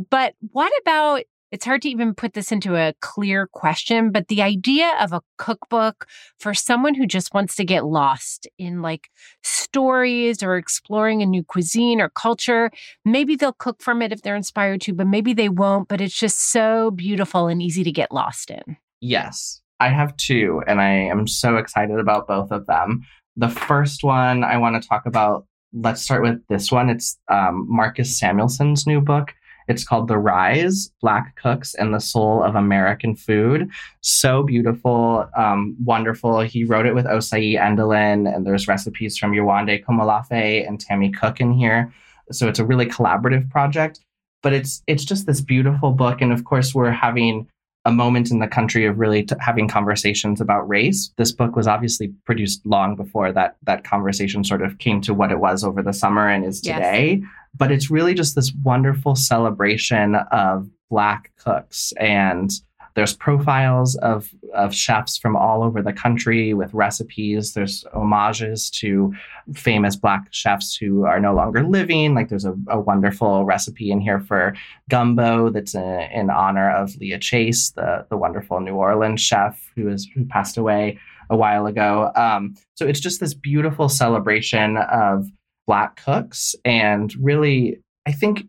But 0.10 0.34
what 0.52 0.72
about 0.82 1.24
it's 1.52 1.66
hard 1.66 1.82
to 1.82 1.90
even 1.90 2.16
put 2.16 2.34
this 2.34 2.52
into 2.52 2.78
a 2.78 2.94
clear 3.02 3.46
question, 3.46 4.12
but 4.12 4.30
the 4.30 4.42
idea 4.42 4.94
of 5.02 5.12
a 5.12 5.22
cookbook 5.38 6.08
for 6.40 6.54
someone 6.54 6.96
who 6.96 7.06
just 7.06 7.34
wants 7.34 7.58
to 7.58 7.66
get 7.66 7.86
lost 7.86 8.48
in 8.58 8.82
like 8.82 9.10
stories 9.44 10.42
or 10.42 10.56
exploring 10.56 11.22
a 11.22 11.26
new 11.26 11.44
cuisine 11.44 12.00
or 12.00 12.08
culture, 12.08 12.72
maybe 13.04 13.36
they'll 13.36 13.52
cook 13.52 13.82
from 13.82 14.02
it 14.02 14.14
if 14.14 14.22
they're 14.22 14.36
inspired 14.36 14.80
to, 14.82 14.94
but 14.94 15.08
maybe 15.08 15.34
they 15.34 15.50
won't. 15.50 15.90
But 15.90 16.00
it's 16.00 16.18
just 16.18 16.52
so 16.52 16.90
beautiful 16.90 17.48
and 17.48 17.62
easy 17.62 17.84
to 17.84 17.92
get 17.92 18.14
lost 18.14 18.50
in. 18.50 18.78
Yes, 19.02 19.62
I 19.80 19.90
have 19.90 20.16
two, 20.18 20.62
and 20.68 20.80
I 20.80 20.92
am 20.94 21.28
so 21.28 21.58
excited 21.58 22.00
about 22.00 22.28
both 22.28 22.52
of 22.52 22.68
them. 22.68 23.02
The 23.36 23.50
first 23.50 24.04
one 24.04 24.44
I 24.44 24.58
want 24.58 24.82
to 24.82 24.88
talk 24.88 25.06
about. 25.06 25.46
Let's 25.74 26.02
start 26.02 26.22
with 26.22 26.46
this 26.50 26.72
one. 26.72 26.90
It's 26.90 27.18
um, 27.30 27.66
Marcus 27.70 28.20
Samuelsson's 28.20 28.86
new 28.86 29.00
book. 29.00 29.34
It's 29.68 29.86
called 29.86 30.10
The 30.10 30.18
Rise 30.18 30.92
Black 31.02 31.36
Cooks 31.38 31.74
and 31.74 31.94
the 31.94 32.00
Soul 32.00 32.44
of 32.44 32.56
American 32.56 33.16
Food. 33.16 33.70
So 34.02 34.44
beautiful, 34.44 35.30
um, 35.36 35.78
wonderful. 35.84 36.42
He 36.42 36.66
wrote 36.66 36.86
it 36.86 36.94
with 36.94 37.06
Osayi 37.06 37.58
Endolyn, 37.58 38.34
and 38.34 38.46
there's 38.46 38.68
recipes 38.68 39.18
from 39.18 39.32
Yewande 39.32 39.84
Komolafe 39.84 40.68
and 40.68 40.80
Tamie 40.80 41.12
Cook 41.12 41.40
in 41.40 41.54
here. 41.54 41.94
So 42.32 42.48
it's 42.48 42.60
a 42.60 42.66
really 42.66 42.86
collaborative 42.86 43.50
project, 43.50 44.00
but 44.44 44.54
it's 44.54 44.84
it's 44.88 45.06
just 45.06 45.26
this 45.26 45.42
beautiful 45.42 45.92
book. 45.92 46.22
And 46.22 46.34
of 46.34 46.44
course, 46.44 46.76
we're 46.76 46.92
having 46.92 47.48
a 47.86 47.92
moment 47.92 48.30
in 48.30 48.40
the 48.40 48.48
country 48.48 48.86
of 48.86 49.00
really 49.00 49.24
t- 49.24 49.36
having 49.40 49.68
conversations 49.68 50.40
about 50.40 50.68
race. 50.70 51.12
This 51.18 51.32
book 51.32 51.56
was 51.56 51.68
obviously 51.68 52.10
produced 52.26 52.64
long 52.66 52.96
before 52.96 53.32
that 53.32 53.58
that 53.64 53.84
conversation 53.84 54.44
sort 54.44 54.62
of 54.62 54.78
came 54.78 55.02
to 55.02 55.14
what 55.14 55.32
it 55.32 55.40
was 55.40 55.64
over 55.64 55.82
the 55.82 55.94
summer 55.94 56.28
and 56.30 56.46
is 56.46 56.62
Yes. 56.64 56.76
today. 56.78 57.24
But 57.58 57.72
it's 57.72 57.90
really 57.90 58.14
just 58.14 58.36
this 58.36 58.54
wonderful 58.64 59.16
celebration 59.16 60.16
of 60.32 60.70
Black 60.90 61.32
cooks 61.38 61.92
and 62.00 62.52
There's 62.96 63.16
profiles 63.16 63.96
of, 63.98 64.30
of 64.54 64.74
chefs 64.74 65.18
from 65.18 65.36
all 65.36 65.64
over 65.64 65.82
the 65.82 65.94
country 65.94 66.54
with 66.54 66.74
recipes. 66.74 67.54
There's 67.54 67.86
homages 67.94 68.70
to 68.72 69.14
famous 69.54 69.96
Black 69.96 70.28
chefs 70.32 70.76
who 70.76 71.06
are 71.06 71.20
no 71.20 71.34
longer 71.34 71.64
living. 71.64 72.14
Like 72.16 72.30
there's 72.30 72.46
a, 72.46 72.56
a 72.68 72.80
wonderful 72.80 73.46
recipe 73.46 73.92
in 73.92 74.02
here 74.02 74.20
for 74.20 74.56
gumbo 74.90 75.50
that's 75.50 75.76
a, 75.76 76.10
in 76.14 76.30
honor 76.30 76.70
of 76.72 76.96
Leah 76.98 77.20
Chase, 77.20 77.72
the, 77.72 78.06
the 78.10 78.18
wonderful 78.18 78.60
New 78.60 78.76
Orleans 78.76 79.22
chef 79.22 79.72
who 79.76 79.90
is 79.90 80.08
who 80.14 80.26
passed 80.26 80.58
away 80.58 81.00
a 81.30 81.38
while 81.38 81.66
ago. 81.66 82.12
Um, 82.16 82.56
so 82.76 82.86
it's 82.86 83.00
just 83.00 83.20
this 83.20 83.34
beautiful 83.34 83.90
celebration 83.90 84.78
of 84.78 85.28
Black 85.66 86.04
cooks 86.04 86.56
and 86.66 87.14
really, 87.20 87.80
I 88.06 88.12
think 88.12 88.48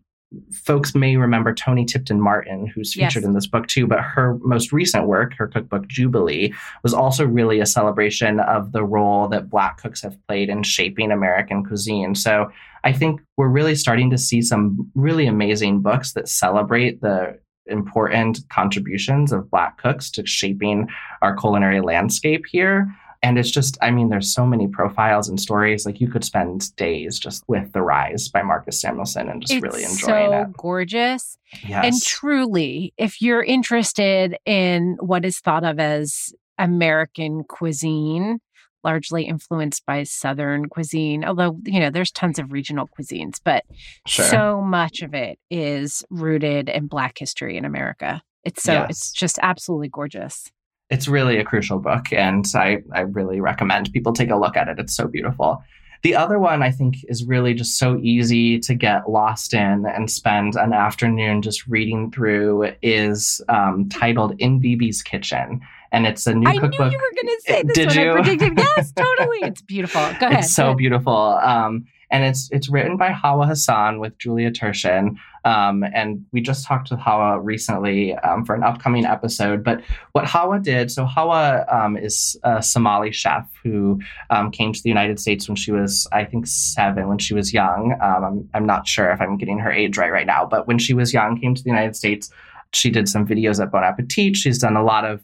folks 0.53 0.95
may 0.95 1.17
remember 1.17 1.53
Toni 1.55 1.85
Tipton 1.85 2.21
Martin, 2.21 2.67
who's 2.67 2.95
featured 2.95 3.23
Yes. 3.23 3.25
in 3.25 3.33
this 3.35 3.47
book 3.47 3.67
too, 3.67 3.87
but 3.87 4.01
her 4.01 4.39
most 4.43 4.73
recent 4.73 5.07
work, 5.07 5.35
her 5.35 5.47
cookbook 5.47 5.87
Jubilee, 5.89 6.53
was 6.83 6.95
also 6.95 7.27
really 7.27 7.61
a 7.61 7.67
celebration 7.67 8.41
of 8.41 8.73
the 8.73 8.85
role 8.85 9.29
that 9.29 9.51
Black 9.51 9.81
cooks 9.81 10.03
have 10.03 10.17
played 10.27 10.49
in 10.49 10.63
shaping 10.63 11.11
American 11.13 11.65
cuisine. 11.65 12.15
So 12.15 12.51
I 12.85 12.93
think 12.93 13.21
we're 13.37 13.49
really 13.49 13.75
starting 13.75 14.11
to 14.11 14.19
see 14.19 14.43
some 14.43 14.91
really 14.95 15.27
amazing 15.27 15.81
books 15.83 16.13
that 16.15 16.29
celebrate 16.29 17.01
the 17.01 17.39
important 17.67 18.41
contributions 18.49 19.33
of 19.33 19.51
Black 19.51 19.79
cooks 19.79 20.11
to 20.11 20.27
shaping 20.27 20.89
our 21.23 21.37
culinary 21.37 21.81
landscape 21.81 22.45
here. 22.51 22.93
And 23.25 23.39
it's 23.39 23.51
just, 23.53 23.79
I 23.81 23.93
mean, 23.93 24.09
there's 24.09 24.35
so 24.35 24.45
many 24.45 24.67
profiles 24.67 25.29
and 25.29 25.41
stories. 25.41 25.87
Like 25.87 26.01
you 26.01 26.09
could 26.09 26.25
spend 26.25 26.75
days 26.77 27.19
just 27.21 27.45
with 27.47 27.73
The 27.73 27.81
Rise 27.81 28.29
by 28.29 28.43
Marcus 28.43 28.81
Samuelsson 28.81 29.29
and 29.31 29.41
just 29.43 29.53
it's 29.53 29.63
really 29.63 29.85
enjoying 29.85 30.31
so 30.31 30.41
it. 30.43 30.53
gorgeous. 30.57 31.37
Yes. 31.65 31.85
And 31.85 32.03
truly, 32.03 32.93
if 32.97 33.23
you're 33.23 33.43
interested 33.45 34.37
in 34.45 34.97
what 34.99 35.25
is 35.25 35.39
thought 35.39 35.63
of 35.65 35.79
as 35.79 36.33
American 36.59 37.45
cuisine, 37.45 38.41
largely 38.83 39.25
influenced 39.25 39.87
by 39.87 40.03
Southern 40.03 40.69
cuisine, 40.69 41.25
although, 41.25 41.57
you 41.65 41.79
know, 41.79 41.91
there's 41.91 42.11
tons 42.11 42.41
of 42.41 42.51
regional 42.51 42.89
cuisines, 42.99 43.37
but 43.45 43.63
Sure. 44.07 44.25
so 44.25 44.61
much 44.61 45.03
of 45.03 45.15
it 45.15 45.39
is 45.49 46.05
rooted 46.11 46.69
in 46.69 46.89
Black 46.89 47.19
history 47.19 47.57
in 47.57 47.65
America. 47.65 48.21
It's 48.43 48.65
so, 48.65 48.73
Yes. 48.73 48.91
it's 48.91 49.13
just 49.13 49.39
absolutely 49.41 49.89
gorgeous. 49.89 50.51
It's 50.93 51.09
really 51.09 51.39
a 51.39 51.45
crucial 51.45 51.79
book 51.79 52.13
and 52.13 52.45
I, 52.55 52.83
I 52.93 53.01
really 53.01 53.41
recommend 53.41 53.93
people 53.93 54.13
take 54.13 54.31
a 54.31 54.37
look 54.37 54.57
at 54.57 54.69
it 54.69 54.79
it's 54.79 54.95
so 54.95 55.09
beautiful 55.09 55.65
the 56.03 56.15
other 56.15 56.39
one 56.39 56.63
i 56.63 56.71
think 56.71 56.97
is 57.09 57.25
really 57.25 57.55
just 57.55 57.79
so 57.79 57.99
easy 58.03 58.59
to 58.61 58.75
get 58.75 59.09
lost 59.09 59.55
in 59.55 59.87
and 59.87 60.11
spend 60.11 60.55
an 60.57 60.73
afternoon 60.73 61.43
just 61.43 61.67
reading 61.67 62.11
through 62.11 62.73
is 62.83 63.41
um, 63.49 63.89
titled 63.89 64.35
in 64.39 64.61
Bibi's 64.61 65.03
kitchen 65.03 65.61
and 65.93 66.07
it's 66.07 66.27
a 66.27 66.35
new 66.35 66.49
I 66.49 66.53
knew 66.53 66.61
cookbook 66.61 66.93
you 66.93 66.99
were 66.99 67.23
going 67.23 67.37
to 67.37 67.43
say 67.47 67.63
this 67.63 67.75
Did 67.75 67.95
you? 67.95 68.11
I 68.11 68.23
predicted. 68.23 68.59
Yes, 68.59 68.93
totally. 68.97 69.39
It's 69.43 69.61
beautiful. 69.61 70.01
Go 70.19 70.27
ahead. 70.29 70.45
it's 70.45 70.55
so 70.55 70.75
beautiful 70.75 71.15
um, 71.15 71.85
and 72.13 72.25
it's 72.25 72.49
it's 72.53 72.69
written 72.69 72.97
by 72.97 73.11
hawa 73.11 73.47
hassan 73.47 73.99
with 73.99 74.17
julia 74.19 74.51
Turshen 74.51 75.17
um, 75.45 75.83
and 75.83 76.25
we 76.31 76.41
just 76.41 76.65
talked 76.65 76.87
to 76.89 76.97
hawa 76.97 77.41
recently 77.41 78.15
um, 78.19 78.45
for 78.45 78.55
an 78.55 78.63
upcoming 78.63 79.05
episode. 79.05 79.65
But 79.65 79.83
what 80.13 80.25
hawa 80.25 80.61
did 80.61 80.93
so 80.93 81.05
hawa 81.05 81.65
um, 81.69 81.97
is 81.97 82.37
a 82.45 82.63
somali 82.63 83.11
chef 83.11 83.51
who 83.65 84.01
um, 84.31 84.53
came 84.53 84.73
to 84.73 84.81
the 84.81 84.89
united 84.89 85.19
states 85.19 85.49
when 85.49 85.57
she 85.57 85.73
was 85.73 86.07
i 86.13 86.25
think 86.25 86.47
seven 86.47 87.09
when 87.09 87.19
she 87.19 87.35
was 87.35 87.53
young. 87.53 87.97
Um, 88.01 88.25
I'm, 88.25 88.49
I'm 88.55 88.67
not 88.67 88.87
sure 88.87 89.11
if 89.11 89.21
i'm 89.21 89.37
getting 89.37 89.59
her 89.59 89.73
age 89.73 89.99
right 89.99 90.13
right 90.13 90.27
now 90.27 90.47
but 90.47 90.69
when 90.69 90.79
she 90.79 90.95
was 90.95 91.13
young 91.13 91.41
came 91.41 91.55
to 91.55 91.63
the 91.63 91.71
united 91.71 91.97
states 91.97 92.31
she 92.73 92.91
did 92.91 93.09
some 93.09 93.27
videos 93.27 93.63
at 93.63 93.71
bon 93.71 93.85
appetit. 93.85 94.37
She's 94.37 94.59
done 94.59 94.77
a 94.77 94.83
lot 94.83 95.05
of 95.05 95.23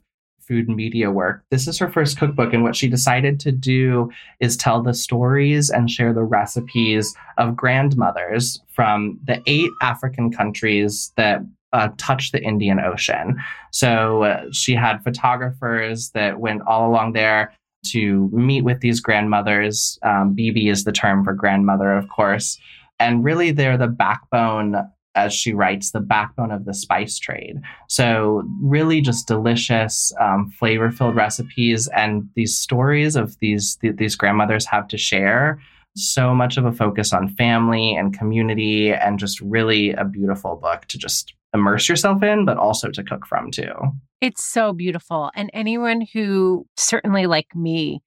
food 0.49 0.69
media 0.69 1.11
work 1.11 1.45
this 1.51 1.69
is 1.69 1.79
her 1.79 1.91
first 1.91 2.19
cookbook 2.19 2.55
and 2.55 2.63
what 2.63 2.75
she 2.75 2.89
decided 2.89 3.39
to 3.39 3.53
do 3.53 4.11
is 4.41 4.57
tell 4.57 4.83
the 4.83 4.95
stories 4.95 5.71
and 5.71 5.91
share 5.91 6.15
the 6.15 6.25
recipes 6.25 7.15
of 7.37 7.55
grandmothers 7.55 8.61
from 8.75 9.21
the 9.25 9.43
eight 9.47 9.71
African 9.83 10.33
countries 10.33 11.13
that 11.17 11.43
uh, 11.73 11.89
touch 11.99 12.33
the 12.33 12.43
Indian 12.43 12.81
Ocean. 12.81 13.37
So 13.73 14.23
uh, 14.23 14.45
she 14.53 14.75
had 14.75 15.03
photographers 15.05 16.11
that 16.11 16.41
went 16.41 16.63
all 16.67 16.89
along 16.89 17.13
there 17.13 17.53
to 17.87 18.29
meet 18.33 18.63
with 18.63 18.81
these 18.81 19.01
grandmothers. 19.01 19.99
Um, 20.03 20.35
Bibi 20.35 20.69
is 20.69 20.85
the 20.85 20.93
term 20.93 21.25
for 21.25 21.33
grandmother, 21.33 21.93
of 21.93 22.09
course. 22.09 22.59
And 22.99 23.23
really, 23.23 23.53
they're 23.53 23.79
the 23.79 23.87
backbone, 23.87 24.77
as 25.19 25.35
she 25.35 25.53
writes, 25.53 25.91
the 25.91 26.01
backbone 26.01 26.51
of 26.51 26.65
the 26.65 26.75
spice 26.75 27.19
trade. 27.19 27.57
So, 27.89 28.43
really, 28.63 29.01
just 29.01 29.27
delicious, 29.27 30.13
um, 30.21 30.51
flavor 30.51 30.91
filled 30.91 31.17
recipes 31.17 31.89
and 31.89 32.29
these 32.35 32.57
stories 32.57 33.17
of 33.17 33.37
these 33.41 33.77
th- 33.77 33.97
these 33.97 34.17
grandmothers 34.17 34.67
have 34.67 34.89
to 34.89 34.99
share. 34.99 35.61
So 35.97 36.35
much 36.35 36.57
of 36.57 36.65
a 36.65 36.73
focus 36.73 37.13
on 37.13 37.35
family 37.35 37.97
and 37.97 38.17
community, 38.17 38.93
and 38.93 39.19
just 39.19 39.41
really 39.41 39.93
a 39.93 40.05
beautiful 40.05 40.57
book 40.57 40.87
to 40.87 40.99
just 40.99 41.35
immerse 41.55 41.89
yourself 41.89 42.23
in, 42.23 42.45
but 42.45 42.57
also 42.57 42.91
to 42.91 43.03
cook 43.03 43.27
from 43.27 43.51
too. 43.51 43.73
It's 44.21 44.45
so 44.45 44.73
beautiful. 44.73 45.31
And 45.35 45.51
anyone 45.53 46.07
who, 46.13 46.67
certainly 46.77 47.27
like 47.27 47.55
me, 47.55 48.03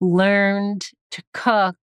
learned 0.00 0.84
to 1.12 1.22
cook 1.32 1.76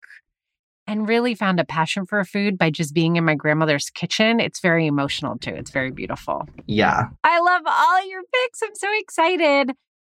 and 0.90 1.08
really 1.08 1.36
found 1.36 1.60
a 1.60 1.66
passion 1.66 2.06
for 2.06 2.24
food 2.26 2.58
by 2.58 2.72
just 2.72 2.94
being 2.96 3.16
in 3.16 3.24
my 3.24 3.36
grandmother's 3.36 3.90
kitchen, 3.92 4.40
it's 4.40 4.60
very 4.60 4.88
emotional 4.88 5.38
too. 5.38 5.52
It's 5.52 5.70
very 5.72 5.92
beautiful. 5.92 6.48
Yeah, 6.66 7.06
I 7.24 7.40
love 7.40 7.62
all 7.66 8.10
your 8.10 8.22
picks. 8.24 8.62
I'm 8.64 8.76
so 8.76 8.88
excited. 9.00 9.72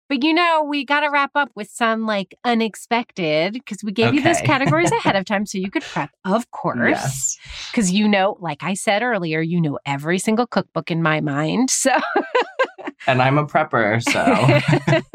But 0.09 0.23
you 0.23 0.33
know, 0.35 0.63
we 0.63 0.85
got 0.85 1.01
to 1.01 1.09
wrap 1.09 1.33
up 1.35 1.51
with 1.57 1.69
some 1.69 2.07
like 2.07 2.37
unexpected 2.45 3.55
because 3.55 3.79
we 3.83 3.91
gave 3.91 4.15
you 4.15 4.23
those 4.23 4.41
categories 4.45 4.93
ahead 4.93 5.17
of 5.17 5.25
time 5.25 5.47
so 5.47 5.59
you 5.59 5.71
could 5.71 5.83
prep, 5.83 6.11
of 6.25 6.49
course. 6.53 6.91
Yes. 6.91 7.39
Because 7.73 7.91
you 7.91 8.07
know, 8.07 8.37
like 8.39 8.63
I 8.63 8.75
said 8.75 9.03
earlier, 9.03 9.41
you 9.41 9.61
know 9.61 9.79
every 9.85 10.19
single 10.21 10.47
cookbook 10.47 10.91
in 10.93 11.03
my 11.03 11.21
mind. 11.21 11.71
So 11.71 11.91
and 13.09 13.21
I'm 13.23 13.39
a 13.39 13.47
prepper, 13.47 14.03
so 14.03 14.21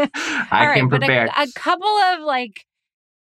I 0.52 0.62
All 0.62 0.68
right, 0.68 0.76
came 0.76 0.90
but 0.90 1.04
a- 1.08 1.42
A, 1.42 1.48
couple 1.56 1.88
of 1.88 2.22
like 2.22 2.66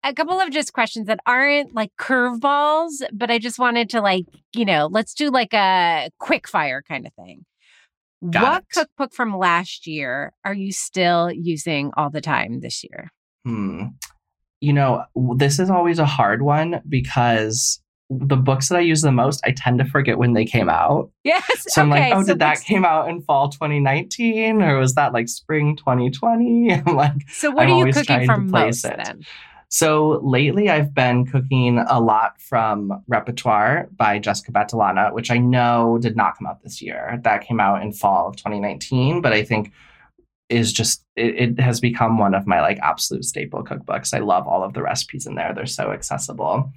a 0.04 0.14
couple 0.14 0.40
of 0.40 0.50
just 0.52 0.74
questions 0.74 1.08
that 1.08 1.20
aren't 1.26 1.76
like 1.76 1.92
curveballs, 1.98 3.02
but 3.14 3.30
I 3.30 3.40
just 3.40 3.60
wanted 3.60 3.90
to 3.92 4.02
like, 4.02 4.26
you 4.54 4.66
know, 4.66 4.88
let's 4.92 5.14
do 5.14 5.30
like 5.30 5.54
a 5.54 6.10
quick 6.20 6.48
fire 6.48 6.82
kind 6.82 7.06
of 7.06 7.14
thing. 7.14 7.46
Got 8.30 8.44
what 8.44 8.64
it. 8.64 8.70
cookbook 8.74 9.14
from 9.14 9.38
last 9.38 9.88
year 9.88 10.34
are 10.46 10.54
you 10.54 10.72
still 10.72 11.32
using 11.32 11.92
all 11.98 12.10
the 12.10 12.22
time 12.22 12.60
this 12.60 12.84
year? 12.84 13.10
Hmm. 13.46 13.86
You 14.60 14.74
know, 14.74 15.04
this 15.38 15.60
is 15.60 15.72
always 15.72 15.98
a 15.98 16.06
hard 16.06 16.44
one 16.44 16.82
because 16.88 17.82
the 18.12 18.36
books 18.36 18.70
that 18.70 18.76
I 18.76 18.82
use 18.82 19.02
the 19.02 19.12
most, 19.12 19.42
I 19.44 19.52
tend 19.52 19.80
to 19.80 19.86
forget 19.86 20.18
when 20.18 20.34
they 20.34 20.46
came 20.46 20.70
out. 20.70 21.10
Yes. 21.24 21.66
So 21.70 21.82
I'm 21.82 21.90
like, 21.90 22.14
oh, 22.14 22.22
so 22.22 22.34
did 22.34 22.40
that 22.40 22.62
came 22.62 22.86
out 22.86 23.10
in 23.10 23.22
fall 23.22 23.50
2019 23.50 24.62
or 24.62 24.78
was 24.78 24.96
that 24.96 25.14
like 25.14 25.30
spring 25.30 25.76
2020? 25.78 26.74
I'm 26.86 26.96
like, 26.96 27.14
So 27.30 27.50
what 27.50 27.68
I'm 27.68 27.74
are 27.74 27.88
you 27.88 27.94
cooking 27.94 28.26
from 28.26 28.52
most 28.52 28.84
then? 28.84 29.24
So 29.74 30.20
lately, 30.22 30.70
I've 30.70 30.94
been 30.94 31.26
cooking 31.26 31.80
a 31.80 32.02
lot 32.02 32.42
from 32.42 33.02
Repertoire 33.08 33.88
by 33.96 34.20
Jessica 34.20 34.52
Battilana, 34.52 35.14
which 35.14 35.32
I 35.32 35.38
know 35.38 35.98
did 35.98 36.18
not 36.18 36.38
come 36.38 36.46
out 36.46 36.62
this 36.62 36.82
year. 36.82 37.18
That 37.24 37.46
came 37.48 37.62
out 37.62 37.82
in 37.82 37.94
fall 37.94 38.28
of 38.28 38.36
2019, 38.36 39.22
but 39.22 39.32
I 39.32 39.44
think 39.44 39.72
is 40.50 40.74
just 40.74 41.06
it, 41.16 41.36
it 41.36 41.60
has 41.62 41.80
become 41.80 42.18
one 42.18 42.34
of 42.34 42.46
my 42.46 42.60
like 42.60 42.80
absolute 42.80 43.24
staple 43.24 43.64
cookbooks. 43.64 44.14
I 44.14 44.20
love 44.20 44.46
all 44.46 44.62
of 44.62 44.74
the 44.74 44.84
recipes 44.84 45.26
in 45.26 45.36
there; 45.36 45.54
they're 45.56 45.66
so 45.66 45.94
accessible. 45.94 46.70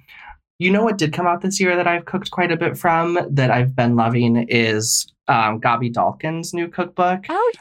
You 0.57 0.71
know 0.71 0.83
what 0.83 0.97
did 0.97 1.11
come 1.11 1.27
out 1.27 1.41
this 1.41 1.59
year 1.59 1.75
that 1.75 1.87
I've 1.87 2.05
cooked 2.05 2.31
quite 2.31 2.53
a 2.53 2.57
bit 2.57 2.77
from 2.77 3.19
that 3.29 3.51
I've 3.51 3.75
been 3.75 3.97
loving 3.97 4.45
is 4.47 5.05
um, 5.27 5.59
Gaby 5.59 5.89
Dalkin's 5.89 6.53
new 6.53 6.67
cookbook. 6.67 7.25
Oh 7.29 7.51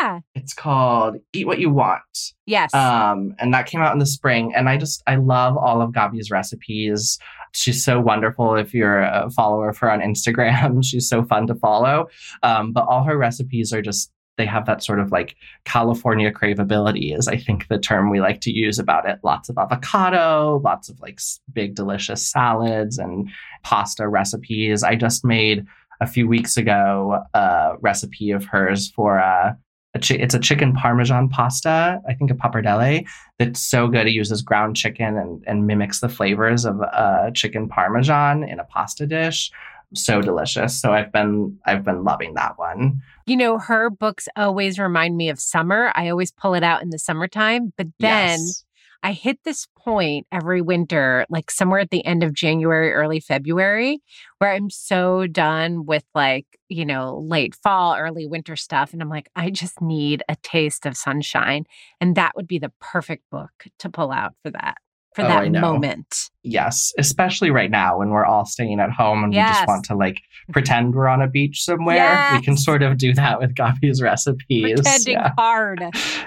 yeah. 0.00 0.20
It's 0.34 0.52
called 0.52 1.16
Eat 1.32 1.46
What 1.46 1.58
You 1.58 1.70
Want. 1.70 2.02
Yes. 2.46 2.74
Um, 2.74 3.34
and 3.38 3.54
that 3.54 3.66
came 3.66 3.80
out 3.80 3.92
in 3.92 3.98
the 3.98 4.06
spring. 4.06 4.52
And 4.54 4.68
I 4.68 4.76
just, 4.76 5.02
I 5.06 5.16
love 5.16 5.56
all 5.56 5.80
of 5.80 5.94
Gaby's 5.94 6.30
recipes. 6.30 7.18
She's 7.52 7.84
so 7.84 8.00
wonderful. 8.00 8.56
If 8.56 8.74
you're 8.74 9.00
a 9.00 9.30
follower 9.30 9.68
of 9.70 9.78
her 9.78 9.90
on 9.90 10.00
Instagram, 10.00 10.84
she's 10.84 11.08
so 11.08 11.24
fun 11.24 11.46
to 11.46 11.54
follow. 11.54 12.08
Um, 12.42 12.72
but 12.72 12.86
all 12.86 13.04
her 13.04 13.16
recipes 13.16 13.72
are 13.72 13.82
just, 13.82 14.10
they 14.36 14.46
have 14.46 14.66
that 14.66 14.82
sort 14.82 14.98
of 14.98 15.12
like 15.12 15.36
California 15.64 16.32
craveability, 16.32 17.16
is 17.16 17.28
I 17.28 17.36
think 17.36 17.68
the 17.68 17.78
term 17.78 18.10
we 18.10 18.20
like 18.20 18.40
to 18.40 18.50
use 18.50 18.80
about 18.80 19.08
it. 19.08 19.20
Lots 19.22 19.48
of 19.48 19.56
avocado, 19.56 20.60
lots 20.64 20.88
of 20.88 21.00
like 21.00 21.20
big, 21.52 21.76
delicious 21.76 22.26
salads 22.26 22.98
and 22.98 23.30
pasta 23.62 24.08
recipes. 24.08 24.82
I 24.82 24.96
just 24.96 25.24
made 25.24 25.64
a 26.04 26.06
few 26.06 26.28
weeks 26.28 26.56
ago 26.56 27.22
a 27.34 27.72
recipe 27.80 28.30
of 28.30 28.44
hers 28.44 28.90
for 28.90 29.18
uh, 29.18 29.52
a 29.94 29.98
chi- 29.98 30.16
it's 30.24 30.34
a 30.34 30.40
chicken 30.40 30.72
parmesan 30.74 31.28
pasta, 31.28 32.00
I 32.08 32.14
think 32.14 32.30
a 32.30 32.34
pappardelle, 32.34 33.04
that's 33.38 33.60
so 33.60 33.88
good. 33.88 34.06
It 34.06 34.12
uses 34.12 34.42
ground 34.42 34.76
chicken 34.76 35.16
and, 35.16 35.42
and 35.46 35.66
mimics 35.66 36.00
the 36.00 36.08
flavors 36.08 36.64
of 36.64 36.80
uh, 36.80 37.30
chicken 37.32 37.68
parmesan 37.68 38.42
in 38.44 38.58
a 38.60 38.64
pasta 38.64 39.06
dish. 39.06 39.50
so 39.94 40.20
delicious. 40.20 40.80
So 40.80 40.92
I've 40.92 41.12
been 41.12 41.56
I've 41.66 41.84
been 41.84 42.02
loving 42.02 42.34
that 42.34 42.58
one. 42.58 43.00
You 43.26 43.36
know, 43.36 43.58
her 43.58 43.88
books 43.90 44.26
always 44.36 44.78
remind 44.78 45.16
me 45.16 45.28
of 45.28 45.38
summer. 45.38 45.92
I 45.94 46.08
always 46.08 46.32
pull 46.32 46.54
it 46.54 46.64
out 46.64 46.82
in 46.82 46.90
the 46.90 46.98
summertime, 46.98 47.72
but 47.78 47.86
then 48.00 48.40
Yes. 48.40 48.64
I 49.04 49.12
hit 49.12 49.38
this 49.44 49.66
point 49.76 50.26
every 50.32 50.62
winter, 50.62 51.26
like 51.28 51.50
somewhere 51.50 51.78
at 51.78 51.90
the 51.90 52.04
end 52.06 52.22
of 52.22 52.32
January, 52.32 52.90
early 52.90 53.20
February, 53.20 54.00
where 54.38 54.50
I'm 54.50 54.70
so 54.70 55.26
done 55.26 55.84
with 55.84 56.04
like, 56.14 56.46
you 56.70 56.86
know, 56.86 57.18
late 57.18 57.54
fall, 57.54 57.94
early 57.96 58.26
winter 58.26 58.56
stuff. 58.56 58.94
And 58.94 59.02
I'm 59.02 59.10
like, 59.10 59.28
I 59.36 59.50
just 59.50 59.82
need 59.82 60.22
a 60.30 60.36
taste 60.36 60.86
of 60.86 60.96
sunshine. 60.96 61.66
And 62.00 62.16
that 62.16 62.32
would 62.34 62.48
be 62.48 62.58
the 62.58 62.72
perfect 62.80 63.28
book 63.30 63.52
to 63.80 63.90
pull 63.90 64.10
out 64.10 64.32
for 64.42 64.50
that, 64.52 64.78
for 65.14 65.22
Oh, 65.22 65.28
that 65.28 65.52
moment. 65.52 66.30
Yes, 66.44 66.92
especially 66.98 67.50
right 67.50 67.70
now 67.70 67.98
when 67.98 68.10
we're 68.10 68.26
all 68.26 68.44
staying 68.44 68.78
at 68.78 68.90
home 68.90 69.24
and 69.24 69.32
we 69.32 69.38
just 69.38 69.66
want 69.66 69.84
to 69.86 69.94
like 69.96 70.16
mm-hmm. 70.16 70.52
pretend 70.52 70.94
we're 70.94 71.08
on 71.08 71.22
a 71.22 71.26
beach 71.26 71.62
somewhere. 71.64 72.30
We 72.34 72.42
can 72.42 72.56
sort 72.58 72.82
of 72.82 72.98
do 72.98 73.14
that 73.14 73.40
with 73.40 73.54
Gaby's 73.54 74.02
recipes. 74.02 74.74
Pretending 74.74 75.14
Yeah. 75.14 75.32
hard. 75.38 75.82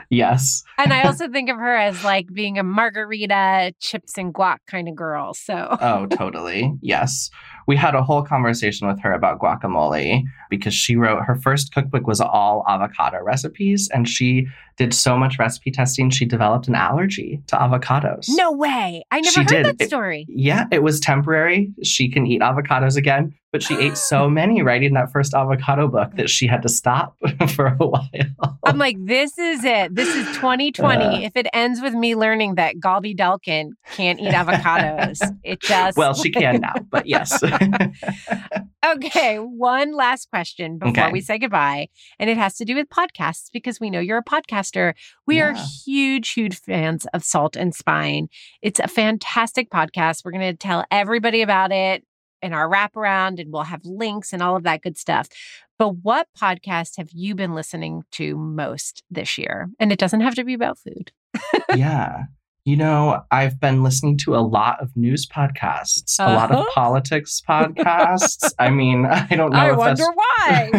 Yes. 0.09 0.63
And 0.80 0.91
I 0.91 1.03
also 1.03 1.28
think 1.30 1.49
of 1.49 1.57
her 1.57 1.76
as 1.76 2.03
like 2.03 2.34
being 2.34 2.57
a 2.57 2.63
margarita, 2.63 3.74
chips 3.80 4.18
and 4.18 4.34
guac 4.34 4.57
kind 4.68 4.88
of 4.89 4.95
girl. 4.95 5.34
So 5.34 5.78
Oh, 5.80 6.07
totally. 6.07 6.74
Yes. 6.82 7.30
We 7.68 7.76
had 7.76 7.95
a 7.95 8.01
whole 8.01 8.24
conversation 8.24 8.88
with 8.88 8.99
her 9.01 9.11
about 9.11 9.39
guacamole 9.39 10.24
because 10.49 10.74
she 10.74 10.95
wrote 10.95 11.24
her 11.26 11.36
first 11.36 11.74
cookbook 11.74 12.07
was 12.07 12.22
all 12.22 12.63
avocado 12.68 13.22
recipes 13.22 13.89
and 13.93 14.07
she 14.07 14.47
did 14.78 14.93
so 14.93 15.18
much 15.18 15.38
recipe 15.39 15.72
testing 15.72 16.09
she 16.09 16.24
developed 16.24 16.68
an 16.68 16.76
allergy 16.76 17.41
to 17.47 17.55
avocados. 17.55 18.26
no 18.30 18.51
way. 18.51 19.03
I 19.11 19.20
never 19.20 19.32
She 19.34 19.39
heard 19.41 19.47
did. 19.47 19.65
that 19.65 19.76
It- 19.82 19.89
story. 20.08 20.26
Yeah, 20.30 20.66
it 20.72 20.84
was 20.84 20.99
temporary. 20.99 21.74
She 21.84 22.10
can 22.10 22.26
eat 22.26 22.41
avocados 22.41 22.95
again, 22.95 23.34
but 23.52 23.64
she 23.64 23.76
ate 23.76 23.98
so 23.98 24.30
many 24.30 24.62
writing 24.62 24.93
that 24.93 25.12
first 25.12 25.34
avocado 25.34 25.88
book 25.88 26.12
that 26.16 26.30
she 26.30 26.48
had 26.48 26.62
to 26.64 26.70
stop 26.70 27.16
for 27.56 27.68
a 27.68 27.86
while. 27.88 28.58
I'm 28.66 28.78
like, 28.78 28.98
this 29.06 29.38
is 29.38 29.64
it. 29.64 29.95
This 29.95 30.10
is 30.14 30.26
2020. 30.36 31.04
Uh. 31.06 31.20
if 31.22 31.36
it 31.36 31.48
ends 31.54 31.82
with 31.82 31.93
me 31.93 32.16
learning 32.16 32.56
that 32.56 32.76
Gaby 32.82 33.16
Dalkin 33.16 33.70
can't 33.93 34.20
eat 34.20 34.34
avocados, 34.34 35.20
it 35.43 35.62
just. 35.62 35.98
well, 35.98 36.14
she 36.14 36.30
can 36.32 36.62
now, 36.62 36.74
but 36.89 37.06
yes. 37.08 37.41
Okay, 38.86 39.38
one 39.38 39.93
last 39.93 40.30
question 40.30 40.78
before 40.78 40.91
Okay. 40.91 41.12
we 41.12 41.20
say 41.20 41.38
goodbye. 41.39 41.89
And 42.20 42.30
it 42.30 42.38
has 42.38 42.56
to 42.58 42.64
do 42.66 42.76
with 42.76 42.88
podcasts 42.88 43.50
because 43.52 43.80
we 43.82 43.89
know 43.89 44.00
you're 44.00 44.20
a 44.20 44.24
podcaster. 44.24 44.93
We 45.26 45.41
are 45.41 45.54
huge, 45.86 46.30
huge 46.32 46.58
fans 46.60 47.06
of 47.14 47.24
Salt 47.24 47.56
and 47.58 47.76
Spine. 47.76 48.30
It's 48.62 48.80
a 48.80 48.88
fantastic 48.88 49.70
podcast. 49.72 50.24
We're 50.24 50.32
going 50.32 50.52
to 50.52 50.56
tell 50.56 50.86
everybody 50.89 51.41
about 51.41 51.72
it 51.74 52.06
in 52.41 52.53
our 52.53 52.69
wraparound 52.69 53.39
and 53.39 53.51
we'll 53.51 53.63
have 53.63 53.81
links 53.83 54.33
and 54.33 54.41
all 54.41 54.55
of 54.55 54.63
that 54.63 54.81
good 54.81 54.97
stuff. 54.97 55.27
But 55.79 55.89
what 56.03 56.27
podcast 56.39 56.97
have 56.97 57.09
you 57.13 57.35
been 57.35 57.53
listening 57.53 58.03
to 58.13 58.35
most 58.35 59.03
this 59.11 59.38
year? 59.38 59.69
And 59.79 59.91
it 59.91 59.99
doesn't 59.99 60.21
have 60.21 60.35
to 60.35 60.43
be 60.43 60.53
about 60.53 60.79
food. 60.79 61.11
yeah. 61.75 62.23
You 62.65 62.75
know, 62.75 63.21
I've 63.31 63.61
been 63.61 63.81
listening 63.81 64.17
to 64.25 64.35
a 64.35 64.41
lot 64.43 64.81
of 64.81 64.89
news 64.97 65.25
podcasts, 65.25 66.19
a 66.19 66.33
lot 66.33 66.51
of 66.51 66.57
Uh-huh. 66.57 66.71
politics 66.73 67.41
podcasts. 67.47 68.51
I 68.59 68.69
mean, 68.71 69.05
I 69.05 69.27
don't 69.27 69.51
know 69.53 69.57
I 69.57 69.71
wonder 69.71 70.03
why. 70.13 70.71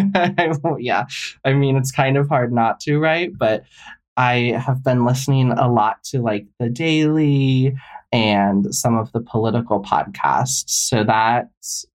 yeah. 0.80 1.06
I 1.46 1.54
mean, 1.54 1.76
it's 1.76 1.90
kind 1.90 2.18
of 2.18 2.28
hard 2.28 2.52
not 2.52 2.80
to, 2.80 2.98
right? 2.98 3.30
But 3.34 3.62
I 4.18 4.60
have 4.66 4.82
been 4.84 5.04
listening 5.06 5.52
a 5.52 5.72
lot 5.72 6.02
to 6.10 6.20
like 6.20 6.46
the 6.58 6.68
Daily 6.68 7.74
and 8.12 8.74
some 8.74 8.96
of 8.96 9.12
the 9.12 9.20
political 9.20 9.82
podcasts. 9.82 10.70
So 10.70 11.04
that 11.04 11.50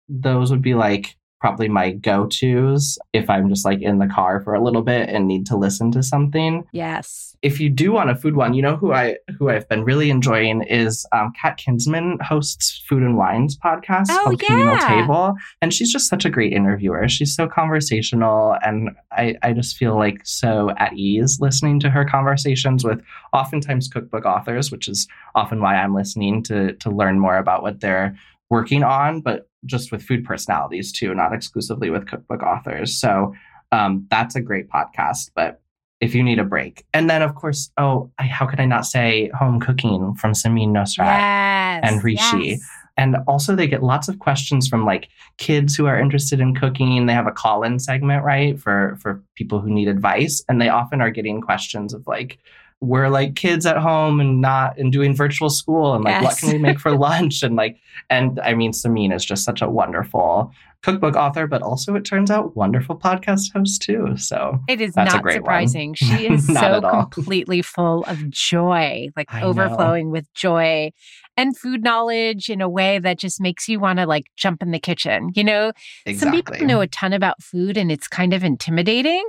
those 0.08 0.52
would 0.52 0.62
be 0.62 0.76
like 0.76 1.16
probably 1.44 1.68
my 1.68 1.92
go-tos 1.92 2.98
if 3.12 3.30
I'm 3.30 3.50
just 3.50 3.66
like 3.66 3.82
in 3.82 3.98
the 3.98 4.08
car 4.08 4.40
for 4.40 4.54
a 4.54 4.64
little 4.64 4.82
bit 4.82 5.10
and 5.10 5.28
need 5.28 5.46
to 5.48 5.58
listen 5.58 5.92
to 5.92 6.02
something 6.02 6.66
yes. 6.72 7.36
if 7.42 7.60
you 7.60 7.70
do 7.70 7.92
want 7.92 8.10
a 8.10 8.16
food 8.16 8.38
one, 8.38 8.54
you 8.54 8.62
know 8.62 8.78
who 8.78 8.94
I 8.94 9.18
who 9.38 9.50
I've 9.50 9.68
been 9.68 9.84
really 9.84 10.10
enjoying 10.10 10.62
is 10.64 11.06
um, 11.12 11.34
Kat 11.40 11.58
Kinsman 11.58 12.20
hosts 12.22 12.82
Food 12.88 13.04
and 13.04 13.18
Wines 13.18 13.58
podcast 13.58 14.06
Oh, 14.10 14.22
called 14.24 14.40
Communal 14.40 14.76
yeah. 14.76 14.88
Table, 14.88 15.36
and 15.62 15.74
she's 15.74 15.92
just 15.92 16.08
such 16.08 16.24
a 16.24 16.30
great 16.30 16.54
interviewer. 16.54 17.10
She's 17.10 17.36
so 17.36 17.46
conversational, 17.46 18.56
and 18.64 18.92
I 19.12 19.36
I 19.44 19.52
just 19.52 19.76
feel 19.76 19.98
like 19.98 20.22
so 20.24 20.72
at 20.78 20.94
ease 20.94 21.40
listening 21.42 21.82
to 21.82 21.90
her 21.90 22.06
conversations 22.06 22.86
with 22.86 23.02
oftentimes 23.34 23.90
cookbook 23.90 24.24
authors, 24.26 24.72
which 24.72 24.88
is 24.88 25.10
often 25.36 25.60
why 25.60 25.76
I'm 25.76 25.94
listening 25.94 26.42
to 26.44 26.72
to 26.72 26.90
learn 26.90 27.20
more 27.20 27.38
about 27.38 27.64
what 27.64 27.82
they're 27.82 28.16
working 28.54 28.84
on, 28.84 29.20
but 29.20 29.50
just 29.66 29.92
with 29.92 30.04
food 30.04 30.24
personalities 30.24 30.92
too, 30.92 31.14
not 31.16 31.34
exclusively 31.34 31.90
with 31.90 32.08
cookbook 32.08 32.44
authors. 32.44 32.96
So 32.96 33.34
um, 33.72 34.06
that's 34.12 34.36
a 34.36 34.42
great 34.42 34.70
podcast, 34.70 35.32
but 35.34 35.60
if 36.00 36.14
you 36.14 36.22
need 36.22 36.38
a 36.38 36.44
break. 36.44 36.86
And 36.94 37.10
then, 37.10 37.22
of 37.24 37.34
course, 37.34 37.72
oh, 37.78 38.12
I, 38.20 38.26
how 38.26 38.46
could 38.46 38.60
I 38.60 38.66
not 38.66 38.86
say 38.86 39.32
home 39.34 39.60
cooking 39.60 40.14
from 40.16 40.34
Samin 40.34 40.70
Nosrat? 40.70 41.18
Yes. 41.18 41.82
and 41.84 42.02
Hrishi. 42.02 42.50
yes. 42.52 42.62
And 42.96 43.16
also, 43.28 43.56
they 43.56 43.66
get 43.66 43.82
lots 43.82 44.08
of 44.08 44.20
questions 44.20 44.68
from 44.68 44.86
like 44.86 45.08
kids 45.38 45.76
who 45.76 45.88
are 45.88 46.00
interested 46.00 46.40
in 46.40 46.54
cooking. 46.54 47.08
They 47.08 47.14
have 47.14 47.26
a 47.26 47.32
call-in 47.32 47.80
segment, 47.80 48.24
right, 48.24 48.60
for 48.60 48.98
for 49.02 49.24
people 49.34 49.62
who 49.62 49.72
need 49.72 49.88
advice, 49.88 50.44
and 50.48 50.62
they 50.62 50.70
often 50.70 51.02
are 51.02 51.10
getting 51.10 51.42
questions 51.42 51.96
of 51.96 52.06
like, 52.06 52.38
we're 52.84 53.10
like 53.10 53.36
kids 53.36 53.66
at 53.66 53.78
home 53.78 54.20
and 54.20 54.42
not 54.42 54.78
and 54.78 54.92
doing 54.92 55.16
virtual 55.16 55.50
school, 55.50 55.94
and 55.96 56.04
like, 56.04 56.22
what 56.24 56.38
can 56.38 56.50
we 56.52 56.58
make 56.58 56.80
for 56.80 56.92
lunch? 56.98 57.42
And 57.44 57.56
like, 57.56 57.80
and 58.10 58.40
I 58.42 58.54
mean, 58.54 58.72
Samin 58.72 59.14
is 59.14 59.26
just 59.26 59.44
such 59.44 59.62
a 59.62 59.70
wonderful 59.70 60.52
cookbook 60.84 61.16
author, 61.16 61.48
but 61.48 61.62
also 61.62 61.96
it 61.96 62.04
turns 62.04 62.30
out 62.30 62.58
wonderful 62.58 62.98
podcast 62.98 63.54
host 63.54 63.82
too. 63.82 64.18
So 64.18 64.60
It 64.68 64.82
is 64.82 64.98
not 64.98 65.22
great 65.24 65.36
one. 65.36 65.68
surprising. 65.68 65.94
She 66.04 66.28
is 66.28 66.46
so 66.46 66.82
completely 67.14 67.62
full 67.62 68.04
of 68.04 68.30
joy, 68.30 69.08
like 69.16 69.34
I 69.34 69.40
know. 69.42 69.48
overflowing 69.48 70.12
with 70.12 70.32
joy 70.34 70.92
and 71.38 71.58
food 71.58 71.84
knowledge 71.84 72.50
in 72.50 72.60
a 72.62 72.68
way 72.70 73.00
that 73.00 73.18
just 73.18 73.40
makes 73.42 73.68
you 73.70 73.80
want 73.80 74.00
to 74.00 74.06
like 74.06 74.26
jump 74.36 74.62
in 74.62 74.72
the 74.72 74.80
kitchen. 74.80 75.30
You 75.36 75.46
know, 75.46 75.72
some 76.18 76.32
people 76.32 76.58
know 76.66 76.82
a 76.82 76.88
ton 76.88 77.14
about 77.14 77.42
food 77.42 77.78
and 77.78 77.90
it's 77.92 78.08
kind 78.10 78.34
of 78.34 78.44
intimidating. 78.44 79.24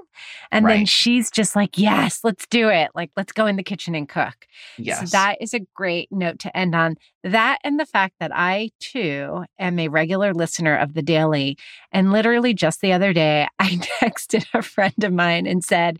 And 0.50 0.66
then 0.66 0.86
she's 0.86 1.30
just 1.30 1.56
like, 1.56 1.78
yes, 1.78 2.20
let's 2.22 2.46
do 2.46 2.68
it. 2.68 2.90
Like, 2.94 3.10
let's 3.16 3.32
go 3.32 3.46
in 3.46 3.56
the 3.56 3.62
kitchen 3.62 3.94
and 3.94 4.08
cook. 4.08 4.46
Yes. 4.78 5.00
So 5.00 5.06
that 5.06 5.36
is 5.40 5.54
a 5.54 5.60
great 5.74 6.10
note 6.10 6.38
to 6.40 6.56
end 6.56 6.74
on. 6.74 6.96
That 7.22 7.58
and 7.64 7.80
the 7.80 7.86
fact 7.86 8.14
that 8.20 8.30
I 8.34 8.70
too 8.80 9.44
am 9.58 9.78
a 9.78 9.88
regular 9.88 10.34
listener 10.34 10.76
of 10.76 10.94
the 10.94 11.02
daily. 11.02 11.56
And 11.92 12.12
literally 12.12 12.54
just 12.54 12.80
the 12.80 12.92
other 12.92 13.12
day, 13.12 13.46
I 13.58 13.78
texted 14.00 14.44
a 14.54 14.62
friend 14.62 15.02
of 15.02 15.12
mine 15.12 15.46
and 15.46 15.64
said, 15.64 15.98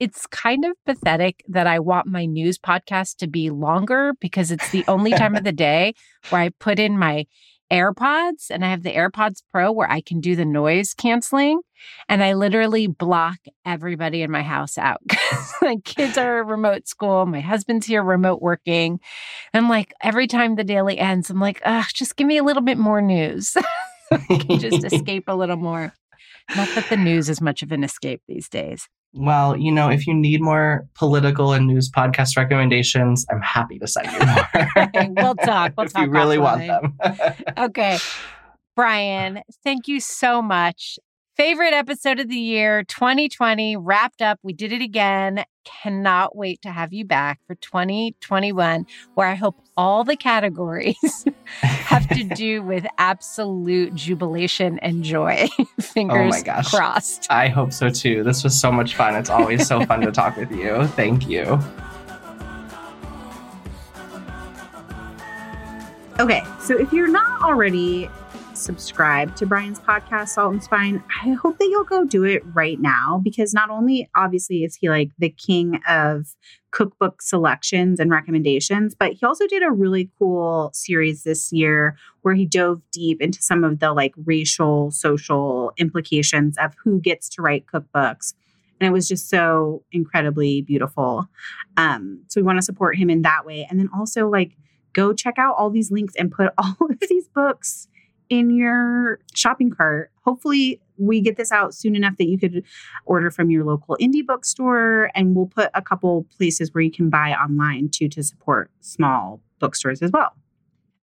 it's 0.00 0.26
kind 0.26 0.64
of 0.64 0.72
pathetic 0.84 1.44
that 1.46 1.68
I 1.68 1.78
want 1.78 2.08
my 2.08 2.24
news 2.24 2.58
podcast 2.58 3.18
to 3.18 3.28
be 3.28 3.50
longer 3.50 4.14
because 4.20 4.50
it's 4.50 4.70
the 4.70 4.84
only 4.88 5.12
time 5.12 5.36
of 5.36 5.44
the 5.44 5.52
day 5.52 5.94
where 6.30 6.40
I 6.40 6.48
put 6.48 6.80
in 6.80 6.98
my 6.98 7.26
AirPods 7.72 8.50
and 8.50 8.64
I 8.64 8.70
have 8.70 8.82
the 8.82 8.92
AirPods 8.92 9.42
Pro 9.50 9.72
where 9.72 9.90
I 9.90 10.00
can 10.00 10.20
do 10.20 10.36
the 10.36 10.44
noise 10.44 10.94
canceling. 10.94 11.60
And 12.08 12.22
I 12.22 12.34
literally 12.34 12.86
block 12.86 13.38
everybody 13.64 14.22
in 14.22 14.30
my 14.30 14.42
house 14.42 14.78
out. 14.78 15.00
my 15.62 15.76
kids 15.84 16.16
are 16.16 16.44
remote 16.44 16.86
school. 16.86 17.26
My 17.26 17.40
husband's 17.40 17.86
here 17.86 18.04
remote 18.04 18.40
working. 18.40 19.00
I'm 19.52 19.68
like, 19.68 19.92
every 20.00 20.28
time 20.28 20.54
the 20.54 20.62
daily 20.62 20.98
ends, 20.98 21.30
I'm 21.30 21.40
like, 21.40 21.60
ugh, 21.64 21.86
just 21.92 22.14
give 22.14 22.28
me 22.28 22.38
a 22.38 22.44
little 22.44 22.62
bit 22.62 22.78
more 22.78 23.02
news. 23.02 23.56
just 24.58 24.84
escape 24.92 25.24
a 25.26 25.34
little 25.34 25.56
more. 25.56 25.92
Not 26.54 26.68
that 26.74 26.88
the 26.90 26.96
news 26.96 27.28
is 27.28 27.40
much 27.40 27.62
of 27.62 27.72
an 27.72 27.84
escape 27.84 28.22
these 28.28 28.48
days. 28.48 28.88
Well, 29.14 29.56
you 29.56 29.70
know, 29.70 29.90
if 29.90 30.06
you 30.06 30.14
need 30.14 30.40
more 30.40 30.86
political 30.94 31.52
and 31.52 31.66
news 31.66 31.90
podcast 31.90 32.36
recommendations, 32.36 33.26
I'm 33.30 33.42
happy 33.42 33.78
to 33.78 33.86
send 33.86 34.10
you 34.10 34.18
more. 34.26 35.14
We'll 35.22 35.34
talk. 35.34 35.74
We'll 35.76 35.86
if 35.86 35.92
talk 35.92 36.06
you 36.06 36.10
really 36.10 36.38
want 36.38 36.66
them. 36.66 36.98
Okay. 37.58 37.98
Brian, 38.74 39.42
thank 39.62 39.86
you 39.86 40.00
so 40.00 40.40
much. 40.40 40.98
Favorite 41.36 41.72
episode 41.72 42.20
of 42.20 42.28
the 42.28 42.36
year, 42.36 42.84
2020, 42.84 43.78
wrapped 43.78 44.20
up. 44.20 44.38
We 44.42 44.52
did 44.52 44.70
it 44.70 44.82
again. 44.82 45.44
Cannot 45.64 46.36
wait 46.36 46.60
to 46.60 46.70
have 46.70 46.92
you 46.92 47.06
back 47.06 47.40
for 47.46 47.54
2021, 47.54 48.84
where 49.14 49.26
I 49.26 49.34
hope 49.34 49.56
all 49.74 50.04
the 50.04 50.14
categories 50.14 51.24
have 51.62 52.06
to 52.10 52.24
do 52.36 52.62
with 52.62 52.84
absolute 52.98 53.94
jubilation 53.94 54.78
and 54.80 55.02
joy. 55.02 55.48
Oh 55.58 55.66
Fingers 55.82 56.34
Oh 56.40 56.42
gosh. 56.44 56.70
crossed. 56.70 57.26
I 57.30 57.48
hope 57.48 57.72
so 57.72 57.88
too. 57.88 58.22
This 58.22 58.44
was 58.44 58.58
so 58.58 58.70
much 58.70 58.94
fun. 58.94 59.14
It's 59.14 59.30
always 59.30 59.66
so 59.66 59.84
fun 59.86 60.00
to 60.02 60.12
talk 60.12 60.36
with 60.36 60.50
you. 60.50 60.86
Thank 60.88 61.28
you. 61.28 61.58
Okay, 66.20 66.42
so 66.60 66.78
if 66.78 66.92
you're 66.92 67.08
not 67.08 67.42
already 67.42 68.08
subscribe 68.62 69.34
to 69.36 69.46
Brian's 69.46 69.80
podcast, 69.80 70.28
Salt 70.28 70.52
and 70.52 70.62
Spine, 70.62 71.02
I 71.24 71.30
hope 71.30 71.58
that 71.58 71.66
you'll 71.66 71.84
go 71.84 72.04
do 72.04 72.24
it 72.24 72.42
right 72.54 72.80
now 72.80 73.20
because 73.22 73.52
not 73.52 73.70
only 73.70 74.08
obviously 74.14 74.64
is 74.64 74.76
he 74.76 74.88
like 74.88 75.10
the 75.18 75.30
king 75.30 75.80
of 75.88 76.34
cookbook 76.70 77.20
selections 77.20 77.98
and 77.98 78.10
recommendations, 78.10 78.94
but 78.94 79.12
he 79.12 79.26
also 79.26 79.46
did 79.46 79.62
a 79.62 79.70
really 79.70 80.10
cool 80.18 80.70
series 80.72 81.24
this 81.24 81.52
year 81.52 81.96
where 82.22 82.34
he 82.34 82.46
dove 82.46 82.80
deep 82.92 83.20
into 83.20 83.42
some 83.42 83.64
of 83.64 83.80
the 83.80 83.92
like 83.92 84.14
racial, 84.24 84.90
social 84.90 85.72
implications 85.76 86.56
of 86.58 86.72
who 86.82 87.00
gets 87.00 87.28
to 87.30 87.42
write 87.42 87.66
cookbooks. 87.66 88.34
And 88.80 88.88
it 88.88 88.92
was 88.92 89.08
just 89.08 89.28
so 89.28 89.84
incredibly 89.92 90.62
beautiful. 90.62 91.28
Um, 91.76 92.22
so 92.28 92.40
we 92.40 92.44
want 92.44 92.58
to 92.58 92.62
support 92.62 92.96
him 92.96 93.10
in 93.10 93.22
that 93.22 93.44
way. 93.44 93.66
And 93.68 93.78
then 93.78 93.88
also 93.94 94.28
like 94.28 94.56
go 94.92 95.12
check 95.12 95.38
out 95.38 95.56
all 95.56 95.70
these 95.70 95.90
links 95.90 96.14
and 96.16 96.30
put 96.30 96.52
all 96.58 96.76
of 96.80 96.98
these 97.08 97.28
books 97.28 97.88
in 98.32 98.48
your 98.48 99.18
shopping 99.34 99.70
cart. 99.70 100.10
Hopefully, 100.24 100.80
we 100.96 101.20
get 101.20 101.36
this 101.36 101.52
out 101.52 101.74
soon 101.74 101.94
enough 101.94 102.16
that 102.16 102.28
you 102.28 102.38
could 102.38 102.64
order 103.04 103.30
from 103.30 103.50
your 103.50 103.62
local 103.62 103.94
indie 104.00 104.26
bookstore. 104.26 105.10
And 105.14 105.36
we'll 105.36 105.48
put 105.48 105.70
a 105.74 105.82
couple 105.82 106.26
places 106.34 106.72
where 106.72 106.80
you 106.80 106.90
can 106.90 107.10
buy 107.10 107.32
online 107.32 107.90
too 107.90 108.08
to 108.08 108.22
support 108.22 108.70
small 108.80 109.42
bookstores 109.58 110.00
as 110.00 110.10
well. 110.12 110.32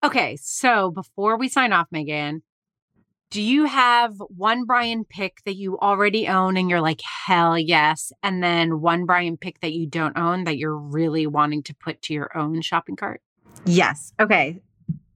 Okay, 0.03 0.37
so 0.41 0.89
before 0.89 1.37
we 1.37 1.49
sign 1.49 1.71
off, 1.71 1.85
Megan, 1.91 2.41
do 3.29 3.43
you 3.43 3.65
have 3.65 4.15
one 4.29 4.65
Brian 4.65 5.05
pick 5.05 5.43
that 5.45 5.55
you 5.55 5.77
already 5.77 6.27
own 6.27 6.57
and 6.57 6.67
you're 6.67 6.81
like, 6.81 7.01
hell 7.27 7.59
yes? 7.59 8.11
And 8.23 8.41
then 8.41 8.81
one 8.81 9.05
Brian 9.05 9.37
pick 9.37 9.59
that 9.59 9.73
you 9.73 9.85
don't 9.85 10.17
own 10.17 10.45
that 10.45 10.57
you're 10.57 10.75
really 10.75 11.27
wanting 11.27 11.61
to 11.63 11.75
put 11.75 12.01
to 12.03 12.13
your 12.15 12.35
own 12.35 12.63
shopping 12.63 12.95
cart? 12.95 13.21
Yes. 13.65 14.13
Okay. 14.19 14.61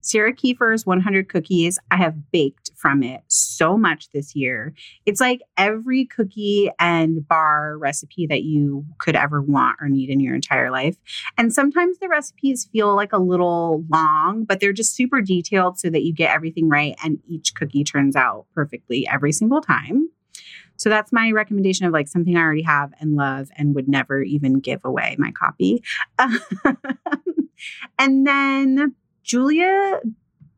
Sarah 0.04 0.34
Kieffer's 0.34 0.84
100 0.84 1.30
cookies. 1.30 1.78
I 1.90 1.96
have 1.96 2.30
baked 2.30 2.70
from 2.76 3.02
it 3.02 3.22
so 3.26 3.78
much 3.78 4.10
this 4.10 4.36
year. 4.36 4.74
It's 5.06 5.18
like 5.18 5.40
every 5.56 6.04
cookie 6.04 6.70
and 6.78 7.26
bar 7.26 7.78
recipe 7.78 8.26
that 8.26 8.42
you 8.42 8.84
could 8.98 9.16
ever 9.16 9.40
want 9.40 9.78
or 9.80 9.88
need 9.88 10.10
in 10.10 10.20
your 10.20 10.34
entire 10.34 10.70
life. 10.70 10.98
And 11.38 11.54
sometimes 11.54 11.98
the 11.98 12.08
recipes 12.08 12.68
feel 12.70 12.94
like 12.94 13.14
a 13.14 13.18
little 13.18 13.82
long, 13.90 14.44
but 14.44 14.60
they're 14.60 14.74
just 14.74 14.94
super 14.94 15.22
detailed 15.22 15.78
so 15.78 15.88
that 15.88 16.02
you 16.02 16.12
get 16.12 16.34
everything 16.34 16.68
right 16.68 16.94
and 17.02 17.20
each 17.26 17.54
cookie 17.54 17.82
turns 17.82 18.14
out 18.14 18.44
perfectly 18.54 19.08
every 19.08 19.32
single 19.32 19.62
time. 19.62 20.10
So 20.76 20.90
that's 20.90 21.12
my 21.12 21.30
recommendation 21.30 21.86
of 21.86 21.94
like 21.94 22.08
something 22.08 22.36
I 22.36 22.42
already 22.42 22.62
have 22.62 22.92
and 23.00 23.14
love 23.16 23.48
and 23.56 23.74
would 23.74 23.88
never 23.88 24.20
even 24.20 24.60
give 24.60 24.84
away 24.84 25.16
my 25.18 25.30
copy. 25.30 25.82
and 27.98 28.26
then 28.26 28.94
Julia 29.24 30.00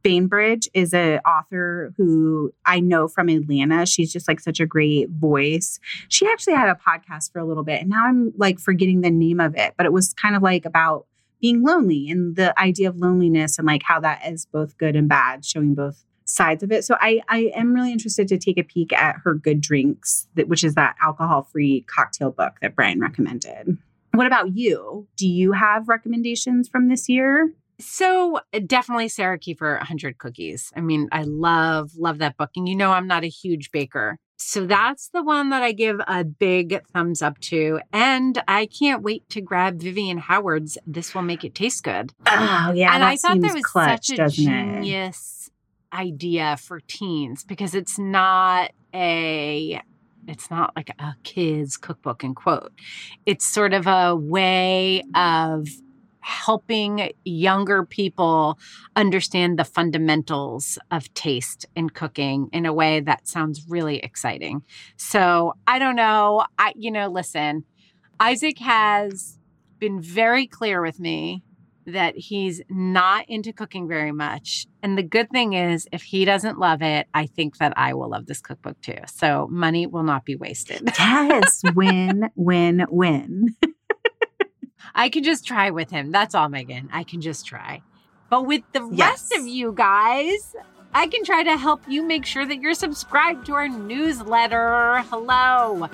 Bainbridge 0.02 0.68
is 0.74 0.92
an 0.92 1.20
author 1.20 1.92
who 1.96 2.52
I 2.64 2.80
know 2.80 3.08
from 3.08 3.28
Atlanta. 3.28 3.86
She's 3.86 4.12
just 4.12 4.28
like 4.28 4.40
such 4.40 4.60
a 4.60 4.66
great 4.66 5.08
voice. 5.08 5.80
She 6.08 6.26
actually 6.26 6.54
had 6.54 6.68
a 6.68 6.74
podcast 6.74 7.32
for 7.32 7.38
a 7.38 7.44
little 7.44 7.64
bit, 7.64 7.80
and 7.80 7.90
now 7.90 8.06
I'm 8.06 8.32
like 8.36 8.60
forgetting 8.60 9.00
the 9.00 9.10
name 9.10 9.40
of 9.40 9.56
it, 9.56 9.74
but 9.76 9.86
it 9.86 9.92
was 9.92 10.12
kind 10.14 10.36
of 10.36 10.42
like 10.42 10.64
about 10.64 11.06
being 11.40 11.62
lonely 11.62 12.08
and 12.08 12.36
the 12.36 12.58
idea 12.58 12.88
of 12.88 12.96
loneliness 12.96 13.58
and 13.58 13.66
like 13.66 13.82
how 13.82 14.00
that 14.00 14.26
is 14.26 14.46
both 14.46 14.76
good 14.78 14.96
and 14.96 15.08
bad, 15.08 15.44
showing 15.44 15.74
both 15.74 16.04
sides 16.24 16.62
of 16.62 16.72
it. 16.72 16.84
So 16.84 16.96
I 17.00 17.20
I 17.28 17.50
am 17.54 17.72
really 17.72 17.92
interested 17.92 18.28
to 18.28 18.38
take 18.38 18.58
a 18.58 18.64
peek 18.64 18.92
at 18.92 19.16
her 19.24 19.34
Good 19.34 19.60
Drinks, 19.60 20.28
that, 20.34 20.48
which 20.48 20.64
is 20.64 20.74
that 20.74 20.96
alcohol-free 21.02 21.84
cocktail 21.88 22.30
book 22.30 22.54
that 22.62 22.74
Brian 22.74 23.00
recommended. 23.00 23.78
What 24.12 24.26
about 24.26 24.56
you? 24.56 25.06
Do 25.16 25.28
you 25.28 25.52
have 25.52 25.88
recommendations 25.88 26.68
from 26.68 26.88
this 26.88 27.08
year? 27.08 27.52
So 27.78 28.40
uh, 28.52 28.60
definitely 28.66 29.08
Sarah 29.08 29.38
Kieffer 29.38 29.76
100 29.78 30.18
cookies. 30.18 30.72
I 30.76 30.80
mean, 30.80 31.08
I 31.12 31.22
love 31.22 31.92
love 31.96 32.18
that 32.18 32.36
book 32.36 32.50
and 32.56 32.68
you 32.68 32.74
know 32.74 32.92
I'm 32.92 33.06
not 33.06 33.24
a 33.24 33.28
huge 33.28 33.70
baker. 33.70 34.18
So 34.38 34.66
that's 34.66 35.08
the 35.08 35.22
one 35.22 35.48
that 35.50 35.62
I 35.62 35.72
give 35.72 35.98
a 36.06 36.22
big 36.22 36.82
thumbs 36.92 37.22
up 37.22 37.38
to 37.40 37.80
and 37.92 38.42
I 38.46 38.66
can't 38.66 39.02
wait 39.02 39.28
to 39.30 39.40
grab 39.40 39.80
Vivian 39.80 40.18
Howard's 40.18 40.76
This 40.86 41.14
Will 41.14 41.22
Make 41.22 41.44
It 41.44 41.54
Taste 41.54 41.82
Good. 41.82 42.12
Oh, 42.26 42.72
yeah. 42.74 42.94
and 42.94 43.02
I 43.02 43.16
thought 43.16 43.40
that 43.40 43.54
was 43.54 43.64
clutch, 43.64 44.08
such 44.08 44.18
a 44.18 44.28
genius 44.28 45.50
idea 45.92 46.56
for 46.58 46.80
teens 46.80 47.44
because 47.44 47.74
it's 47.74 47.98
not 47.98 48.72
a 48.94 49.80
it's 50.28 50.50
not 50.50 50.74
like 50.74 50.90
a 50.98 51.14
kid's 51.22 51.76
cookbook 51.76 52.24
and 52.24 52.34
quote. 52.34 52.72
It's 53.26 53.46
sort 53.46 53.72
of 53.72 53.86
a 53.86 54.14
way 54.14 55.02
of 55.14 55.68
helping 56.26 57.08
younger 57.24 57.84
people 57.84 58.58
understand 58.96 59.56
the 59.56 59.64
fundamentals 59.64 60.76
of 60.90 61.12
taste 61.14 61.66
in 61.76 61.88
cooking 61.88 62.48
in 62.52 62.66
a 62.66 62.72
way 62.72 62.98
that 62.98 63.28
sounds 63.28 63.64
really 63.68 63.98
exciting. 63.98 64.62
So, 64.96 65.54
I 65.68 65.78
don't 65.78 65.94
know. 65.94 66.44
I 66.58 66.72
you 66.74 66.90
know, 66.90 67.08
listen. 67.08 67.64
Isaac 68.18 68.58
has 68.58 69.38
been 69.78 70.00
very 70.00 70.46
clear 70.46 70.82
with 70.82 70.98
me 70.98 71.44
that 71.86 72.16
he's 72.16 72.60
not 72.68 73.24
into 73.28 73.52
cooking 73.52 73.86
very 73.86 74.10
much. 74.10 74.66
And 74.82 74.98
the 74.98 75.04
good 75.04 75.30
thing 75.30 75.52
is, 75.52 75.86
if 75.92 76.02
he 76.02 76.24
doesn't 76.24 76.58
love 76.58 76.82
it, 76.82 77.06
I 77.14 77.26
think 77.26 77.58
that 77.58 77.72
I 77.76 77.94
will 77.94 78.10
love 78.10 78.26
this 78.26 78.40
cookbook 78.40 78.80
too. 78.80 78.98
So 79.06 79.46
money 79.48 79.86
will 79.86 80.02
not 80.02 80.24
be 80.24 80.34
wasted. 80.34 80.90
Yes, 80.98 81.62
win, 81.76 82.30
win, 82.34 82.84
win. 82.90 83.54
I 84.94 85.08
can 85.08 85.22
just 85.24 85.46
try 85.46 85.70
with 85.70 85.90
him. 85.90 86.10
That's 86.12 86.34
all, 86.34 86.48
Megan. 86.48 86.88
I 86.92 87.04
can 87.04 87.20
just 87.20 87.46
try. 87.46 87.82
But 88.30 88.46
with 88.46 88.62
the 88.72 88.88
Yes. 88.92 89.30
rest 89.30 89.36
of 89.40 89.46
you 89.46 89.72
guys, 89.72 90.54
I 90.94 91.06
can 91.06 91.24
try 91.24 91.42
to 91.42 91.56
help 91.56 91.82
you 91.88 92.02
make 92.02 92.24
sure 92.26 92.46
that 92.46 92.60
you're 92.60 92.74
subscribed 92.74 93.46
to 93.46 93.54
our 93.54 93.68
newsletter. 93.68 95.02
Hello. 95.10 95.88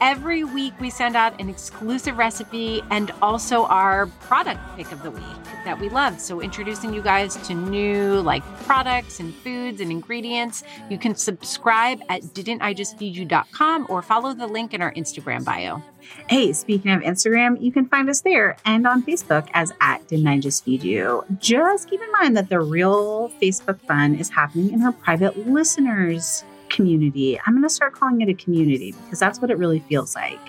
Every 0.00 0.44
week, 0.44 0.74
we 0.80 0.90
send 0.90 1.16
out 1.16 1.40
an 1.40 1.48
exclusive 1.48 2.18
recipe 2.18 2.82
and 2.90 3.10
also 3.20 3.64
our 3.64 4.06
product 4.06 4.60
pick 4.76 4.92
of 4.92 5.02
the 5.02 5.10
week 5.10 5.24
that 5.64 5.80
we 5.80 5.88
love. 5.88 6.20
So, 6.20 6.40
introducing 6.40 6.94
you 6.94 7.02
guys 7.02 7.34
to 7.48 7.54
new 7.54 8.20
like 8.20 8.44
products 8.62 9.18
and 9.18 9.34
foods 9.34 9.80
and 9.80 9.90
ingredients. 9.90 10.62
You 10.88 10.98
can 10.98 11.16
subscribe 11.16 12.00
at 12.08 12.22
didn'tijustfeedyou.com 12.22 13.86
or 13.88 14.02
follow 14.02 14.34
the 14.34 14.46
link 14.46 14.72
in 14.72 14.82
our 14.82 14.94
Instagram 14.94 15.44
bio. 15.44 15.82
Hey, 16.28 16.52
speaking 16.52 16.92
of 16.92 17.02
Instagram, 17.02 17.60
you 17.60 17.72
can 17.72 17.86
find 17.86 18.08
us 18.08 18.20
there 18.20 18.56
and 18.64 18.86
on 18.86 19.02
Facebook 19.02 19.48
as 19.52 19.72
at 19.80 20.06
Didn't 20.06 20.28
I 20.28 20.38
Just 20.38 20.64
Feed 20.64 20.84
You. 20.84 21.24
Just 21.38 21.90
keep 21.90 22.00
in 22.00 22.12
mind 22.12 22.36
that 22.36 22.48
the 22.48 22.60
real 22.60 23.30
Facebook 23.42 23.80
fun 23.80 24.14
is 24.14 24.30
happening 24.30 24.72
in 24.72 24.82
our 24.82 24.92
private 24.92 25.48
listeners 25.48 26.44
community. 26.68 27.38
I'm 27.46 27.54
going 27.54 27.62
to 27.62 27.70
start 27.70 27.94
calling 27.94 28.20
it 28.20 28.28
a 28.28 28.34
community 28.34 28.92
because 29.04 29.18
that's 29.18 29.40
what 29.40 29.50
it 29.50 29.58
really 29.58 29.80
feels 29.80 30.14
like. 30.14 30.40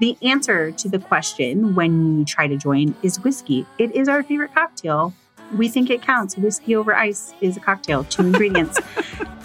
The 0.00 0.16
answer 0.22 0.72
to 0.72 0.88
the 0.88 0.98
question 0.98 1.74
when 1.74 2.18
you 2.18 2.24
try 2.24 2.46
to 2.48 2.56
join 2.56 2.94
is 3.02 3.20
whiskey. 3.20 3.66
It 3.78 3.94
is 3.94 4.08
our 4.08 4.22
favorite 4.22 4.52
cocktail. 4.54 5.14
We 5.56 5.68
think 5.68 5.90
it 5.90 6.02
counts. 6.02 6.36
Whiskey 6.36 6.74
over 6.74 6.94
ice 6.94 7.32
is 7.40 7.56
a 7.56 7.60
cocktail, 7.60 8.04
two 8.04 8.22
ingredients. 8.26 8.78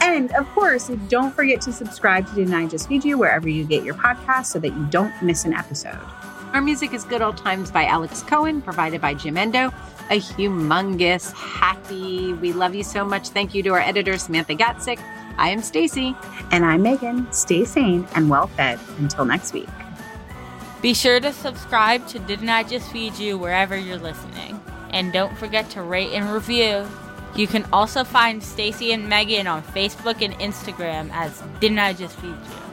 and 0.01 0.31
of 0.33 0.47
course, 0.49 0.87
don't 1.07 1.33
forget 1.35 1.61
to 1.61 1.71
subscribe 1.71 2.25
to 2.33 2.55
I 2.55 2.65
Just 2.67 2.87
Feed 2.87 3.05
You 3.05 3.17
wherever 3.17 3.47
you 3.47 3.63
get 3.63 3.83
your 3.83 3.95
podcast 3.95 4.47
so 4.47 4.59
that 4.59 4.69
you 4.69 4.87
don't 4.89 5.13
miss 5.21 5.45
an 5.45 5.53
episode. 5.53 5.99
Our 6.53 6.61
music 6.61 6.93
is 6.93 7.03
Good 7.03 7.21
Old 7.21 7.37
Times 7.37 7.69
by 7.69 7.85
Alex 7.85 8.23
Cohen, 8.23 8.63
provided 8.63 9.01
by 9.01 9.13
Jamendo. 9.13 9.71
A 10.09 10.19
humongous 10.19 11.31
happy. 11.33 12.33
We 12.33 12.53
love 12.53 12.73
you 12.73 12.83
so 12.83 13.05
much. 13.05 13.29
Thank 13.29 13.53
you 13.53 13.61
to 13.63 13.69
our 13.69 13.79
editor, 13.79 14.17
Samantha 14.17 14.55
Gatzik. 14.55 14.99
I 15.39 15.51
am 15.51 15.61
Stacy. 15.61 16.17
And 16.51 16.65
I'm 16.65 16.81
Megan. 16.81 17.31
Stay 17.31 17.63
sane 17.63 18.05
and 18.13 18.29
well 18.29 18.47
fed 18.47 18.77
until 18.97 19.23
next 19.23 19.53
week. 19.53 19.69
Be 20.81 20.93
sure 20.93 21.21
to 21.21 21.31
subscribe 21.31 22.05
to 22.07 22.19
Didn't 22.19 22.49
I 22.49 22.63
Just 22.63 22.91
Feed 22.91 23.17
You 23.17 23.37
wherever 23.37 23.77
you're 23.77 23.97
listening. 23.97 24.61
And 24.89 25.13
don't 25.13 25.37
forget 25.37 25.69
to 25.71 25.81
rate 25.81 26.11
and 26.11 26.29
review. 26.29 26.85
You 27.37 27.47
can 27.47 27.65
also 27.71 28.03
find 28.03 28.43
Stacy 28.43 28.91
and 28.91 29.07
Megan 29.07 29.47
on 29.47 29.63
Facebook 29.63 30.21
and 30.21 30.33
Instagram 30.39 31.09
as 31.13 31.41
Didn't 31.61 31.79
I 31.79 31.93
Just 31.93 32.17
Feed 32.17 32.31
You. 32.31 32.68